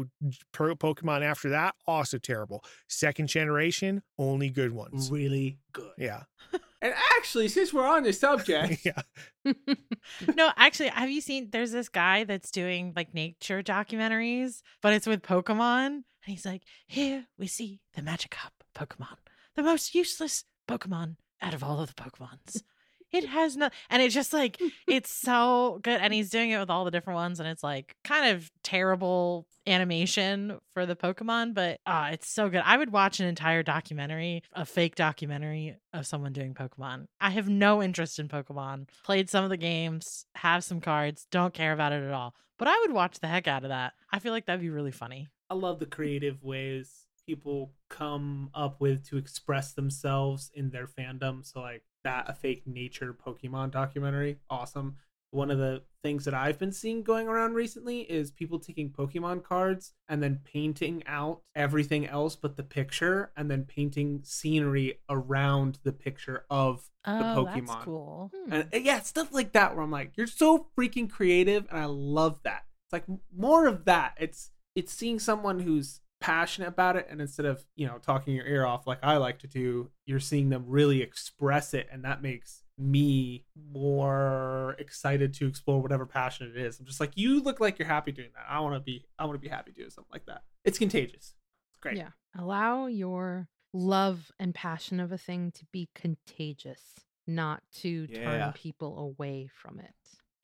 Pokemon 0.54 1.22
after 1.24 1.50
that, 1.50 1.76
also 1.86 2.18
terrible. 2.18 2.64
Second 2.88 3.28
generation, 3.28 4.02
only 4.18 4.50
good 4.50 4.72
ones. 4.72 5.12
really 5.12 5.60
good. 5.74 5.92
Yeah. 5.98 6.24
And 6.82 6.94
actually, 7.18 7.48
since 7.48 7.74
we're 7.74 7.88
on 7.88 8.04
the 8.04 8.14
subject, 8.28 8.86
yeah. 8.86 9.02
no, 10.36 10.52
actually, 10.56 10.90
have 10.90 11.10
you 11.10 11.20
seen? 11.20 11.50
There's 11.52 11.72
this 11.72 11.90
guy 11.90 12.26
that's 12.26 12.52
doing 12.52 12.94
like 12.96 13.12
nature 13.14 13.64
documentaries, 13.64 14.62
but 14.84 14.94
it's 14.94 15.08
with 15.08 15.24
Pokemon. 15.24 15.88
And 15.88 16.04
he's 16.26 16.46
like, 16.46 16.62
here 16.86 17.26
we 17.40 17.48
see 17.48 17.80
the 17.96 18.02
Magikarp 18.04 18.52
Pokemon, 18.76 19.18
the 19.56 19.64
most 19.64 19.96
useless 19.96 20.44
Pokemon 20.70 21.16
out 21.42 21.54
of 21.54 21.64
all 21.64 21.80
of 21.80 21.94
the 21.94 22.02
Pokemons. 22.02 22.64
It 23.12 23.26
has 23.26 23.56
no, 23.56 23.70
and 23.90 24.02
it's 24.02 24.14
just 24.14 24.34
like 24.34 24.60
it's 24.88 25.12
so 25.12 25.80
good, 25.84 26.02
and 26.02 26.14
he's 26.14 26.30
doing 26.30 26.52
it 26.52 26.60
with 26.60 26.70
all 26.70 26.86
the 26.86 26.92
different 26.92 27.16
ones, 27.16 27.40
and 27.40 27.48
it's 27.48 27.64
like 27.64 27.96
kind 28.04 28.36
of 28.36 28.52
terrible 28.64 29.48
animation 29.68 30.60
for 30.74 30.86
the 30.86 30.96
Pokemon, 30.96 31.54
but 31.54 31.80
uh 31.86 32.10
it's 32.12 32.30
so 32.30 32.50
good. 32.50 32.62
I 32.66 32.78
would 32.78 32.92
watch 32.92 33.20
an 33.20 33.28
entire 33.28 33.64
documentary, 33.64 34.44
a 34.54 34.66
fake 34.66 34.96
documentary 34.96 35.78
of 35.94 36.06
someone 36.06 36.34
doing 36.34 36.54
Pokemon. 36.54 37.06
I 37.22 37.30
have 37.32 37.48
no 37.48 37.82
interest 37.82 38.20
in 38.20 38.28
Pokemon. 38.28 38.90
Played 39.04 39.30
some 39.30 39.44
of 39.44 39.50
the 39.50 39.58
games, 39.58 40.26
have 40.36 40.64
some 40.64 40.82
cards, 40.82 41.28
don't 41.32 41.54
care 41.54 41.74
about 41.74 41.94
it 41.94 42.04
at 42.04 42.12
all. 42.12 42.36
But 42.58 42.68
I 42.68 42.78
would 42.82 42.92
watch 42.92 43.20
the 43.20 43.28
heck 43.28 43.48
out 43.48 43.64
of 43.64 43.70
that. 43.70 43.94
I 44.12 44.20
feel 44.20 44.32
like 44.32 44.46
that'd 44.46 44.62
be 44.62 44.70
really 44.70 44.92
funny. 44.92 45.28
I 45.50 45.56
love 45.56 45.80
the 45.80 45.86
creative 45.86 46.44
ways 46.44 47.05
people 47.26 47.72
come 47.90 48.50
up 48.54 48.80
with 48.80 49.08
to 49.10 49.18
express 49.18 49.74
themselves 49.74 50.52
in 50.54 50.70
their 50.70 50.88
fandom. 50.88 51.46
So, 51.46 51.62
like 51.62 51.84
that, 52.04 52.30
a 52.30 52.34
fake 52.34 52.64
nature 52.66 53.14
Pokemon 53.14 53.72
documentary, 53.72 54.38
awesome. 54.50 54.98
one 55.32 55.52
of 55.52 55.58
the 55.58 55.82
things 56.02 56.24
that 56.26 56.34
I've 56.34 56.60
been 56.60 56.72
seeing 56.72 57.04
going 57.04 57.28
around 57.28 57.56
recently 57.56 58.02
is 58.02 58.32
people 58.32 58.60
taking 58.60 58.90
Pokemon 58.92 59.44
cards 59.44 59.94
and 60.08 60.22
then 60.22 60.40
painting 60.46 61.04
out 61.08 61.42
everything 61.56 62.08
else 62.08 62.36
but 62.36 62.56
the 62.56 62.64
picture 62.64 63.32
and 63.36 63.50
then 63.50 63.64
painting 63.64 64.22
scenery 64.24 65.00
around 65.10 65.80
the 65.84 65.92
picture 65.92 66.46
of 66.50 66.90
oh, 67.06 67.18
the 67.18 67.24
Pokemon. 67.24 67.68
That's 67.68 67.84
cool. 67.84 68.32
Hmm. 68.34 68.54
And 68.54 68.70
uh, 68.74 68.78
yeah, 68.78 69.02
stuff 69.02 69.34
like 69.34 69.52
that 69.54 69.76
where 69.76 69.84
I'm 69.84 69.92
like, 69.92 70.16
you're 70.16 70.28
so 70.28 70.68
freaking 70.78 71.10
creative 71.10 71.66
and 71.70 71.80
I 71.80 71.86
love 71.86 72.40
that. 72.44 72.66
It's 72.86 72.94
like 72.94 73.06
more 73.36 73.66
of 73.66 73.86
that. 73.86 74.14
It's 74.20 74.52
it's 74.76 74.94
seeing 74.94 75.20
someone 75.20 75.60
who's 75.60 76.02
passionate 76.26 76.68
about 76.68 76.96
it 76.96 77.08
and 77.10 77.22
instead 77.22 77.46
of, 77.46 77.64
you 77.76 77.86
know, 77.86 77.98
talking 78.00 78.34
your 78.36 78.48
ear 78.48 78.66
off 78.66 78.88
like 78.88 79.00
I 79.04 79.18
like 79.18 79.40
to 79.40 79.48
do, 79.48 79.90
you're 80.06 80.20
seeing 80.20 80.50
them 80.50 80.66
really 80.68 81.02
express 81.02 81.74
it 81.74 81.88
and 81.92 82.04
that 82.04 82.22
makes 82.22 82.64
me 82.78 83.46
more 83.72 84.76
excited 84.80 85.34
to 85.36 85.48
explore 85.48 85.82
whatever 85.82 86.06
passion 86.06 86.52
it 86.54 86.58
is. 86.60 86.80
I'm 86.80 86.86
just 86.86 87.00
like, 87.00 87.12
you 87.16 87.42
look 87.42 87.60
like 87.60 87.78
you're 87.80 87.88
happy 87.88 88.12
doing 88.12 88.30
that. 88.36 88.46
I 88.50 88.60
want 88.60 88.76
to 88.76 88.80
be, 88.80 89.06
I 89.20 89.26
want 89.26 89.36
to 89.36 89.42
be 89.42 89.48
happy 89.50 89.72
doing 89.72 89.90
something 89.90 90.12
like 90.12 90.26
that. 90.26 90.44
It's 90.64 90.78
contagious. 90.80 91.36
It's 91.72 91.80
great. 91.82 91.98
Yeah. 91.98 92.10
Allow 92.38 92.88
your 92.88 93.48
love 93.74 94.32
and 94.40 94.54
passion 94.54 95.00
of 95.00 95.12
a 95.12 95.18
thing 95.18 95.52
to 95.52 95.66
be 95.72 95.90
contagious, 95.96 96.82
not 97.28 97.62
to 97.82 98.08
Yeah. 98.10 98.24
turn 98.24 98.54
people 98.54 98.98
away 99.00 99.48
from 99.54 99.80
it. 99.80 99.94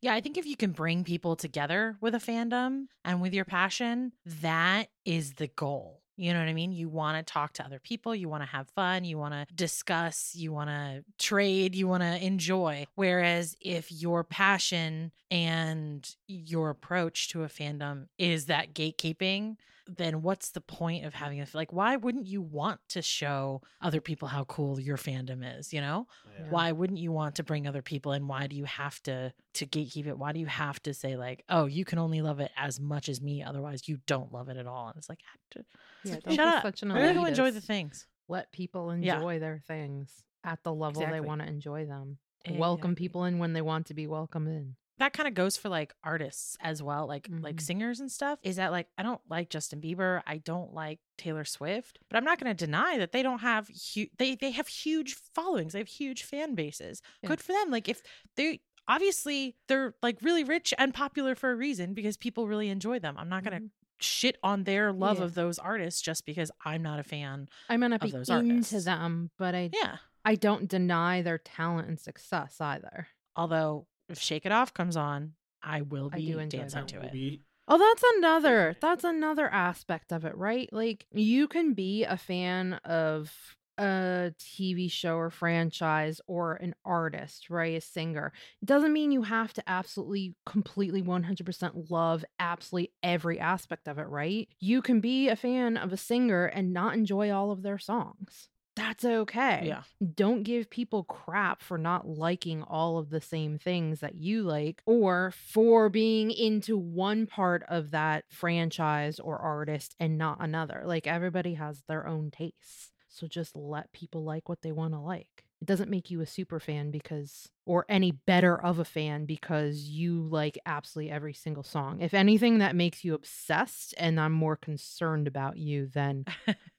Yeah, 0.02 0.16
I 0.16 0.22
think 0.22 0.38
if 0.38 0.48
you 0.48 0.58
can 0.58 0.72
bring 0.72 1.04
people 1.04 1.36
together 1.36 1.96
with 2.02 2.16
a 2.16 2.20
fandom 2.20 2.88
and 3.06 3.22
with 3.22 3.36
your 3.36 3.46
passion, 3.46 4.14
that 4.42 4.88
is 5.06 5.34
the 5.34 5.48
goal. 5.48 6.02
You 6.18 6.34
know 6.34 6.40
what 6.40 6.50
I 6.50 6.54
mean? 6.54 6.72
You 6.72 6.90
want 6.90 7.26
to 7.26 7.34
talk 7.34 7.54
to 7.54 7.66
other 7.66 7.80
people, 7.80 8.14
you 8.14 8.28
want 8.28 8.44
to 8.44 8.50
have 8.50 8.68
fun, 8.70 9.04
you 9.06 9.18
want 9.18 9.34
to 9.34 9.54
discuss, 9.56 10.36
you 10.36 10.52
want 10.52 10.70
to 10.70 11.04
trade, 11.18 11.74
you 11.76 11.88
want 11.88 12.04
to 12.04 12.24
enjoy. 12.24 12.86
Whereas 12.96 13.56
if 13.62 13.92
your 13.92 14.24
passion 14.24 15.12
and 15.30 16.08
your 16.28 16.70
approach 16.70 17.30
to 17.30 17.44
a 17.44 17.48
fandom 17.48 18.08
is 18.18 18.48
that 18.48 18.74
gatekeeping, 18.74 19.56
then 19.88 20.22
what's 20.22 20.52
the 20.52 20.62
point 20.62 21.06
of 21.06 21.14
having 21.14 21.42
a 21.42 21.48
like 21.54 21.74
why 21.74 21.96
wouldn't 21.96 22.28
you 22.28 22.42
want 22.42 22.80
to 22.90 23.02
show 23.02 23.62
other 23.82 24.00
people 24.02 24.28
how 24.28 24.44
cool 24.46 24.80
your 24.80 24.98
fandom 24.98 25.42
is, 25.60 25.74
you 25.74 25.82
know? 25.82 26.08
Yeah. 26.40 26.46
why 26.50 26.72
wouldn't 26.72 27.00
you 27.00 27.12
want 27.12 27.36
to 27.36 27.44
bring 27.44 27.68
other 27.68 27.82
people 27.82 28.14
in 28.14 28.28
why 28.28 28.48
do 28.48 28.56
you 28.56 28.66
have 28.66 29.02
to 29.04 29.34
to 29.54 29.66
gatekeep 29.66 30.08
it 30.08 30.18
why 30.18 30.32
do 30.32 30.40
you 30.40 30.46
have 30.46 30.82
to 30.84 30.94
say 30.94 31.16
like 31.18 31.44
oh 31.50 31.66
you 31.66 31.86
can 31.86 32.00
only 32.00 32.22
love 32.22 32.40
it 32.40 32.52
as 32.58 32.80
much 32.80 33.10
as 33.10 33.22
me 33.22 33.44
otherwise 33.44 33.88
you 33.88 33.98
don't 34.08 34.32
love 34.34 34.50
it 34.50 34.58
at 34.58 34.66
all 34.68 34.88
and 34.88 34.98
it's 34.98 35.10
like 35.10 35.20
ah, 35.28 35.38
to, 35.52 35.66
Yeah, 36.04 36.14
shut 36.16 36.24
don't 36.24 36.36
be 36.38 36.42
up 36.42 36.64
such 36.64 36.82
an 36.84 36.92
i'm 36.92 36.98
gonna 37.02 37.14
go 37.14 37.26
enjoy 37.26 37.52
the 37.52 37.62
things 37.62 38.08
Let 38.28 38.52
people 38.52 38.96
Yeah. 38.98 39.16
enjoy 39.16 39.40
their 39.40 39.60
things 39.68 40.24
at 40.44 40.64
the 40.64 40.74
level 40.74 41.02
Exactly. 41.02 41.20
they 41.20 41.28
want 41.28 41.42
to 41.42 41.48
enjoy 41.48 41.86
them. 41.86 42.18
Welcome 42.50 42.96
people 42.96 43.26
in 43.26 43.38
when 43.38 43.54
they 43.54 43.62
want 43.62 43.86
to 43.88 43.94
be 43.94 44.08
welcomed 44.08 44.48
in. 44.48 44.76
That 45.02 45.14
kind 45.14 45.28
of 45.28 45.34
goes 45.34 45.58
for 45.58 45.70
like 45.70 45.94
artists 46.04 46.58
as 46.62 46.82
well 46.82 47.08
like 47.08 47.28
like 47.42 47.56
Mhm. 47.58 47.62
singers 47.62 48.00
and 48.00 48.12
stuff 48.12 48.40
is 48.44 48.56
that 48.56 48.72
like 48.72 48.88
i 48.98 49.04
don't 49.04 49.22
like 49.30 49.50
justin 49.50 49.82
bieber 49.82 50.22
i 50.28 50.38
don't 50.38 50.74
like 50.74 51.00
taylor 51.18 51.44
swift 51.46 52.00
but 52.10 52.18
i'm 52.18 52.24
not 52.24 52.40
going 52.40 52.56
to 52.56 52.66
deny 52.66 52.98
that 52.98 53.12
they 53.12 53.22
don't 53.24 53.40
have 53.40 53.68
hu- 53.94 54.08
they 54.18 54.36
they 54.36 54.52
have 54.52 54.68
huge 54.68 55.16
followings 55.36 55.74
they 55.74 55.80
have 55.80 55.88
huge 55.88 56.24
fan 56.24 56.56
bases 56.56 57.02
Yeah. 57.22 57.30
good 57.30 57.42
for 57.42 57.52
them 57.54 57.70
like 57.72 57.90
if 57.90 58.02
they 58.36 58.62
obviously 58.88 59.56
they're 59.68 59.94
like 60.02 60.18
really 60.22 60.44
rich 60.44 60.74
and 60.78 60.94
popular 60.94 61.36
for 61.36 61.52
a 61.52 61.56
reason 61.56 61.94
because 61.94 62.18
people 62.18 62.48
really 62.48 62.70
enjoy 62.70 63.00
them 63.00 63.16
i'm 63.18 63.30
not 63.30 63.44
going 63.44 63.58
to 63.58 63.64
Mhm. 63.68 63.70
shit 64.00 64.38
on 64.44 64.64
their 64.64 64.92
love 64.92 65.20
Yeah. 65.20 65.26
of 65.26 65.34
those 65.36 65.60
artists 65.60 66.02
just 66.02 66.26
because 66.26 66.52
i'm 66.66 66.82
not 66.82 67.00
a 67.00 67.04
fan 67.04 67.48
I 67.70 67.78
might 67.78 67.88
not 67.88 68.02
of 68.02 68.08
be 68.08 68.12
those 68.12 68.30
into 68.30 68.52
artists. 68.54 68.86
them, 68.86 69.32
but 69.38 69.54
I 69.56 69.70
yeah 69.74 69.98
I 70.26 70.36
don't 70.36 70.68
deny 70.68 71.22
their 71.24 71.38
talent 71.40 71.88
and 71.88 72.00
success 72.00 72.60
either. 72.62 73.08
although 73.36 73.88
if 74.12 74.20
shake 74.20 74.46
it 74.46 74.52
off 74.52 74.74
comes 74.74 74.98
on 74.98 75.34
i 75.64 75.82
will 75.82 76.10
I 76.12 76.18
be 76.18 76.28
do 76.28 76.40
enjoy 76.40 76.60
dancing 76.60 76.82
that 76.82 76.88
to 76.90 77.02
it 77.02 77.12
be- 77.12 77.42
Oh, 77.68 77.78
that's 77.78 78.04
another. 78.18 78.76
That's 78.82 79.06
another 79.06 79.48
aspect 79.48 80.12
of 80.12 80.26
it, 80.26 80.36
right? 80.36 80.68
Like 80.74 81.06
you 81.14 81.48
can 81.48 81.74
be 81.74 82.04
a 82.04 82.18
fan 82.18 82.74
of 82.84 83.32
a 83.78 84.34
TV 84.38 84.90
show 84.92 85.16
or 85.16 85.30
franchise 85.30 86.20
or 86.28 86.56
an 86.56 86.76
artist, 86.84 87.50
right? 87.50 87.78
A 87.78 87.82
singer. 87.82 88.34
It 88.62 88.66
doesn't 88.66 88.92
mean 88.92 89.12
you 89.12 89.22
have 89.24 89.54
to 89.54 89.64
absolutely 89.68 90.36
completely 90.46 91.02
100% 91.02 91.90
love 91.90 92.26
absolutely 92.40 92.92
every 93.02 93.40
aspect 93.40 93.88
of 93.88 93.98
it, 93.98 94.08
right? 94.10 94.50
You 94.60 94.82
can 94.82 95.00
be 95.00 95.30
a 95.30 95.36
fan 95.36 95.78
of 95.78 95.94
a 95.94 95.98
singer 95.98 96.46
and 96.46 96.74
not 96.74 96.94
enjoy 96.96 97.32
all 97.32 97.52
of 97.52 97.62
their 97.64 97.80
songs. 97.80 98.50
That's 98.82 99.06
okay 99.06 99.62
yeah 99.64 99.84
don't 100.16 100.44
give 100.44 100.70
people 100.70 101.04
crap 101.04 101.62
for 101.62 101.78
not 101.78 102.08
liking 102.08 102.64
all 102.64 102.98
of 102.98 103.10
the 103.10 103.22
same 103.22 103.60
things 103.60 104.00
that 104.00 104.16
you 104.16 104.42
like 104.42 104.82
or 104.86 105.32
for 105.54 105.90
being 105.90 106.32
into 106.32 106.78
one 106.78 107.28
part 107.28 107.64
of 107.68 107.92
that 107.92 108.26
franchise 108.30 109.20
or 109.20 109.38
artist 109.38 109.96
and 110.00 110.18
not 110.18 110.38
another. 110.40 110.84
Like 110.86 111.08
everybody 111.08 111.56
has 111.56 111.84
their 111.88 112.08
own 112.08 112.32
tastes. 112.32 112.92
So 113.10 113.28
just 113.28 113.56
let 113.56 113.92
people 113.94 114.24
like 114.24 114.50
what 114.50 114.62
they 114.62 114.72
want 114.72 114.94
to 114.94 115.00
like. 115.00 115.46
It 115.62 115.68
doesn't 115.68 115.92
make 115.92 116.10
you 116.10 116.22
a 116.22 116.26
super 116.26 116.60
fan 116.60 116.90
because 116.90 117.50
or 117.68 117.86
any 117.88 118.12
better 118.12 118.60
of 118.60 118.80
a 118.80 118.86
fan 118.86 119.26
because 119.26 119.84
you 119.84 120.24
like 120.24 120.58
absolutely 120.66 121.12
every 121.12 121.34
single 121.34 121.62
song. 121.64 122.02
If 122.02 122.16
anything 122.16 122.58
that 122.58 122.76
makes 122.76 123.04
you 123.04 123.14
obsessed 123.14 123.94
and 123.98 124.20
I'm 124.20 124.32
more 124.32 124.56
concerned 124.56 125.28
about 125.28 125.58
you 125.58 125.86
than 125.86 126.26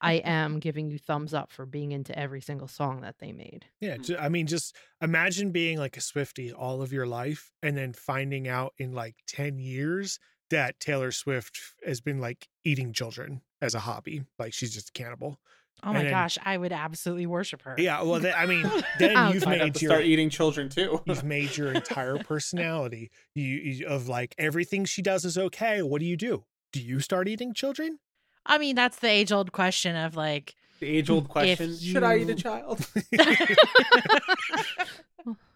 I 0.01 0.15
am 0.25 0.59
giving 0.59 0.91
you 0.91 0.99
thumbs 0.99 1.33
up 1.33 1.53
for 1.53 1.65
being 1.65 1.93
into 1.93 2.19
every 2.19 2.41
single 2.41 2.67
song 2.67 3.03
that 3.03 3.21
they 3.21 3.31
made. 3.31 3.67
Yeah, 3.81 3.99
hmm. 3.99 4.15
I 4.19 4.29
mean, 4.29 4.49
just 4.49 4.77
imagine 5.01 5.53
being 5.53 5.79
like 5.79 5.97
a 5.97 6.01
Swifty 6.01 6.53
all 6.53 6.83
of 6.83 6.93
your 6.93 7.07
life 7.07 7.53
and 7.63 7.77
then 7.77 7.93
finding 7.93 8.49
out 8.49 8.75
in 8.79 8.93
like 8.93 9.15
10 9.29 9.59
years 9.59 10.19
that 10.51 10.79
Taylor 10.81 11.13
Swift 11.13 11.59
has 11.87 12.01
been 12.01 12.19
like 12.19 12.49
eating 12.65 12.93
children 12.93 13.43
as 13.63 13.75
a 13.75 13.81
hobby. 13.81 14.25
Like 14.39 14.53
she's 14.53 14.75
just 14.75 14.91
a 14.91 14.93
cannibal. 14.93 15.39
Oh 15.83 15.93
my 15.93 16.03
then- 16.03 16.11
gosh, 16.11 16.39
I 16.45 16.57
would 16.57 16.73
absolutely 16.73 17.27
worship 17.27 17.63
her. 17.63 17.75
Yeah, 17.77 18.03
well, 18.03 18.21
then, 18.21 18.35
I 18.37 18.47
mean, 18.47 18.63
then 18.99 19.33
you've 19.33 19.45
Might 19.45 19.59
have 19.59 19.67
made 19.67 19.75
to 19.75 19.81
your 19.81 19.91
start 19.91 20.05
eating 20.05 20.31
children 20.31 20.69
too. 20.69 21.01
you've 21.07 21.25
made 21.25 21.57
your 21.57 21.73
entire 21.73 22.19
personality 22.19 23.11
you, 23.35 23.45
you 23.45 23.87
of 23.87 24.09
like 24.09 24.35
everything 24.39 24.85
she 24.85 25.03
does 25.03 25.25
is 25.25 25.37
okay. 25.37 25.83
What 25.83 26.01
do 26.01 26.07
you 26.07 26.17
do? 26.17 26.45
Do 26.73 26.81
you 26.81 27.01
start 27.01 27.29
eating 27.29 27.53
children? 27.53 27.99
I 28.47 28.59
mean, 28.59 28.77
that's 28.77 28.99
the 28.99 29.09
age 29.09 29.33
old 29.33 29.53
question 29.53 29.97
of 29.97 30.17
like, 30.17 30.55
the 30.81 30.87
age 30.87 31.11
old 31.11 31.29
question: 31.29 31.77
Should 31.77 32.03
I 32.03 32.19
eat 32.19 32.31
a 32.31 32.35
child? 32.35 32.87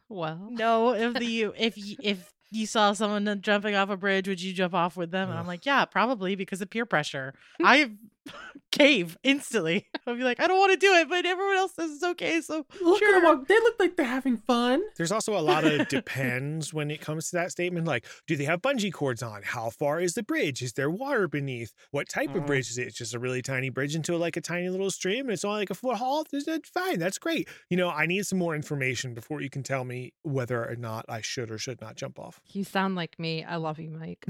Well, 0.09 0.49
no, 0.51 0.95
if 0.95 1.15
the 1.15 1.27
you 1.27 1.53
if 1.57 1.77
you, 1.77 1.97
if 2.01 2.33
you 2.51 2.67
saw 2.67 2.93
someone 2.93 3.41
jumping 3.43 3.75
off 3.75 3.91
a 3.91 3.97
bridge, 3.97 4.29
would 4.29 4.41
you 4.41 4.53
jump 4.53 4.73
off 4.73 4.97
with 4.97 5.11
them? 5.11 5.31
And 5.31 5.39
I'm 5.39 5.47
like, 5.47 5.67
yeah, 5.67 5.85
probably 5.85 6.37
because 6.37 6.61
of 6.61 6.71
peer 6.71 6.87
pressure. 6.87 7.35
I 7.65 7.91
cave 8.73 9.17
instantly. 9.23 9.87
I'll 10.07 10.17
be 10.17 10.23
like, 10.23 10.41
I 10.41 10.47
don't 10.47 10.59
want 10.59 10.73
to 10.73 10.77
do 10.79 10.93
it, 10.95 11.09
but 11.09 11.25
everyone 11.25 11.57
else 11.57 11.73
says 11.75 11.91
it's 11.93 12.03
okay. 12.03 12.41
So 12.41 12.67
Look 12.83 12.99
sure. 12.99 13.17
at 13.17 13.23
them. 13.23 13.45
They 13.49 13.55
look 13.55 13.75
like 13.79 13.97
they're 13.97 14.05
having 14.07 14.37
fun. 14.37 14.83
There's 14.97 15.13
also 15.13 15.37
a 15.39 15.41
lot 15.41 15.65
of 15.65 15.89
depends 15.89 16.75
when 16.75 16.91
it 16.91 17.01
comes 17.01 17.31
to 17.31 17.37
that 17.37 17.51
statement. 17.51 17.87
Like, 17.87 18.05
do 18.27 18.37
they 18.37 18.45
have 18.45 18.61
bungee 18.61 18.93
cords 18.93 19.23
on? 19.23 19.43
How 19.45 19.71
far 19.71 20.01
is 20.01 20.15
the 20.15 20.23
bridge? 20.23 20.63
Is 20.63 20.75
there 20.75 20.91
water 20.91 21.27
beneath? 21.29 21.73
What 21.91 22.09
type 22.09 22.35
of 22.35 22.43
Mhm. 22.43 22.47
bridge 22.47 22.71
is 22.71 22.79
it? 22.79 22.89
It's 22.89 22.99
just 22.99 23.15
a 23.15 23.19
really 23.19 23.43
tiny 23.43 23.71
bridge 23.71 23.95
into 23.95 24.17
like 24.17 24.37
a 24.37 24.41
tiny 24.41 24.69
little 24.69 24.91
stream 24.91 25.27
and 25.27 25.31
it's 25.33 25.45
only 25.45 25.61
like 25.61 25.71
a 25.71 25.75
foot 25.75 25.97
haul. 25.97 26.25
Is 26.33 26.45
that 26.45 26.67
fine? 26.67 26.99
That's 26.99 27.19
great. 27.19 27.49
You 27.71 27.77
know, 27.77 27.89
I 27.91 28.07
need 28.07 28.27
some 28.27 28.39
more 28.39 28.55
information 28.55 29.15
before 29.15 29.41
you 29.41 29.49
can 29.51 29.63
tell 29.63 29.85
me 29.85 30.13
whether 30.23 30.63
or 30.69 30.77
not 30.77 31.05
I 31.09 31.21
should 31.23 31.51
or 31.51 31.59
should 31.59 31.81
not 31.81 31.97
jump 31.97 32.19
off. 32.19 32.41
you 32.53 32.65
sound 32.65 32.95
like 32.97 33.19
me. 33.19 33.45
I 33.45 33.57
love 33.57 33.79
you, 33.79 33.91
Mike. 33.91 34.27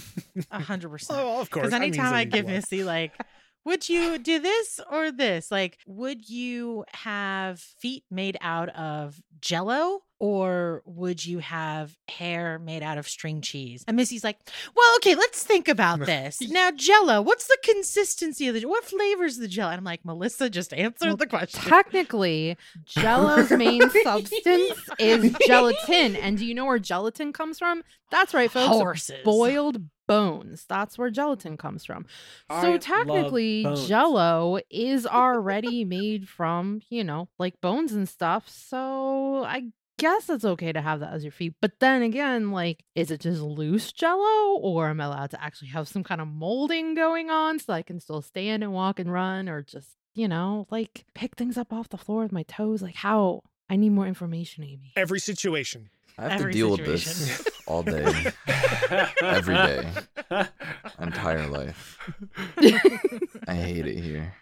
a 0.51 0.61
hundred 0.61 0.91
percent. 0.91 1.19
Oh, 1.21 1.41
of 1.41 1.51
course. 1.51 1.67
Because 1.67 1.73
I 1.75 1.79
mean, 1.81 1.89
anytime 1.89 2.11
so 2.11 2.17
I 2.17 2.25
give? 2.25 2.47
Missy 2.47 2.85
like, 2.85 3.13
would 3.67 3.89
you 3.89 4.17
do 4.19 4.39
this 4.39 4.79
or 4.91 5.11
this? 5.11 5.51
Like, 5.51 5.79
would 5.87 6.31
you 6.31 6.85
have 6.95 7.59
feet 7.59 8.05
made 8.11 8.39
out 8.41 8.69
of 8.71 9.21
jello 9.41 10.03
or 10.21 10.83
would 10.87 11.27
you 11.27 11.41
have 11.41 11.97
hair 12.09 12.61
made 12.61 12.85
out 12.85 12.97
of 12.97 13.09
string 13.09 13.41
cheese? 13.41 13.85
And 13.89 13.97
Missy's 13.97 14.23
like, 14.23 14.39
well, 14.75 14.97
okay, 14.97 15.17
let's 15.17 15.43
think 15.43 15.67
about 15.67 15.99
this. 16.07 16.41
Now, 16.43 16.71
jello, 16.71 17.21
what's 17.21 17.49
the 17.49 17.59
consistency 17.65 18.47
of 18.47 18.55
the 18.55 18.65
what 18.65 18.85
flavors 18.85 19.37
the 19.37 19.49
jello? 19.49 19.73
And 19.73 19.79
I'm 19.79 19.85
like, 19.85 20.05
Melissa, 20.05 20.49
just 20.49 20.73
answer 20.73 21.09
Well, 21.09 21.17
the 21.17 21.27
question. 21.27 21.61
Technically, 21.61 22.57
Jello's 22.85 23.51
main 23.51 23.91
substance 24.05 24.79
is 25.01 25.35
gelatin. 25.47 26.15
And 26.15 26.39
do 26.39 26.47
you 26.47 26.55
know 26.55 26.67
where 26.67 26.79
gelatin 26.79 27.33
comes 27.33 27.59
from? 27.59 27.83
That's 28.13 28.33
right, 28.33 28.51
folks. 28.51 28.69
Horses. 28.69 29.25
Boiled 29.25 29.83
bones. 30.07 30.65
That's 30.69 30.97
where 30.99 31.11
gelatin 31.11 31.57
comes 31.57 31.85
from. 31.85 32.07
So 32.49 32.73
love 32.73 32.81
technically. 32.81 33.67
Jello 33.87 34.59
is 34.71 35.07
already 35.07 35.85
made 35.85 36.29
from, 36.29 36.81
you 36.89 37.05
know, 37.05 37.29
like 37.39 37.61
bones 37.61 37.93
and 37.93 38.09
stuff. 38.09 38.49
So 38.49 39.45
I 39.45 39.65
guess 39.99 40.29
it's 40.29 40.45
okay 40.45 40.73
to 40.73 40.81
have 40.81 41.01
that 41.01 41.13
as 41.13 41.25
your 41.25 41.33
feet. 41.33 41.55
But 41.61 41.81
then 41.81 42.03
again, 42.03 42.51
like, 42.51 42.85
is 42.95 43.11
it 43.11 43.21
just 43.21 43.41
loose 43.41 43.93
Jello, 43.93 44.59
or 44.59 44.89
am 44.89 45.01
I 45.01 45.05
allowed 45.05 45.31
to 45.31 45.43
actually 45.43 45.69
have 45.69 45.89
some 45.89 46.05
kind 46.05 46.21
of 46.21 46.29
molding 46.29 46.95
going 46.95 47.31
on 47.31 47.59
so 47.59 47.73
I 47.73 47.83
can 47.83 48.01
still 48.01 48.23
stand 48.23 48.63
and 48.63 48.73
walk 48.73 48.99
and 48.99 49.13
run, 49.13 49.49
or 49.49 49.63
just, 49.63 49.89
you 50.15 50.29
know, 50.29 50.67
like 50.71 51.05
pick 51.15 51.37
things 51.37 51.57
up 51.57 51.73
off 51.73 51.89
the 51.89 51.97
floor 51.97 52.23
with 52.23 52.33
my 52.33 52.43
toes? 52.43 52.83
Like, 52.83 52.97
how? 52.97 53.43
I 53.69 53.75
need 53.75 53.91
more 53.91 54.07
information, 54.07 54.63
Amy. 54.63 54.93
Every 54.95 55.19
situation. 55.19 55.91
I 56.19 56.23
have 56.23 56.33
Every 56.33 56.53
to 56.53 56.59
deal 56.59 56.77
situation. 56.77 57.13
with 57.13 57.39
this 57.45 57.51
all 57.67 57.83
day, 57.83 58.33
every 59.23 59.55
day, 59.55 59.93
entire 60.99 61.47
life. 61.47 61.99
I 63.47 63.55
hate 63.55 63.87
it 63.87 64.01
here. 64.01 64.33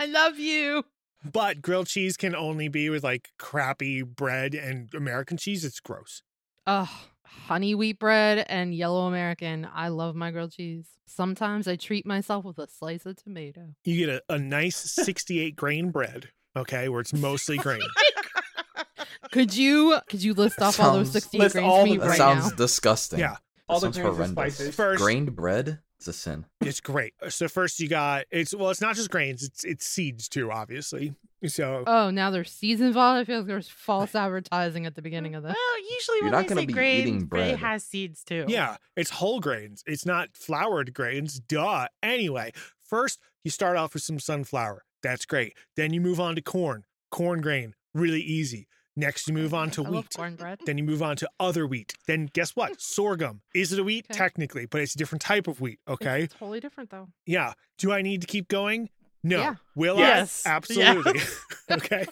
I 0.00 0.06
love 0.06 0.38
you. 0.38 0.84
But 1.24 1.62
grilled 1.62 1.86
cheese 1.86 2.16
can 2.16 2.34
only 2.34 2.66
be 2.68 2.90
with 2.90 3.04
like 3.04 3.28
crappy 3.38 4.02
bread 4.02 4.54
and 4.54 4.92
American 4.94 5.36
cheese. 5.36 5.64
It's 5.64 5.78
gross. 5.78 6.22
Ugh, 6.66 6.88
honey 7.24 7.76
wheat 7.76 8.00
bread 8.00 8.44
and 8.48 8.74
yellow 8.74 9.06
American. 9.06 9.68
I 9.72 9.88
love 9.88 10.16
my 10.16 10.32
grilled 10.32 10.52
cheese. 10.52 10.88
Sometimes 11.06 11.68
I 11.68 11.76
treat 11.76 12.04
myself 12.06 12.44
with 12.44 12.58
a 12.58 12.66
slice 12.68 13.06
of 13.06 13.14
tomato. 13.22 13.74
You 13.84 14.06
get 14.06 14.22
a, 14.28 14.34
a 14.34 14.38
nice 14.38 14.76
68 14.76 15.54
grain 15.54 15.90
bread, 15.90 16.30
okay, 16.56 16.88
where 16.88 17.00
it's 17.00 17.12
mostly 17.12 17.58
grain. 17.58 17.82
Oh 18.31 18.31
Could 19.30 19.56
you 19.56 19.98
could 20.08 20.22
you 20.22 20.34
list 20.34 20.60
off 20.60 20.78
all 20.80 20.94
those 20.94 21.12
Sounds- 21.12 21.24
60 21.24 21.38
grains 21.38 21.56
all 21.56 21.80
for 21.80 21.86
me 21.86 21.96
the 21.96 22.06
right 22.08 22.16
sounds 22.16 22.50
now? 22.50 22.56
disgusting. 22.56 23.18
Yeah. 23.20 23.32
That 23.32 23.40
All 23.68 23.80
the 23.80 23.86
sounds 23.86 23.96
grains 23.98 24.06
and 24.08 24.16
horrendous. 24.36 24.54
spices. 24.56 24.74
First, 24.74 25.02
Grained 25.02 25.36
bread? 25.36 25.78
It's 25.98 26.08
a 26.08 26.12
sin. 26.12 26.46
it's 26.60 26.80
great. 26.80 27.14
So 27.28 27.46
first 27.46 27.78
you 27.78 27.88
got 27.88 28.24
it's 28.32 28.52
well, 28.54 28.70
it's 28.70 28.80
not 28.80 28.96
just 28.96 29.08
grains, 29.10 29.44
it's 29.44 29.62
it's 29.64 29.86
seeds 29.86 30.28
too, 30.28 30.50
obviously. 30.50 31.14
So 31.46 31.84
Oh, 31.86 32.10
now 32.10 32.30
there's 32.30 32.50
seeds 32.50 32.80
involved. 32.80 33.20
I 33.20 33.24
feel 33.24 33.38
like 33.38 33.46
there's 33.46 33.68
false 33.68 34.14
advertising 34.16 34.84
at 34.86 34.94
the 34.96 35.02
beginning 35.02 35.34
of 35.36 35.42
this. 35.44 35.54
Well, 35.54 35.92
usually 35.92 36.16
You're 36.18 36.24
when 36.24 36.32
not 36.32 36.48
they 36.48 36.54
say 36.56 36.66
be 36.66 36.72
grains, 36.72 37.00
eating 37.06 37.28
it 37.32 37.56
has 37.58 37.84
seeds 37.84 38.24
too. 38.24 38.44
yeah, 38.48 38.76
it's 38.96 39.10
whole 39.10 39.38
grains. 39.40 39.84
It's 39.86 40.04
not 40.04 40.30
floured 40.36 40.92
grains. 40.92 41.38
Duh. 41.38 41.86
Anyway, 42.02 42.52
first 42.84 43.20
you 43.44 43.50
start 43.52 43.76
off 43.76 43.94
with 43.94 44.02
some 44.02 44.18
sunflower. 44.18 44.84
That's 45.04 45.24
great. 45.24 45.54
Then 45.76 45.92
you 45.92 46.00
move 46.00 46.18
on 46.20 46.34
to 46.36 46.42
corn. 46.42 46.84
Corn 47.12 47.40
grain, 47.40 47.74
really 47.94 48.22
easy. 48.22 48.66
Next 48.94 49.26
you 49.26 49.34
move 49.34 49.54
on 49.54 49.70
to 49.70 49.82
I 49.82 49.88
love 49.88 49.92
wheat. 50.04 50.14
cornbread. 50.14 50.60
Then 50.66 50.76
you 50.78 50.84
move 50.84 51.02
on 51.02 51.16
to 51.16 51.28
other 51.40 51.66
wheat. 51.66 51.94
Then 52.06 52.28
guess 52.32 52.54
what? 52.54 52.70
Hmm. 52.70 52.74
Sorghum. 52.78 53.40
Is 53.54 53.72
it 53.72 53.78
a 53.78 53.84
wheat? 53.84 54.06
Okay. 54.10 54.18
Technically, 54.18 54.66
but 54.66 54.80
it's 54.82 54.94
a 54.94 54.98
different 54.98 55.22
type 55.22 55.48
of 55.48 55.60
wheat. 55.60 55.78
Okay. 55.88 56.24
It's 56.24 56.34
totally 56.34 56.60
different 56.60 56.90
though. 56.90 57.08
Yeah. 57.26 57.54
Do 57.78 57.90
I 57.92 58.02
need 58.02 58.20
to 58.20 58.26
keep 58.26 58.48
going? 58.48 58.90
No. 59.24 59.38
Yeah. 59.38 59.54
Will 59.76 59.96
Yes. 59.98 60.44
I? 60.46 60.50
Absolutely. 60.50 61.12
Yes. 61.14 61.40
okay. 61.70 62.06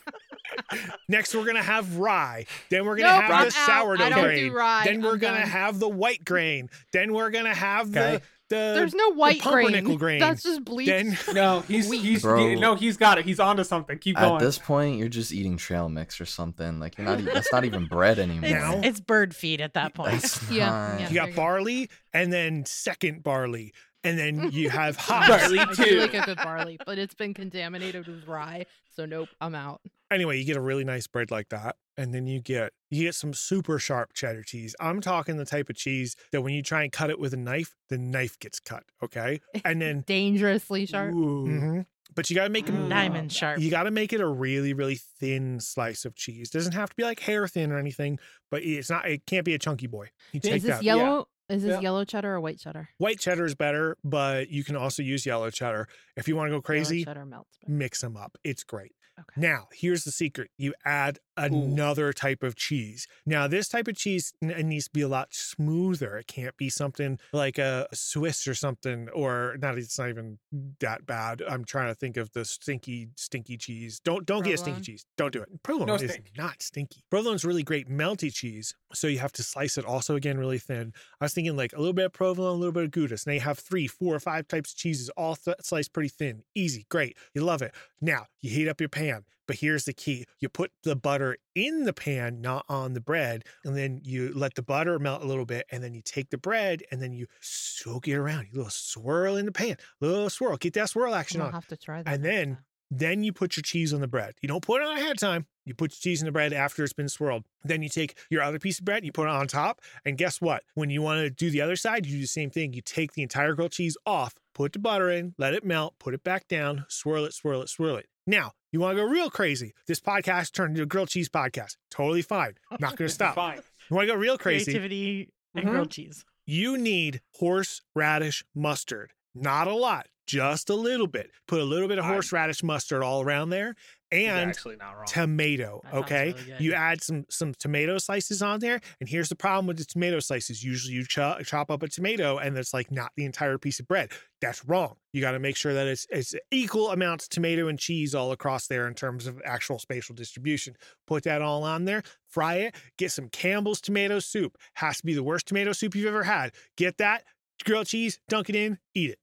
Next, 1.09 1.35
we're 1.35 1.45
gonna 1.45 1.63
have 1.63 1.97
rye. 1.99 2.47
Then 2.71 2.85
we're 2.87 2.97
gonna 2.97 3.13
Nope, 3.15 3.23
have 3.23 3.31
I'm 3.31 3.49
the 3.51 3.55
out. 3.59 3.83
sourdough 3.83 4.05
I 4.05 4.09
don't 4.11 4.25
grain. 4.25 4.49
do 4.51 4.57
rye. 4.57 4.83
Then 4.85 5.03
we're 5.03 5.13
I'm 5.13 5.19
gonna 5.19 5.39
done. 5.41 5.49
have 5.49 5.79
the 5.79 5.89
white 5.89 6.25
grain. 6.25 6.71
Then 6.93 7.13
we're 7.13 7.31
gonna 7.31 7.55
have 7.55 7.91
Okay. 7.91 8.17
the 8.17 8.23
the. 8.51 8.73
There's 8.75 8.95
no 8.95 9.13
white 9.15 9.41
pumpernickel 9.41 9.97
grain. 9.97 10.21
That's 10.21 10.43
just 10.43 10.63
bleach. 10.65 10.89
then 10.89 11.17
No, 11.33 11.61
he's 11.61 11.89
Wheat. 11.89 12.03
he's 12.03 12.23
Bro. 12.23 12.49
he- 12.51 12.57
no, 12.57 12.75
he's 12.75 12.99
got 12.99 13.17
it. 13.19 13.25
He's 13.25 13.41
onto 13.41 13.65
something. 13.65 13.99
Keep 13.99 14.17
going. 14.17 14.35
At 14.35 14.41
this 14.41 14.59
point, 14.59 14.99
you're 14.99 15.09
just 15.09 15.33
eating 15.33 15.57
trail 15.57 15.89
mix 15.89 16.21
or 16.21 16.27
something. 16.27 16.79
Like 16.79 16.99
you're 16.99 17.07
not. 17.07 17.25
That's 17.25 17.51
not 17.53 17.65
even 17.65 17.87
bread 17.87 18.19
anymore. 18.19 18.51
It's, 18.79 18.87
it's 18.87 19.01
bird 19.01 19.35
feed 19.35 19.63
at 19.63 19.73
that 19.75 19.95
point. 19.95 20.13
That's 20.13 20.43
Yeah, 20.51 20.67
not- 20.69 21.01
yeah. 21.01 21.09
you 21.09 21.15
got 21.15 21.29
you 21.29 21.33
go. 21.33 21.37
barley, 21.37 21.91
and 22.13 22.31
then 22.33 22.67
second 22.67 23.23
barley, 23.23 23.73
and 24.05 24.19
then 24.19 24.51
you 24.53 24.69
have 24.71 24.97
hops. 24.97 25.29
Barley 25.29 25.59
I 25.61 25.65
do 25.73 25.85
too. 25.85 26.01
like 26.01 26.15
a 26.15 26.21
good 26.27 26.39
barley, 26.39 26.79
but 26.85 26.99
it's 26.99 27.15
been 27.15 27.33
contaminated 27.35 28.07
with 28.07 28.27
rye, 28.29 28.67
so 28.95 29.07
nope, 29.07 29.29
I'm 29.41 29.55
out. 29.55 29.81
Anyway, 30.11 30.39
you 30.39 30.45
get 30.45 30.57
a 30.57 30.61
really 30.61 30.85
nice 30.85 31.07
bread 31.07 31.31
like 31.31 31.49
that, 31.51 31.77
and 31.97 32.13
then 32.15 32.27
you 32.27 32.41
get 32.41 32.73
you 32.91 33.05
get 33.05 33.15
some 33.15 33.33
super 33.35 33.79
sharp 33.79 34.13
cheddar 34.15 34.43
cheese. 34.43 34.75
I'm 34.81 35.01
talking 35.01 35.37
the 35.37 35.45
type 35.45 35.71
of 35.71 35.77
cheese 35.77 36.17
that 36.33 36.43
when 36.43 36.55
you 36.55 36.63
try 36.63 36.83
and 36.83 36.91
cut 36.93 37.11
it 37.11 37.19
with 37.19 37.33
a 37.35 37.37
knife, 37.37 37.75
the 37.89 37.99
knife 37.99 38.39
gets 38.39 38.61
cut. 38.61 38.85
Okay, 39.03 39.41
and 39.65 39.81
then 39.83 40.05
Dangerously 40.07 40.87
sharp. 40.87 41.15
Ooh. 41.15 41.47
Mhm. 41.47 41.87
but 42.15 42.29
you 42.29 42.35
got 42.37 42.45
to 42.45 42.51
make 42.51 42.69
it. 42.69 42.89
Diamond 42.89 43.33
sharp. 43.33 43.61
You 43.61 43.71
got 43.71 43.85
to 43.85 43.91
make 43.93 44.13
it 44.13 44.21
a 44.21 44.27
really, 44.27 44.73
really 44.75 44.97
thin 45.21 45.61
slice 45.61 46.05
of 46.05 46.15
cheese. 46.17 46.51
doesn't 46.51 46.73
have 46.75 46.91
to 46.91 46.97
be 46.97 47.05
like 47.05 47.21
hair 47.21 47.47
thin 47.47 47.71
or 47.71 47.79
anything, 47.79 48.19
but 48.51 48.63
it's 48.65 48.91
not. 48.91 49.09
It 49.09 49.27
can't 49.27 49.45
be 49.45 49.55
a 49.55 49.59
chunky 49.59 49.87
boy. 49.87 50.09
You 50.33 50.39
Is 50.39 50.43
take 50.43 50.57
Is 50.57 50.63
this 50.65 50.77
that. 50.79 50.83
yellow? 50.85 51.29
Is 51.49 51.63
this 51.65 51.73
Yeah. 51.75 51.81
yellow 51.81 52.05
cheddar 52.05 52.35
or 52.35 52.41
white 52.41 52.61
cheddar? 52.61 52.89
White 52.99 53.19
cheddar 53.19 53.45
is 53.45 53.57
better, 53.57 53.97
but 54.05 54.51
you 54.51 54.63
can 54.63 54.77
also 54.77 55.03
use 55.03 55.27
yellow 55.27 55.51
cheddar 55.51 55.89
if 56.17 56.29
you 56.29 56.37
want 56.37 56.47
to 56.49 56.57
go 56.57 56.63
crazy. 56.63 57.05
cheddar 57.05 57.25
melts. 57.27 57.59
Mix 57.67 58.01
them 58.03 58.17
up. 58.17 58.37
It's 58.45 58.63
great. 58.63 58.93
Okay. 59.21 59.41
Now, 59.41 59.69
here's 59.73 60.05
the 60.05 60.11
secret. 60.11 60.51
You 60.57 60.75
add 60.85 61.19
another 61.45 62.13
type 62.13 62.43
of 62.43 62.55
cheese. 62.57 63.07
Now, 63.27 63.47
this 63.49 63.69
type 63.69 63.89
of 63.89 63.97
cheese 63.97 64.33
it 64.41 64.65
needs 64.65 64.85
to 64.85 64.91
be 64.93 65.01
a 65.01 65.09
lot 65.09 65.29
smoother. 65.33 66.19
It 66.19 66.27
can't 66.27 66.57
be 66.57 66.69
something 66.69 67.19
like 67.33 67.59
a 67.59 67.87
Swiss 67.93 68.47
or 68.47 68.55
something, 68.55 69.09
or 69.11 69.57
not. 69.61 69.79
It's 69.79 69.99
not 69.99 70.09
even 70.11 70.39
that 70.81 71.07
bad. 71.07 71.43
I'm 71.49 71.65
trying 71.65 71.89
to 71.89 71.95
think 71.95 72.17
of 72.17 72.33
the 72.33 72.45
stinky, 72.45 73.09
stinky 73.17 73.57
cheese. 73.57 74.01
Don't 74.05 74.27
don't 74.27 74.45
get 74.45 74.55
a 74.55 74.59
stinky 74.59 74.83
cheese. 74.83 75.07
Don't 75.17 75.33
do 75.33 75.43
it. 75.43 75.63
Provolone 75.63 75.87
No 75.89 75.95
is 75.95 76.11
stink. 76.11 76.31
not 76.37 76.63
stinky. 76.63 77.03
Provolone's 77.11 77.45
really 77.45 77.63
great 77.63 77.89
melty 77.89 78.33
cheese, 78.33 78.75
so 78.93 79.07
you 79.07 79.19
have 79.19 79.33
to 79.33 79.43
slice 79.43 79.79
it 79.79 79.85
also 79.85 80.17
again 80.17 80.39
really 80.39 80.59
thin. 80.59 80.93
I 81.21 81.25
was 81.25 81.35
thinking 81.35 81.57
like 81.57 81.73
a 81.73 81.79
little 81.79 81.93
bit 81.93 82.07
of 82.07 82.13
provolone, 82.13 82.55
a 82.55 82.59
little 82.59 82.73
bit 82.73 82.85
of 82.85 82.91
Gouda. 82.91 83.11
And 83.15 83.21
they 83.27 83.39
have 83.39 83.59
three, 83.59 83.87
four, 83.87 84.15
or 84.15 84.21
five 84.21 84.47
types 84.49 84.73
of 84.73 84.77
cheeses, 84.77 85.09
all 85.17 85.37
th- 85.37 85.57
sliced 85.63 85.93
pretty 85.93 86.09
thin. 86.09 86.43
Easy, 86.55 86.87
great. 86.89 87.17
You 87.35 87.43
love 87.43 87.63
it. 87.63 87.75
Now 88.01 88.27
you 88.41 88.51
heat 88.51 88.69
up 88.69 88.81
your 88.81 88.89
pan, 88.89 89.25
but 89.51 89.59
here's 89.59 89.85
the 89.85 89.93
key: 89.93 90.27
you 90.39 90.49
put 90.49 90.71
the 90.85 90.95
butter 90.95 91.37
in 91.57 91.83
the 91.83 91.93
pan, 91.93 92.41
not 92.41 92.65
on 92.69 92.93
the 92.93 93.01
bread, 93.01 93.45
and 93.65 93.77
then 93.77 94.01
you 94.05 94.31
let 94.33 94.55
the 94.55 94.63
butter 94.63 94.97
melt 95.01 95.25
a 95.25 95.27
little 95.27 95.45
bit, 95.45 95.67
and 95.73 95.83
then 95.83 95.93
you 95.93 96.03
take 96.03 96.31
the 96.31 96.39
bread 96.39 96.85
and 96.93 97.03
then 97.03 97.13
you 97.13 97.27
soak 97.41 98.07
it 98.07 98.15
around. 98.15 98.47
You 98.53 98.59
little 98.59 98.71
swirl 98.71 99.35
in 99.35 99.47
the 99.47 99.51
pan, 99.51 99.75
little 100.01 100.31
swirl, 100.31 100.57
get 100.57 100.75
that 100.75 100.91
swirl 100.91 101.17
action 101.17 101.41
I'll 101.41 101.49
on. 101.49 101.53
have 101.53 101.67
to 101.67 101.77
try 101.77 102.01
that. 102.01 102.15
And 102.15 102.25
then 102.25 102.55
time. 102.55 102.65
Then 102.93 103.23
you 103.23 103.33
put 103.33 103.57
your 103.57 103.63
cheese 103.63 103.93
on 103.95 104.01
the 104.01 104.09
bread. 104.09 104.35
You 104.41 104.49
don't 104.49 104.63
put 104.63 104.83
it 104.83 104.87
on 104.89 104.97
ahead 104.97 105.13
of 105.13 105.19
time. 105.19 105.47
You 105.65 105.75
put 105.75 105.93
your 105.93 105.99
cheese 106.01 106.23
in 106.23 106.27
the 106.27 106.33
bread 106.33 106.53
after 106.53 106.83
it's 106.83 106.93
been 106.93 107.09
swirled. 107.09 107.45
Then 107.65 107.83
you 107.83 107.89
take 107.89 108.19
your 108.31 108.43
other 108.43 108.59
piece 108.59 108.81
of 108.81 108.85
bread, 108.85 109.05
you 109.05 109.13
put 109.13 109.25
it 109.25 109.31
on 109.31 109.47
top. 109.47 109.81
And 110.05 110.19
guess 110.19 110.41
what? 110.41 110.65
When 110.75 110.91
you 110.91 111.01
want 111.01 111.21
to 111.21 111.31
do 111.31 111.51
the 111.51 111.61
other 111.61 111.77
side, 111.77 112.07
you 112.07 112.13
do 112.13 112.21
the 112.21 112.27
same 112.27 112.51
thing. 112.51 112.73
You 112.73 112.83
take 112.83 113.13
the 113.13 113.23
entire 113.23 113.55
grilled 113.55 113.73
cheese 113.73 113.97
off, 114.07 114.35
put 114.55 114.73
the 114.73 114.81
butter 114.81 115.11
in, 115.11 115.35
let 115.39 115.55
it 115.55 115.65
melt, 115.65 115.95
put 116.01 116.15
it 116.15 116.25
back 116.25 116.49
down, 116.49 116.85
swirl 116.89 117.25
it, 117.25 117.35
swirl 117.35 117.63
it, 117.63 117.69
swirl 117.69 117.97
it. 117.97 118.07
Now, 118.31 118.53
you 118.71 118.79
want 118.79 118.97
to 118.97 119.03
go 119.03 119.09
real 119.09 119.29
crazy. 119.29 119.75
This 119.89 119.99
podcast 119.99 120.53
turned 120.53 120.71
into 120.71 120.85
a 120.85 120.87
grilled 120.87 121.09
cheese 121.09 121.29
podcast. 121.29 121.77
Totally 121.91 122.23
fine. 122.23 122.55
Not 122.79 122.97
going 122.97 123.09
to 123.09 123.13
stop. 123.15 123.35
Fine. 123.35 123.61
You 123.91 123.97
want 123.97 124.07
to 124.09 124.15
go 124.15 124.19
real 124.21 124.39
crazy? 124.39 124.67
Creativity 124.67 125.31
and 125.57 125.67
Mhm. 125.67 125.71
grilled 125.71 125.91
cheese. 125.91 126.25
you 126.47 126.79
need 126.79 127.21
horseradish 127.41 128.45
mustard. 128.55 129.13
Not 129.35 129.67
a 129.67 129.75
lot, 129.75 130.07
just 130.29 130.71
a 130.71 130.75
little 130.77 131.07
bit. 131.09 131.31
Put 131.49 131.61
a 131.61 131.65
little 131.65 131.89
bit 131.89 131.99
of 131.99 132.05
horseradish 132.05 132.63
mustard 132.63 133.03
all 133.03 133.21
around 133.23 133.51
there 133.51 133.75
and 134.13 134.51
actually 134.51 134.77
not 134.77 134.97
wrong. 134.97 135.07
tomato. 135.07 135.81
That 135.85 135.95
Okay. 135.95 136.33
really 136.33 136.65
you 136.65 136.73
add 136.75 137.03
some 137.03 137.25
some 137.29 137.55
tomato 137.55 137.99
slices 137.99 138.43
on 138.43 138.61
there. 138.61 138.81
And 139.01 139.09
here's 139.09 139.29
the 139.29 139.37
problem 139.37 139.67
with 139.67 139.79
the 139.79 139.85
tomato 139.85 140.19
slices. 140.21 140.65
Usually 140.65 140.95
you 140.95 141.05
chop, 141.07 141.43
chop 141.45 141.71
up 141.71 141.83
a 141.83 141.89
tomato 141.89 142.39
and 142.39 142.57
it's 142.59 142.75
like 142.75 142.91
not 142.91 143.13
the 143.17 143.25
entire 143.25 143.59
piece 143.59 143.79
of 143.81 143.87
bread. 143.87 144.11
That's 144.41 144.65
wrong. 144.65 144.97
You 145.13 145.21
got 145.21 145.33
to 145.33 145.39
make 145.39 145.57
sure 145.57 145.75
that 145.75 145.87
it's 145.87 146.07
it's 146.11 146.35
equal 146.51 146.91
amounts 146.91 147.27
of 147.27 147.31
tomato 147.31 147.69
and 147.69 147.79
cheese 147.79 148.15
all 148.15 148.33
across 148.33 148.67
there 148.67 148.89
in 148.89 148.95
terms 148.95 149.27
of 149.27 149.41
actual 149.45 149.79
spatial 149.79 150.15
distribution. 150.15 150.75
Put 151.07 151.25
that 151.25 151.41
all 151.43 151.63
on 151.63 151.85
there, 151.85 152.03
fry 152.29 152.57
it, 152.57 152.75
get 152.99 153.13
some 153.13 153.29
Campbell's 153.29 153.81
tomato 153.81 154.19
soup. 154.19 154.57
Has 154.75 154.99
to 154.99 155.07
be 155.07 155.15
the 155.15 155.23
worst 155.23 155.47
tomato 155.47 155.73
soup 155.73 155.95
you've 155.95 156.07
ever 156.07 156.25
had. 156.25 156.53
Get 156.77 156.99
that, 156.99 157.23
grilled 157.65 157.87
cheese, 157.87 158.19
dunk 158.29 158.49
it 158.49 158.57
in, 158.57 158.79
eat 158.95 159.11
it. 159.11 159.19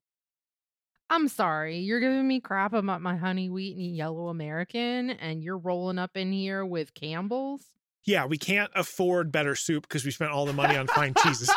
I'm 1.09 1.27
sorry, 1.29 1.77
you're 1.79 1.99
giving 2.01 2.27
me 2.27 2.39
crap 2.41 2.73
about 2.73 3.01
my 3.01 3.15
honey 3.15 3.49
wheat 3.49 3.77
and 3.77 3.95
yellow 3.95 4.27
American, 4.27 5.09
and 5.11 5.41
you're 5.41 5.57
rolling 5.57 5.97
up 5.97 6.17
in 6.17 6.31
here 6.33 6.65
with 6.65 6.93
Campbell's. 6.93 7.61
Yeah, 8.05 8.25
we 8.25 8.37
can't 8.37 8.71
afford 8.75 9.31
better 9.31 9.53
soup 9.55 9.83
because 9.83 10.05
we 10.05 10.11
spent 10.11 10.31
all 10.31 10.45
the 10.45 10.53
money 10.53 10.77
on 10.77 10.87
fine 10.87 11.13
cheeses. 11.23 11.49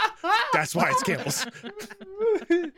That's 0.53 0.75
why 0.75 0.91
it's 0.91 1.03
Campbell's. 1.03 1.47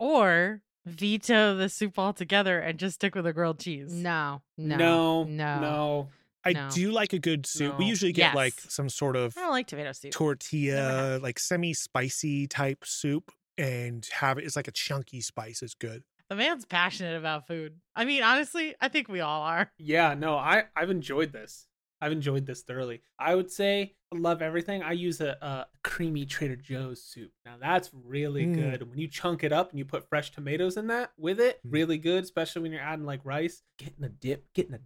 Or 0.00 0.60
veto 0.86 1.56
the 1.56 1.68
soup 1.68 1.98
altogether 1.98 2.60
and 2.60 2.78
just 2.78 2.94
stick 2.96 3.14
with 3.16 3.26
a 3.26 3.32
grilled 3.32 3.58
cheese. 3.58 3.92
No, 3.92 4.42
no, 4.56 4.76
no, 4.76 5.24
no, 5.24 5.60
no. 5.60 6.08
I 6.44 6.52
No. 6.52 6.68
do 6.72 6.92
like 6.92 7.12
a 7.12 7.18
good 7.18 7.46
soup. 7.46 7.78
We 7.78 7.86
usually 7.86 8.12
get 8.12 8.34
like 8.36 8.54
some 8.60 8.88
sort 8.88 9.16
of 9.16 9.36
I 9.36 9.40
don't 9.42 9.50
like 9.50 9.66
tomato 9.66 9.90
soup. 9.92 10.12
tortilla, 10.12 11.18
like 11.20 11.38
semi 11.40 11.74
spicy 11.74 12.46
type 12.46 12.84
soup, 12.86 13.32
and 13.58 14.06
have 14.12 14.38
it. 14.38 14.44
It's 14.44 14.56
like 14.56 14.68
a 14.68 14.72
chunky 14.72 15.20
spice. 15.20 15.62
It's 15.62 15.74
good. 15.74 16.02
The 16.30 16.36
man's 16.36 16.64
passionate 16.66 17.16
about 17.16 17.46
food. 17.46 17.76
I 17.96 18.04
mean, 18.04 18.22
honestly, 18.22 18.74
I 18.80 18.88
think 18.88 19.08
we 19.08 19.20
all 19.20 19.42
are. 19.42 19.70
Yeah, 19.78 20.14
no, 20.14 20.36
I 20.36 20.64
I've 20.76 20.90
enjoyed 20.90 21.32
this. 21.32 21.66
I've 22.00 22.12
enjoyed 22.12 22.46
this 22.46 22.62
thoroughly. 22.62 23.02
I 23.18 23.34
would 23.34 23.50
say 23.50 23.94
love 24.12 24.40
everything. 24.40 24.82
I 24.84 24.92
use 24.92 25.20
a, 25.20 25.36
a 25.42 25.66
creamy 25.82 26.26
Trader 26.26 26.54
Joe's 26.54 27.02
soup. 27.02 27.32
Now 27.44 27.56
that's 27.60 27.90
really 27.92 28.46
Mm. 28.46 28.54
good. 28.54 28.88
When 28.88 28.98
you 28.98 29.08
chunk 29.08 29.42
it 29.42 29.52
up 29.52 29.70
and 29.70 29.78
you 29.78 29.84
put 29.84 30.08
fresh 30.08 30.30
tomatoes 30.30 30.76
in 30.76 30.86
that 30.88 31.10
with 31.18 31.40
it, 31.40 31.58
Mm. 31.66 31.72
really 31.72 31.98
good. 31.98 32.22
Especially 32.24 32.62
when 32.62 32.72
you're 32.72 32.80
adding 32.82 33.04
like 33.06 33.20
rice. 33.24 33.62
Getting 33.78 34.04
a 34.04 34.08
dip, 34.08 34.52
getting 34.54 34.74
a 34.74 34.80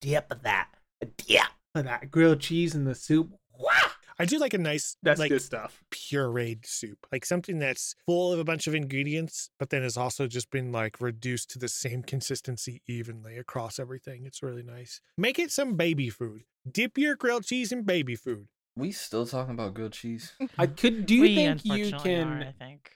dip 0.00 0.30
of 0.30 0.42
that, 0.42 0.68
a 1.00 1.06
dip 1.06 1.42
of 1.74 1.84
that 1.84 2.10
grilled 2.10 2.40
cheese 2.40 2.74
in 2.74 2.84
the 2.84 2.94
soup. 2.94 3.32
Wow. 3.58 3.92
I 4.18 4.24
do 4.24 4.38
like 4.38 4.52
a 4.54 4.58
nice 4.58 4.96
That's 5.02 5.20
like 5.20 5.30
good 5.30 5.42
stuff. 5.42 5.82
pureed 5.92 6.66
soup, 6.66 7.06
like 7.12 7.24
something 7.24 7.58
that's 7.58 7.94
full 8.04 8.32
of 8.32 8.38
a 8.38 8.44
bunch 8.44 8.66
of 8.66 8.74
ingredients, 8.74 9.50
but 9.58 9.70
then 9.70 9.82
has 9.82 9.96
also 9.96 10.26
just 10.26 10.50
been 10.50 10.72
like 10.72 11.00
reduced 11.00 11.50
to 11.50 11.58
the 11.58 11.68
same 11.68 12.02
consistency 12.06 12.82
evenly 12.88 13.36
across 13.36 13.78
everything. 13.78 14.26
It's 14.26 14.42
really 14.42 14.62
nice. 14.64 15.00
Make 15.16 15.38
it 15.38 15.50
some 15.52 15.74
baby 15.74 16.10
food. 16.10 16.42
Dip 16.70 16.98
your 16.98 17.14
grilled 17.16 17.44
cheese 17.44 17.70
in 17.72 17.82
baby 17.84 18.16
food. 18.16 18.48
We 18.76 18.92
still 18.92 19.26
talking 19.26 19.54
about 19.54 19.74
grilled 19.74 19.92
cheese? 19.92 20.32
I 20.58 20.66
could. 20.66 21.06
Do 21.06 21.14
you 21.14 21.22
we 21.22 21.34
think 21.34 21.64
you 21.64 21.90
can? 21.92 22.28
are, 22.28 22.40
I 22.46 22.52
think. 22.52 22.90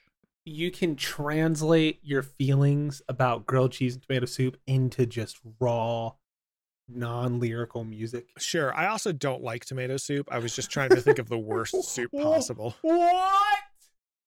you 0.45 0.71
can 0.71 0.97
translate 0.97 2.01
your 2.03 2.23
feelings 2.23 3.01
about 3.09 3.47
grilled 3.47 3.73
cheese 3.73 3.95
and 3.95 4.03
tomato 4.03 4.27
soup 4.27 4.57
into 4.67 5.07
just 5.07 5.39
raw, 5.61 6.13
non-lyrical 6.95 7.85
music. 7.85 8.27
Sure. 8.39 8.75
I 8.75 8.87
also 8.87 9.13
don't 9.13 9.43
like 9.43 9.65
tomato 9.65 9.97
soup. 9.97 10.29
I 10.31 10.39
was 10.39 10.55
just 10.55 10.71
trying 10.71 10.91
to 10.91 11.01
think 11.01 11.19
of 11.19 11.29
the 11.29 11.39
worst 11.39 11.83
soup 11.85 12.11
possible. 12.13 12.77
What? 12.83 13.15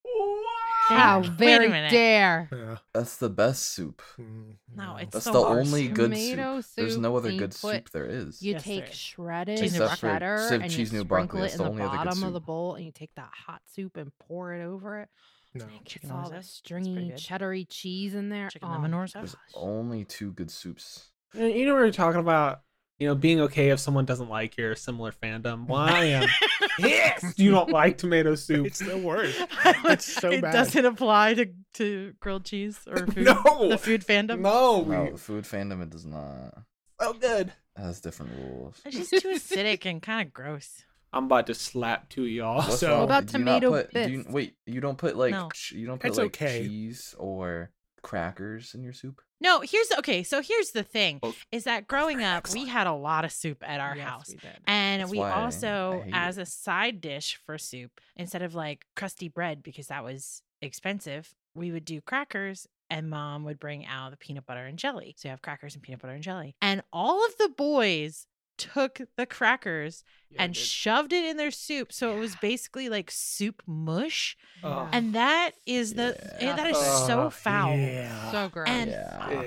What? 0.03 0.45
How 0.88 1.22
Wait 1.22 1.32
very 1.32 1.68
dare. 1.89 2.47
Yeah. 2.51 2.78
That's 2.93 3.18
the 3.18 3.30
best 3.30 3.72
soup. 3.74 4.03
Mm, 4.20 4.57
No, 4.76 4.97
it's 4.97 5.11
That's 5.13 5.26
the 5.26 5.32
the, 5.32 5.41
worst. 5.41 5.68
only 5.74 5.88
good 5.88 6.11
Tomato 6.11 6.61
soup. 6.61 6.76
There's 6.76 6.97
no 6.97 7.16
other 7.18 7.32
good 7.32 7.51
put- 7.51 7.55
soup 7.55 7.89
there 7.89 8.05
is. 8.05 8.39
You 8.43 8.53
Yes, 8.53 8.63
take 8.63 8.89
is. 8.89 8.95
shredded 8.95 9.57
Cheese 9.57 9.74
Except 9.74 9.99
for 9.99 10.07
cheddar 10.07 10.47
and 10.51 10.63
you 10.63 10.70
cheese 10.70 10.93
new 10.93 10.99
sprinkle 11.01 11.39
broccoli, 11.39 11.47
it 11.47 11.51
in 11.53 11.57
the 11.57 11.63
the 11.63 11.70
only 11.72 11.82
other 11.82 11.97
bottom 11.97 12.24
of 12.24 12.34
the 12.34 12.39
bowl, 12.39 12.76
and 12.76 12.86
you 12.86 12.91
take 12.91 13.09
that 13.16 13.32
hot 13.47 13.61
soup 13.66 13.97
and 13.97 14.11
pour 14.28 14.53
it 14.53 14.63
over 14.63 14.99
it. 15.01 15.09
No. 15.55 15.66
Chicken 15.86 16.09
It's 16.09 16.11
all 16.11 16.30
Noir's 16.30 16.45
the 16.47 16.53
stringy, 16.53 17.09
good. 17.09 17.18
cheddary 17.18 17.66
cheese 17.68 18.13
in 18.13 18.30
there. 18.30 18.49
Chicken 18.49 18.68
oh, 18.68 18.74
lemonade 18.74 19.09
my 19.16 19.22
There's 19.22 19.36
only 19.55 20.03
two 20.05 20.34
good 20.34 20.51
soups. 20.51 21.07
You 21.36 21.41
know, 21.41 21.47
you 21.47 21.65
we 21.67 21.71
were 21.73 21.91
talking 21.91 22.19
about, 22.19 22.61
you 22.99 23.07
know, 23.07 23.15
being 23.15 23.41
okay 23.41 23.69
if 23.69 23.79
someone 23.79 24.05
doesn't 24.05 24.29
like 24.29 24.57
your 24.57 24.75
similar 24.75 25.11
fandom. 25.11 25.67
Well, 25.67 25.81
I 25.81 26.05
am 26.05 26.27
pissed 26.79 27.38
you 27.39 27.51
don't 27.51 27.69
like 27.69 27.97
tomato 27.97 28.36
soup. 28.36 28.67
It's 28.67 28.79
the 28.79 28.97
worst. 28.97 29.39
It's 29.86 30.05
so 30.05 30.31
it 30.31 30.41
bad. 30.41 30.53
doesn't 30.53 30.86
apply 30.86 31.33
to, 31.36 31.47
to 31.75 32.13
grilled 32.19 32.45
cheese 32.45 32.79
or 32.88 32.97
food. 33.07 33.25
No. 33.25 33.69
The 33.69 33.77
food 33.77 34.05
fandom. 34.05 34.39
No, 34.39 34.81
No, 34.83 35.03
we 35.03 35.11
the 35.11 35.17
food 35.17 35.43
fandom 35.43 35.81
it 35.83 35.89
does 35.89 36.05
not. 36.05 36.53
Oh, 36.99 37.13
good. 37.13 37.47
It 37.77 37.81
has 37.81 37.99
different 37.99 38.31
rules. 38.38 38.79
It's 38.86 39.09
just 39.09 39.21
too 39.23 39.29
acidic 39.29 39.86
and 39.86 40.01
kind 40.01 40.25
of 40.25 40.33
gross. 40.33 40.83
I'm 41.11 41.25
about 41.25 41.47
to 41.47 41.53
slap 41.53 42.09
two 42.09 42.23
of 42.23 42.29
y'all. 42.29 42.57
What's 42.57 42.79
So- 42.79 42.89
wrong? 42.89 42.99
What 42.99 43.05
about 43.05 43.25
Do 43.27 43.38
you 43.38 43.45
tomato 43.45 43.69
put- 43.71 43.93
do 43.93 44.09
you- 44.11 44.17
bits? 44.23 44.29
wait, 44.29 44.55
you 44.65 44.81
don't 44.81 44.97
put 44.97 45.15
like 45.17 45.31
No. 45.31 45.49
ch- 45.53 45.73
you 45.73 45.86
don't 45.86 45.99
put 45.99 46.07
It's 46.09 46.17
like 46.17 46.27
okay. 46.27 46.65
cheese 46.67 47.13
or 47.17 47.71
crackers 48.06 48.74
in 48.76 48.84
your 48.84 48.93
soup. 48.93 49.22
No, 49.41 49.60
here's 49.62 49.91
okay. 49.99 50.24
So 50.24 50.41
here's 50.41 50.72
the 50.72 50.84
thing: 50.84 51.20
Oh, 51.24 51.34
is 51.51 51.66
that 51.66 51.88
growing 51.88 52.24
up, 52.24 52.47
we 52.53 52.68
had 52.68 52.88
a 52.88 52.93
lot 52.93 53.26
of 53.26 53.32
soup 53.32 53.64
at 53.68 53.80
our 53.80 53.95
Yes, 53.97 54.08
house. 54.08 54.30
we 54.30 54.36
did. 54.36 54.58
And 54.68 55.01
That's 55.01 55.12
we 55.12 55.20
also, 55.20 56.03
as 56.14 56.38
it. 56.38 56.41
a 56.43 56.45
side 56.45 57.01
dish 57.01 57.39
for 57.45 57.58
soup, 57.58 57.99
instead 58.16 58.41
of 58.43 58.56
like 58.56 58.86
crusty 58.95 59.28
bread 59.28 59.62
because 59.64 59.88
that 59.88 60.03
was 60.03 60.41
expensive, 60.62 61.34
we 61.53 61.72
would 61.72 61.86
do 61.86 61.99
crackers 62.01 62.68
and 62.89 63.10
mom 63.10 63.43
would 63.43 63.60
bring 63.60 63.86
out 63.86 64.12
the 64.12 64.18
peanut 64.18 64.45
butter 64.45 64.66
and 64.66 64.78
jelly. 64.78 65.16
So 65.18 65.28
you 65.28 65.32
have 65.32 65.41
crackers 65.41 65.74
and 65.74 65.82
peanut 65.84 66.01
butter 66.01 66.14
and 66.14 66.24
jelly. 66.24 66.56
And 66.62 66.84
all 66.93 67.26
of 67.26 67.36
the 67.38 67.49
boys 67.49 68.28
took 68.58 69.01
the 69.18 69.26
crackers 69.26 70.03
and 70.38 70.56
shoved 70.56 71.14
it 71.14 71.24
in 71.26 71.38
their 71.38 71.51
soup. 71.51 71.93
So 71.93 72.16
it 72.16 72.20
was 72.20 72.36
basically 72.38 72.89
like 72.89 73.10
soup 73.12 73.62
mush. 73.66 74.36
Oh. 74.64 74.89
And 74.91 75.14
that 75.14 75.51
is 75.66 75.93
the 75.93 76.18
Yeah. 76.41 76.56
that 76.56 76.68
is 76.70 76.78
so 76.78 77.24
Oh, 77.24 77.30
foul. 77.30 77.78
Yeah. 77.78 78.32
so 78.32 78.49
gross. 78.49 78.68
And 78.68 78.91
yeah. 78.91 79.30
Yeah. 79.30 79.41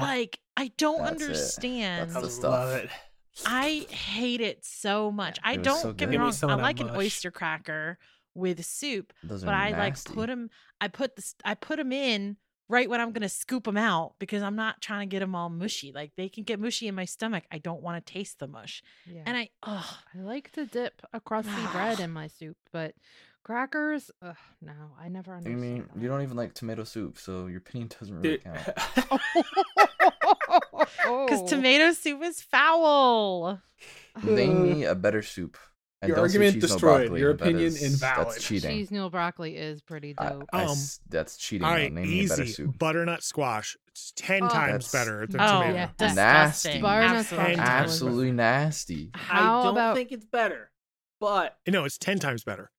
It's 0.00 0.02
like 0.02 0.40
I 0.56 0.70
don't 0.78 0.98
That's 1.02 1.20
it. 1.20 1.24
understand. 1.24 2.10
That's 2.10 2.16
I 2.16 2.20
the 2.22 2.30
stuff. 2.30 2.50
love 2.52 2.72
it. 2.84 2.90
I 3.46 3.86
hate 3.90 4.40
it 4.40 4.64
so 4.64 5.10
much. 5.10 5.38
I 5.42 5.54
It 5.54 5.58
was 5.58 5.64
don't 5.66 5.82
so 5.82 5.92
get 5.92 5.98
good. 5.98 6.08
me 6.10 6.12
Give 6.12 6.20
me 6.20 6.24
wrong. 6.26 6.32
I 6.32 6.52
of 6.52 6.58
that 6.58 6.62
like 6.62 6.80
an 6.80 6.86
mush. 6.88 6.96
oyster 6.96 7.30
cracker 7.32 7.98
with 8.34 8.64
soup, 8.64 9.12
Those 9.24 9.44
but 9.44 9.54
I 9.54 9.70
like 9.70 10.02
put 10.04 10.26
them. 10.28 10.50
I 10.80 10.88
put 10.88 11.16
the 11.16 11.34
I 11.44 11.54
put 11.54 11.76
them 11.78 11.92
in 11.92 12.36
right 12.74 12.90
when 12.90 13.00
I'm 13.00 13.12
gonna 13.12 13.28
scoop 13.28 13.64
them 13.64 13.76
out 13.76 14.14
because 14.18 14.42
I'm 14.42 14.56
not 14.56 14.80
trying 14.82 15.08
to 15.08 15.10
get 15.12 15.20
them 15.20 15.34
all 15.34 15.48
mushy. 15.48 15.92
Like 15.92 16.12
they 16.16 16.28
can 16.28 16.42
get 16.44 16.58
mushy 16.58 16.88
in 16.88 16.94
my 16.94 17.04
stomach. 17.04 17.44
I 17.52 17.58
don't 17.58 17.80
want 17.82 18.04
to 18.04 18.12
taste 18.12 18.40
the 18.40 18.48
mush, 18.48 18.82
yeah. 19.06 19.22
and 19.24 19.36
I 19.36 19.50
oh 19.62 19.98
I 20.14 20.18
like 20.20 20.50
to 20.52 20.66
dip 20.66 21.00
a 21.12 21.20
crusty 21.20 21.66
bread 21.72 22.00
in 22.00 22.10
my 22.10 22.26
soup, 22.26 22.56
but 22.72 22.94
crackers, 23.44 24.10
ugh, 24.22 24.36
no, 24.60 24.72
I 25.00 25.08
never 25.08 25.34
I 25.34 25.40
mean, 25.40 25.86
that. 25.94 26.02
you 26.02 26.08
don't 26.08 26.22
even 26.22 26.36
like 26.36 26.54
tomato 26.54 26.82
soup, 26.84 27.18
so 27.18 27.46
your 27.46 27.58
opinion 27.58 27.90
doesn't 28.00 28.16
really 28.20 28.38
Dude, 28.38 28.44
count. 28.44 28.66
because 31.26 31.42
Oh. 31.42 31.46
tomato 31.46 31.92
soup 31.92 32.22
is 32.22 32.40
foul. 32.40 33.60
Name 34.22 34.62
me 34.62 34.84
a 34.84 34.94
better 34.94 35.22
soup. 35.22 35.56
And 36.04 36.08
Your 36.10 36.18
argument 36.20 36.54
cheese, 36.54 36.62
destroyed. 36.62 36.80
broccoli, 37.08 37.20
Your 37.20 37.30
opinion 37.30 37.66
is- 37.66 37.82
invalid. 37.82 38.28
That's 38.28 38.44
cheating. 38.44 38.70
cheese 38.70 38.90
noodle 38.90 39.10
broccoli 39.10 39.56
is 39.56 39.80
pretty 39.82 40.14
dope. 40.14 40.48
I 40.52 40.62
Um, 40.64 40.68
s- 40.70 41.00
that's 41.08 41.36
cheating. 41.36 41.64
All 41.64 41.70
though. 41.72 41.76
right, 41.78 41.92
Name 41.92 42.08
me 42.10 42.24
a 42.24 42.28
better 42.28 42.42
easy. 42.42 42.52
soup. 42.52 42.78
Butternut 42.78 43.22
squash. 43.22 43.76
It's 43.88 44.12
10 44.16 44.42
Oh. 44.44 44.48
times 44.48 44.90
better 44.92 45.26
than 45.26 45.40
Oh, 45.40 45.46
tomato. 45.60 45.72
yeah. 45.74 45.86
disgusting. 45.96 46.14
Nasty. 46.16 46.80
Butternut 46.80 47.16
Absolutely. 47.16 47.54
squash. 47.54 47.68
Absolutely 47.68 48.32
nasty. 48.32 49.10
How 49.14 49.60
I 49.60 49.62
don't 49.64 49.72
about 49.74 49.96
think 49.96 50.12
it's 50.12 50.24
better, 50.26 50.70
but 51.20 51.58
No, 51.66 51.84
it's 51.84 51.96
10 51.98 52.18
times 52.18 52.44
better. 52.44 52.70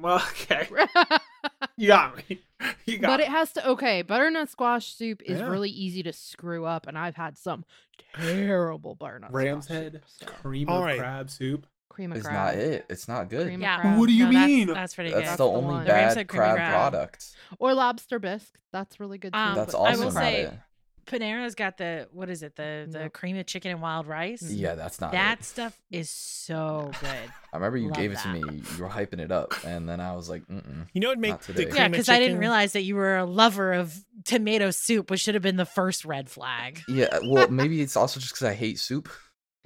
well, 0.00 0.16
okay, 0.30 0.68
you 1.76 1.88
got 1.88 2.16
me. 2.28 2.40
You 2.86 2.98
got 2.98 3.08
but 3.08 3.20
me. 3.20 3.26
it 3.26 3.28
has 3.30 3.52
to 3.52 3.68
okay 3.68 4.02
butternut 4.02 4.48
squash 4.48 4.92
soup 4.92 5.22
is 5.24 5.38
Yeah. 5.38 5.46
really 5.48 5.70
easy 5.70 6.02
to 6.02 6.12
screw 6.12 6.64
up 6.64 6.88
and 6.88 6.98
i've 6.98 7.14
had 7.14 7.38
some 7.38 7.64
terrible 8.14 8.94
butternut 8.96 9.32
Ram's 9.32 9.66
squash 9.66 9.78
head, 9.78 9.92
soup, 9.92 10.02
so. 10.06 10.26
cream 10.26 10.68
All 10.68 10.78
of 10.78 10.84
right. 10.84 10.98
crab 10.98 11.30
soup. 11.30 11.66
Cream 11.98 12.12
of 12.12 12.18
It's 12.18 12.26
not 12.28 12.54
it. 12.54 12.86
It's 12.88 13.08
not 13.08 13.28
good. 13.28 13.46
Cream 13.48 13.60
Yeah. 13.60 13.98
What 13.98 14.06
do 14.06 14.12
you 14.12 14.26
No, 14.30 14.46
mean? 14.46 14.66
That's, 14.68 14.94
pretty 14.94 15.10
That's 15.10 15.30
good. 15.30 15.32
the 15.32 15.36
the 15.38 15.48
only 15.48 15.64
one. 15.74 15.84
The 15.84 15.90
bad 15.90 16.12
said 16.12 16.28
crab 16.28 16.54
crab. 16.56 16.70
product. 16.92 17.26
or 17.58 17.74
lobster 17.74 18.18
bisque 18.20 18.54
that's 18.72 19.00
really 19.00 19.18
good 19.18 19.32
too 19.32 19.38
Um, 19.38 19.54
That's 19.56 19.72
but- 19.72 19.82
I 19.82 19.96
will 19.96 20.04
not 20.04 20.12
say- 20.14 20.42
it. 20.42 20.54
Panera's 21.06 21.54
got 21.54 21.78
the 21.78 22.06
what 22.12 22.28
is 22.28 22.42
it? 22.42 22.54
The 22.54 22.86
the 22.86 22.98
Nope. 23.04 23.14
cream 23.14 23.38
of 23.38 23.46
chicken 23.46 23.70
and 23.70 23.80
wild 23.80 24.06
rice. 24.06 24.42
Yeah, 24.42 24.74
that's 24.74 25.00
not 25.00 25.12
that 25.12 25.38
it. 25.40 25.44
stuff 25.46 25.74
is 25.90 26.10
so 26.10 26.90
good. 27.00 27.08
I 27.50 27.56
remember 27.56 27.78
you 27.78 27.88
Love 27.88 27.96
gave 27.96 28.12
it 28.12 28.18
to 28.18 28.28
me. 28.28 28.40
You 28.40 28.82
were 28.82 28.90
hyping 28.90 29.18
it 29.18 29.32
up, 29.32 29.54
and 29.64 29.88
then 29.88 30.00
I 30.00 30.14
was 30.14 30.28
like, 30.28 30.46
mm 30.48 30.86
You 30.92 31.00
know 31.00 31.08
what 31.08 31.18
make 31.18 31.38
the 31.40 31.54
today. 31.54 31.64
cream 31.64 31.76
yeah, 31.76 31.86
of 31.86 31.92
because 31.92 32.10
I 32.10 32.18
didn't 32.18 32.36
realize 32.38 32.74
that 32.74 32.82
you 32.82 32.94
were 32.94 33.16
a 33.16 33.24
lover 33.24 33.72
of 33.72 34.04
tomato 34.26 34.70
soup, 34.70 35.10
which 35.10 35.20
should 35.22 35.32
have 35.34 35.42
been 35.42 35.56
the 35.56 35.64
first 35.64 36.04
red 36.04 36.28
flag. 36.28 36.82
Yeah, 36.88 37.18
well, 37.24 37.48
maybe 37.48 37.80
it's 37.80 37.96
also 37.96 38.20
just 38.20 38.34
because 38.34 38.46
I 38.46 38.52
hate 38.52 38.78
soup. 38.78 39.08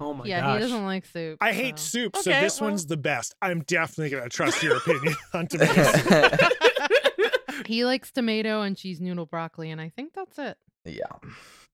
Oh 0.03 0.13
my 0.13 0.25
yeah 0.25 0.41
gosh. 0.41 0.55
he 0.55 0.59
doesn't 0.67 0.85
like 0.85 1.05
soup 1.05 1.37
I 1.41 1.53
hate 1.53 1.79
so. 1.79 1.85
soup, 1.89 2.15
so 2.17 2.29
Okay, 2.31 2.41
this 2.41 2.59
well- 2.59 2.69
one's 2.71 2.85
the 2.85 2.97
best. 2.97 3.33
I'm 3.41 3.61
definitely 3.61 4.09
going 4.09 4.23
to 4.23 4.29
trust 4.29 4.61
your 4.61 4.77
opinion 4.77 5.15
on 5.33 5.47
tomato 5.47 5.83
soup. 5.83 6.41
he 7.67 7.85
likes 7.85 8.11
tomato 8.11 8.61
and 8.61 8.75
cheese 8.75 8.99
noodle 8.99 9.25
broccoli 9.25 9.71
and 9.71 9.79
i 9.79 9.89
think 9.89 10.13
that's 10.13 10.37
it 10.39 10.57
yeah, 10.85 11.05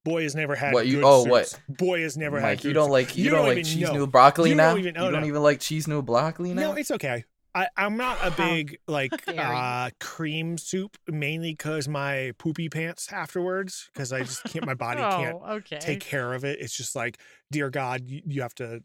Boy 0.05 0.21
has 0.23 0.36
never 0.36 0.53
had 0.55 0.71
What, 0.73 0.86
you- 0.86 0.97
good 0.97 1.03
oh, 1.03 1.23
soups. 1.23 1.30
what? 1.67 1.77
Boy 1.77 2.01
has 2.03 2.15
never 2.15 2.39
had 2.39 2.45
Mike, 2.57 2.63
you 2.63 2.73
don't 2.73 2.86
soup. 2.86 2.91
like 2.91 3.17
you, 3.17 3.23
You 3.23 3.30
don't, 3.32 3.39
don't 3.47 3.55
like 3.55 3.65
cheese 3.65 3.80
know. 3.82 3.93
noodle 3.93 4.05
broccoli 4.07 4.49
You 4.51 4.55
now. 4.55 4.69
don't 4.69 4.80
even 4.80 4.93
know 4.93 5.05
you 5.05 5.11
don't 5.11 5.21
that. 5.21 5.27
even 5.27 5.41
like 5.41 5.59
cheese 5.59 5.88
noodle 5.88 6.03
broccoli 6.03 6.53
now. 6.53 6.61
No, 6.61 6.73
it's 6.73 6.91
okay. 6.91 7.23
I, 7.60 7.68
I'm 7.76 7.97
not 7.97 8.18
a 8.22 8.32
big 8.32 8.78
like 8.88 9.12
uh, 9.38 9.89
cream 9.99 10.57
soup, 10.57 10.97
mainly 11.07 11.51
because 11.51 11.89
my 11.89 12.32
poopy 12.38 12.70
pants 12.70 13.12
afterwards, 13.12 13.89
because 13.93 14.14
I 14.14 14.22
just 14.22 14.45
can't. 14.45 14.66
My 14.66 14.76
body 14.76 15.01
can't 15.01 15.38
oh, 15.45 15.55
okay. 15.55 15.80
take 15.80 15.99
care 15.99 16.34
of 16.34 16.45
it. 16.45 16.60
It's 16.62 16.76
just 16.76 16.95
like, 16.95 17.20
dear 17.51 17.70
God, 17.70 18.03
you, 18.05 18.22
you 18.26 18.41
have 18.43 18.55
to. 18.55 18.82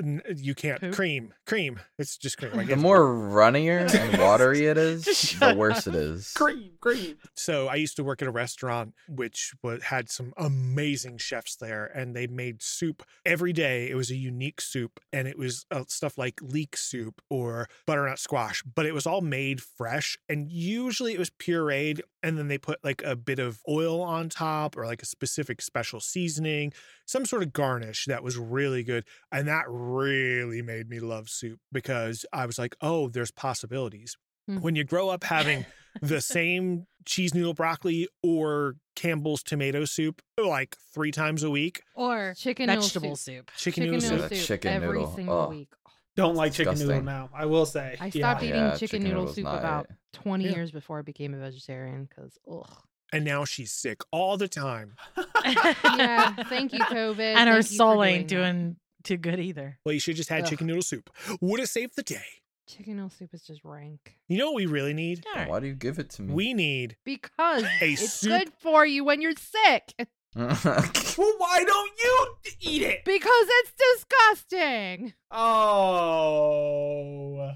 N- 0.00 0.22
You 0.36 0.54
can't 0.54 0.80
Poop? 0.80 0.94
cream, 0.94 1.34
cream. 1.46 1.80
It's 1.98 2.16
just 2.16 2.38
cream. 2.38 2.52
Like 2.52 2.66
the 2.66 2.72
it's- 2.72 2.82
more 2.82 3.00
runnier 3.00 3.86
and 3.94 4.20
watery 4.20 4.66
it 4.66 4.76
is, 4.78 5.04
the 5.38 5.54
worse 5.56 5.86
up. 5.86 5.94
it 5.94 5.98
is. 6.00 6.32
cream, 6.32 6.72
cream. 6.80 7.16
So 7.36 7.68
I 7.68 7.74
used 7.76 7.96
to 7.96 8.04
work 8.04 8.22
at 8.22 8.28
a 8.28 8.30
restaurant 8.30 8.94
which 9.08 9.52
wa- 9.62 9.78
had 9.82 10.10
some 10.10 10.32
amazing 10.36 11.18
chefs 11.18 11.56
there, 11.56 11.86
and 11.86 12.14
they 12.14 12.26
made 12.26 12.62
soup 12.62 13.02
every 13.26 13.52
day. 13.52 13.90
It 13.90 13.94
was 13.96 14.10
a 14.10 14.16
unique 14.16 14.60
soup, 14.60 15.00
and 15.12 15.26
it 15.28 15.38
was 15.38 15.66
uh, 15.70 15.84
stuff 15.88 16.16
like 16.18 16.40
leek 16.42 16.76
soup 16.76 17.20
or 17.30 17.68
butternut 17.86 18.18
squash, 18.18 18.62
but 18.62 18.86
it 18.86 18.94
was 18.94 19.06
all 19.06 19.20
made 19.20 19.60
fresh. 19.62 20.16
And 20.28 20.50
usually 20.50 21.12
it 21.14 21.18
was 21.18 21.30
pureed, 21.30 22.00
and 22.24 22.38
then 22.38 22.48
they 22.48 22.58
put 22.58 22.82
like 22.82 23.02
a 23.04 23.14
bit 23.14 23.38
of 23.38 23.60
oil 23.68 24.00
on 24.02 24.28
top 24.30 24.76
or 24.76 24.86
like 24.86 25.02
a 25.02 25.06
specific 25.06 25.60
special 25.60 26.00
seasoning, 26.00 26.72
some 27.06 27.26
sort 27.26 27.42
of 27.42 27.52
garnish 27.52 28.06
that 28.06 28.24
was 28.24 28.36
really 28.38 28.82
good. 28.82 29.04
And 29.30 29.46
that 29.46 29.64
really 29.68 30.62
made 30.62 30.88
me 30.88 30.98
love 31.00 31.28
soup 31.28 31.60
because 31.70 32.24
I 32.32 32.46
was 32.46 32.58
like, 32.58 32.74
oh, 32.80 33.08
there's 33.08 33.30
possibilities. 33.30 34.16
Hmm. 34.48 34.58
When 34.60 34.74
you 34.74 34.84
grow 34.84 35.10
up 35.10 35.24
having 35.24 35.66
the 36.02 36.20
same 36.36 36.86
cheese 37.04 37.34
noodle 37.34 37.54
broccoli 37.54 38.08
or 38.22 38.76
Campbell's 38.96 39.42
tomato 39.42 39.84
soup 39.84 40.22
like 40.42 40.76
three 40.94 41.10
times 41.10 41.42
a 41.42 41.50
week. 41.50 41.82
or 41.94 42.34
chicken 42.36 42.66
noodle 42.66 42.82
vegetable 42.82 43.16
soup. 43.16 43.50
soup. 43.50 43.56
Chicken, 43.56 43.82
chicken 43.84 43.94
noodle 44.00 44.10
noodle 44.10 44.28
soup. 44.28 44.28
soup. 44.30 44.38
soup 44.38 44.46
Chicken 44.48 44.82
every 44.82 44.98
noodle. 44.98 45.14
single 45.14 45.34
Oh. 45.38 45.48
week 45.50 45.68
Don't 46.16 46.34
like 46.36 46.52
chicken 46.52 46.78
noodle 46.78 47.02
now. 47.02 47.28
I 47.34 47.46
will 47.46 47.66
say. 47.66 47.96
i 48.00 48.04
yeah. 48.06 48.10
stopped 48.10 48.42
eating 48.42 48.54
Yeah, 48.56 48.70
chicken, 48.72 48.88
chicken 48.88 49.02
noodle 49.04 49.26
soup 49.32 49.46
about 49.46 49.86
it. 49.86 49.90
20 50.12 50.44
Yeah. 50.44 50.50
years 50.54 50.70
before 50.70 50.98
i 51.00 51.02
became 51.02 51.34
a 51.34 51.38
vegetarian 51.38 52.04
because 52.08 52.38
ugh 52.50 52.70
And 53.12 53.24
now 53.24 53.44
she's 53.44 53.72
sick 53.72 54.00
all 54.12 54.36
the 54.36 54.46
time. 54.48 54.94
yeah 55.44 56.34
thank 56.44 56.72
you 56.72 56.78
covid 56.84 57.18
and 57.36 57.48
her 57.48 57.56
Thank 57.56 57.56
you 57.56 57.62
for 57.62 57.62
soul 57.74 58.04
ain't 58.04 58.28
doing 58.28 58.68
that. 58.70 59.04
too 59.04 59.16
good 59.16 59.40
either. 59.40 59.78
Well, 59.84 59.92
you 59.92 60.00
should 60.00 60.16
just 60.16 60.28
had 60.28 60.42
Ugh. 60.44 60.50
chicken 60.50 60.66
noodle 60.66 60.82
soup. 60.82 61.10
Would 61.40 61.60
have 61.60 61.68
saved 61.68 61.96
the 61.96 62.02
day. 62.02 62.22
Chicken 62.66 62.96
noodle 62.96 63.10
soup 63.10 63.34
is 63.34 63.42
just 63.42 63.62
rank. 63.64 64.16
You 64.28 64.38
know 64.38 64.46
what 64.46 64.56
we 64.56 64.66
really 64.66 64.94
need? 64.94 65.24
All 65.26 65.40
right. 65.40 65.48
Why 65.50 65.60
do 65.60 65.66
you 65.66 65.74
give 65.74 65.98
it 65.98 66.10
to 66.10 66.22
me? 66.22 66.32
We 66.32 66.54
need 66.54 66.96
Because 67.04 67.64
A 67.82 67.92
it's 67.92 68.12
soup- 68.12 68.30
good 68.30 68.52
for 68.60 68.86
you 68.86 69.04
when 69.04 69.20
you're 69.20 69.32
sick. 69.36 69.92
Well, 71.16 71.32
why 71.38 71.62
don't 71.64 71.92
you 72.02 72.26
eat 72.60 72.82
it? 72.82 73.04
Because 73.04 73.46
it's 73.48 73.72
disgusting. 73.94 75.14
Oh. 75.30 77.52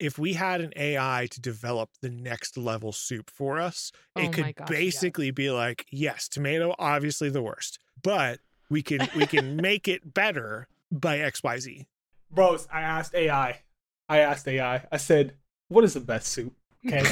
if 0.00 0.18
we 0.18 0.32
had 0.34 0.60
an 0.60 0.72
AI 0.76 1.28
to 1.30 1.40
develop 1.40 1.90
the 2.02 2.10
next 2.10 2.58
level 2.58 2.92
soup 2.92 3.30
for 3.30 3.60
us, 3.60 3.92
Oh 4.16 4.20
it 4.22 4.32
could 4.32 4.54
gosh, 4.56 4.58
yes. 4.58 4.68
basically 4.68 5.30
be 5.30 5.50
like, 5.50 5.86
yes, 5.90 6.28
tomato 6.28 6.74
obviously 6.78 7.30
the 7.30 7.42
worst, 7.42 7.78
but 8.02 8.40
we 8.68 8.82
can 8.82 9.08
we 9.16 9.26
can 9.26 9.56
make 9.62 9.86
it 9.88 10.12
better 10.12 10.66
by 10.90 11.18
XYZ. 11.18 11.86
Bros, 12.30 12.66
I 12.72 12.80
asked 12.82 13.14
AI. 13.14 13.60
I 14.08 14.18
asked 14.18 14.46
AI. 14.48 14.84
I 14.90 14.96
said, 14.96 15.34
what 15.68 15.84
is 15.84 15.94
the 15.94 16.00
best 16.00 16.28
soup? 16.28 16.52
Okay. 16.86 17.02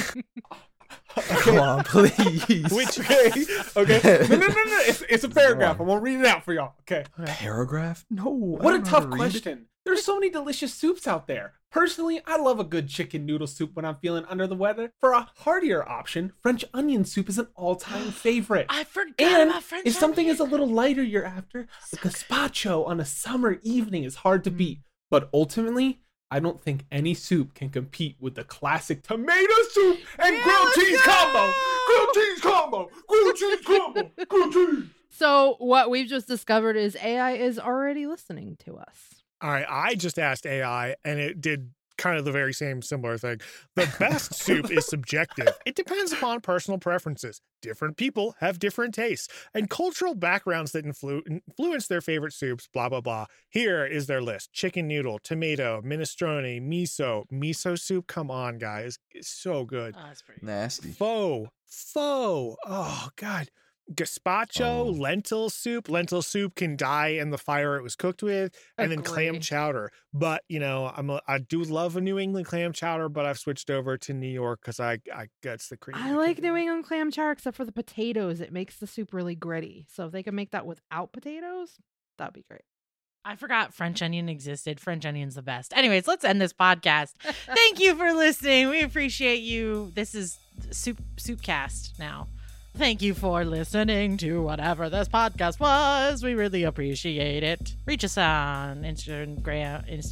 Come 1.15 1.59
on, 1.59 1.83
please. 1.83 2.71
Which- 2.71 2.99
okay. 2.99 3.31
Okay. 3.75 4.27
No, 4.29 4.35
no, 4.37 4.47
no, 4.47 4.63
no. 4.63 4.79
It's, 4.81 5.01
it's 5.09 5.23
a 5.23 5.29
paragraph. 5.29 5.79
I'm 5.79 5.87
to 5.87 5.97
read 5.97 6.19
it 6.19 6.25
out 6.25 6.43
for 6.43 6.53
y'all. 6.53 6.73
Okay. 6.81 7.05
paragraph? 7.25 8.05
No. 8.09 8.29
What 8.29 8.73
a 8.73 8.77
don't 8.77 8.85
know 8.85 8.89
how 8.89 8.99
tough 8.99 9.09
question. 9.09 9.67
There's 9.85 10.03
so 10.03 10.15
many 10.15 10.31
delicious 10.31 10.73
soups 10.73 11.07
out 11.07 11.27
there. 11.27 11.53
Personally, 11.71 12.21
I 12.25 12.37
love 12.37 12.59
a 12.59 12.63
good 12.63 12.87
chicken 12.87 13.25
noodle 13.25 13.45
soup 13.47 13.75
when 13.75 13.85
I'm 13.85 13.97
feeling 13.97 14.25
under 14.29 14.47
the 14.47 14.55
weather. 14.55 14.93
For 14.99 15.11
a 15.11 15.29
heartier 15.35 15.87
option, 15.87 16.31
French 16.41 16.65
onion 16.73 17.05
soup 17.05 17.29
is 17.29 17.37
an 17.37 17.47
all-time 17.53 18.11
favorite. 18.11 18.65
I 18.69 18.83
forgot 18.83 19.13
And 19.19 19.49
about 19.49 19.61
French 19.61 19.85
if 19.85 19.93
something 19.93 20.25
is 20.25 20.39
a 20.39 20.43
little 20.43 20.69
lighter 20.69 21.03
you're 21.03 21.25
after, 21.25 21.67
the 21.91 21.97
gazpacho 21.97 22.87
on 22.87 22.99
a 22.99 23.05
summer 23.05 23.59
evening 23.61 24.05
is 24.05 24.15
hard 24.15 24.43
to 24.45 24.51
mm. 24.51 24.57
beat. 24.57 24.79
But 25.11 25.29
ultimately, 25.33 26.01
I 26.35 26.39
don't 26.41 26.59
think 26.59 26.85
any 26.91 27.13
soup 27.13 27.53
can 27.53 27.69
compete 27.69 28.17
with 28.19 28.35
the 28.35 28.43
classic 28.43 29.03
tomato 29.03 29.53
soup 29.71 29.99
and 30.19 30.35
Yeah, 30.35 30.43
grilled 30.43 30.73
cheese 30.73 31.01
go! 31.01 31.11
combo. 31.11 31.53
Grilled 31.87 32.09
cheese 32.13 32.41
combo. 32.41 32.89
Grilled 33.07 33.35
cheese 33.37 33.59
combo. 33.65 34.11
Grilled 34.27 34.53
cheese. 34.53 34.83
So 35.11 35.55
what 35.59 35.89
we've 35.89 36.09
just 36.09 36.27
discovered 36.27 36.75
is 36.75 36.97
AI 37.01 37.35
is 37.35 37.57
already 37.57 38.05
listening 38.05 38.57
to 38.65 38.75
us. 38.75 38.97
All 39.41 39.49
right, 39.49 39.65
I 39.69 39.95
just 39.95 40.19
asked 40.19 40.45
AI 40.45 40.95
and 41.05 41.19
it 41.21 41.39
did 41.39 41.71
kind 41.97 42.17
of 42.17 42.25
the 42.25 42.31
very 42.31 42.53
same 42.53 42.81
similar 42.81 43.17
thing. 43.17 43.39
The 43.75 43.93
best 43.99 44.33
soup 44.33 44.71
is 44.71 44.85
subjective. 44.87 45.47
It 45.65 45.75
depends 45.75 46.11
upon 46.11 46.41
personal 46.41 46.77
preferences. 46.77 47.41
Different 47.61 47.97
people 47.97 48.35
have 48.39 48.59
different 48.59 48.93
tastes 48.93 49.27
and 49.53 49.69
cultural 49.69 50.13
backgrounds 50.13 50.71
that 50.73 50.85
influ- 50.85 51.23
influence 51.27 51.87
their 51.87 52.01
favorite 52.01 52.33
soups, 52.33 52.67
blah, 52.71 52.87
blah, 52.89 53.01
blah. 53.01 53.25
Here 53.49 53.85
is 53.85 54.05
their 54.07 54.21
list 54.21 54.53
chicken 54.53 54.87
noodle, 54.87 55.19
tomato, 55.19 55.81
minestrone, 55.81 56.61
miso. 56.61 57.23
Miso 57.31 57.79
soup, 57.79 58.07
come 58.07 58.29
on, 58.29 58.57
guys. 58.59 58.99
It's 59.11 59.29
so 59.29 59.65
good. 59.65 59.95
Oh, 59.97 60.03
that's 60.07 60.21
pretty. 60.21 60.45
Nasty. 60.45 60.91
Pho, 60.91 61.49
pho. 61.65 62.55
Oh, 62.67 63.09
God. 63.15 63.49
Gazpacho, 63.93 64.61
Oh. 64.65 64.83
lentil 64.85 65.49
soup. 65.49 65.89
Lentil 65.89 66.21
soup 66.21 66.55
can 66.55 66.75
die 66.75 67.09
in 67.09 67.29
the 67.29 67.37
fire 67.37 67.77
it 67.77 67.83
was 67.83 67.95
cooked 67.95 68.23
with, 68.23 68.53
and 68.77 68.91
then 68.91 69.01
clam 69.03 69.39
chowder. 69.39 69.91
But 70.13 70.43
you 70.47 70.59
know, 70.59 70.91
I'm 70.95 71.09
a, 71.09 71.21
I 71.27 71.37
do 71.39 71.61
love 71.63 71.95
a 71.95 72.01
New 72.01 72.17
England 72.17 72.47
clam 72.47 72.73
chowder, 72.73 73.09
but 73.09 73.25
I've 73.25 73.37
switched 73.39 73.69
over 73.69 73.97
to 73.97 74.13
New 74.13 74.27
York 74.27 74.61
because 74.61 74.79
I 74.79 74.99
I 75.13 75.27
that's 75.43 75.69
the 75.69 75.77
cream. 75.77 75.95
I 75.97 76.13
like 76.13 76.41
New 76.41 76.55
England 76.55 76.85
clam 76.85 77.11
chowder 77.11 77.31
except 77.31 77.57
for 77.57 77.65
the 77.65 77.71
potatoes. 77.71 78.41
It 78.41 78.51
makes 78.51 78.77
the 78.77 78.87
soup 78.87 79.13
really 79.13 79.35
gritty. 79.35 79.85
So 79.89 80.05
if 80.07 80.11
they 80.11 80.23
can 80.23 80.35
make 80.35 80.51
that 80.51 80.65
without 80.65 81.13
potatoes, 81.13 81.77
that'd 82.17 82.33
be 82.33 82.45
great. 82.49 82.61
I 83.27 83.35
forgot 83.35 83.73
French 83.73 84.03
onion 84.03 84.29
existed. 84.29 84.79
French 84.79 85.03
onion's 85.03 85.33
the 85.33 85.41
best. 85.41 85.73
Anyways, 85.75 86.07
let's 86.07 86.23
end 86.23 86.39
this 86.39 86.53
podcast. 86.53 87.13
Thank 87.55 87.79
you 87.79 87.95
for 87.95 88.13
listening. 88.13 88.69
We 88.69 88.83
appreciate 88.83 89.41
you. 89.41 89.91
This 89.95 90.13
is 90.13 90.37
Soup 90.71 91.01
Soupcast 91.17 91.97
now. 91.97 92.27
Thank 92.77 93.01
you 93.01 93.13
for 93.13 93.45
listening 93.45 94.17
to 94.17 94.41
whatever 94.41 94.89
this 94.89 95.07
podcast 95.07 95.61
was. 95.61 96.21
We 96.21 96.33
really 96.33 96.63
appreciate 96.63 97.41
it. 97.41 97.75
Reach 97.85 98.03
us 98.03 98.17
on 98.17 98.83
Instagram, 98.83 99.39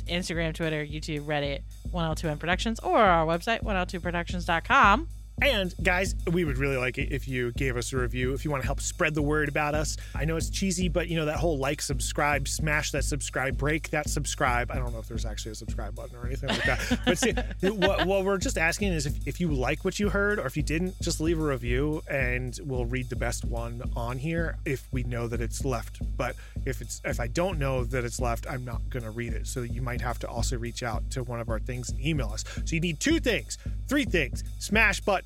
Instagram, 0.08 0.54
Twitter, 0.54 0.86
YouTube, 0.86 1.26
Reddit, 1.26 1.64
102M 1.92 2.40
Productions, 2.40 2.80
or 2.80 2.98
our 2.98 3.26
website, 3.26 3.64
102productions.com. 3.64 5.10
And 5.42 5.74
guys, 5.82 6.16
we 6.32 6.46
would 6.46 6.58
really 6.58 6.78
like 6.78 6.98
it 6.98 7.12
if 7.12 7.28
you 7.28 7.52
gave 7.54 7.76
us 7.76 7.92
a 7.92 7.98
review. 7.98 8.34
If 8.34 8.46
you 8.46 8.52
want 8.52 8.62
to 8.64 8.68
help 8.68 8.80
spread 8.80 9.16
the 9.16 9.22
word 9.22 9.50
about 9.50 9.74
us, 9.74 9.98
I 10.14 10.26
know 10.26 10.38
it's 10.38 10.50
cheesy, 10.50 10.90
but 10.90 11.08
you 11.08 11.18
know 11.18 11.26
that 11.26 11.38
whole 11.38 11.58
like, 11.58 11.82
subscribe, 11.82 12.48
smash 12.48 12.92
that 12.92 13.04
subscribe, 13.04 13.58
break 13.58 13.90
that 13.90 14.10
subscribe. 14.10 14.72
I 14.72 14.76
don't 14.76 14.94
know 14.94 15.00
if 15.00 15.08
there's 15.08 15.26
actually 15.26 15.54
a 15.54 15.56
subscribe 15.56 15.96
button 15.96 16.16
or 16.16 16.26
anything 16.26 16.50
like 16.50 16.64
that. 16.64 17.00
But 17.06 17.18
see, 17.18 17.34
what, 17.62 18.06
what 18.06 18.24
we're 18.24 18.38
just 18.38 18.58
asking 18.58 18.94
is 18.94 19.06
if, 19.06 19.28
if 19.28 19.42
you 19.42 19.52
like 19.52 19.84
what 19.84 20.00
you 20.00 20.10
heard, 20.10 20.40
or 20.40 20.46
if 20.46 20.56
you 20.56 20.64
didn't, 20.64 21.00
just 21.02 21.20
leave 21.20 21.40
a 21.40 21.44
review, 21.44 22.02
and 22.10 22.58
we'll 22.64 22.86
read 22.86 23.10
the 23.10 23.16
best 23.16 23.44
one 23.44 23.82
on 23.96 24.18
here 24.18 24.58
if 24.66 24.88
we 24.92 25.04
know 25.04 25.28
that 25.28 25.42
it's 25.42 25.66
left. 25.66 26.00
But 26.16 26.36
if 26.66 26.82
it's 26.82 27.02
if 27.04 27.20
I 27.20 27.28
don't 27.28 27.60
know 27.60 27.84
that 27.84 28.06
it's 28.06 28.20
left, 28.22 28.46
I'm 28.50 28.64
not 28.64 28.82
gonna 28.90 29.12
read 29.12 29.34
it. 29.34 29.48
So 29.48 29.64
you 29.64 29.82
might 29.82 30.02
have 30.02 30.20
to 30.20 30.28
also 30.28 30.58
reach 30.58 30.84
out 30.84 31.10
to 31.12 31.24
one 31.24 31.40
of 31.40 31.50
our 31.50 31.60
things 31.60 31.90
and 31.90 32.00
email 32.00 32.30
us. 32.32 32.46
So 32.66 32.76
you 32.76 32.80
need 32.80 33.00
two 33.00 33.20
things, 33.20 33.58
three 33.88 34.06
things: 34.06 34.44
smash 34.60 35.02
button. 35.02 35.23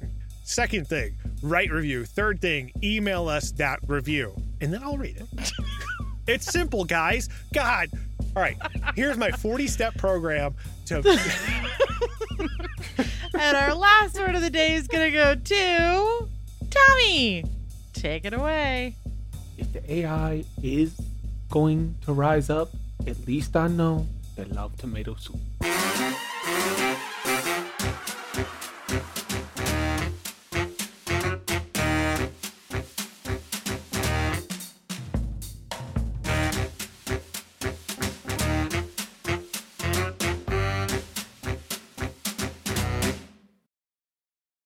Second 0.47 0.87
thing, 0.87 1.13
write 1.43 1.71
review. 1.71 2.05
Third 2.05 2.39
thing, 2.39 2.71
email 2.81 3.27
us 3.27 3.51
that 3.51 3.79
review, 3.85 4.33
and 4.61 4.73
then 4.73 4.81
I'll 4.81 4.97
read 4.97 5.17
it. 5.17 5.51
it's 6.27 6.45
simple, 6.45 6.85
guys. 6.85 7.27
God. 7.53 7.89
All 8.33 8.41
right. 8.41 8.55
Here's 8.95 9.17
my 9.17 9.29
40 9.29 9.67
step 9.67 9.97
program 9.97 10.55
to. 10.85 10.99
and 13.37 13.57
our 13.57 13.75
last 13.75 14.17
word 14.17 14.35
of 14.35 14.41
the 14.41 14.49
day 14.49 14.75
is 14.75 14.87
going 14.87 15.11
to 15.11 15.17
go 15.17 15.35
to 15.35 16.29
Tommy. 16.69 17.43
Take 17.91 18.23
it 18.23 18.33
away. 18.33 18.95
If 19.57 19.73
the 19.73 19.95
AI 19.95 20.45
is 20.63 20.97
going 21.49 21.95
to 22.05 22.13
rise 22.13 22.49
up, 22.49 22.69
at 23.05 23.27
least 23.27 23.57
I 23.57 23.67
know 23.67 24.07
they 24.37 24.45
love 24.45 24.77
tomato 24.77 25.15
soup. 25.15 25.41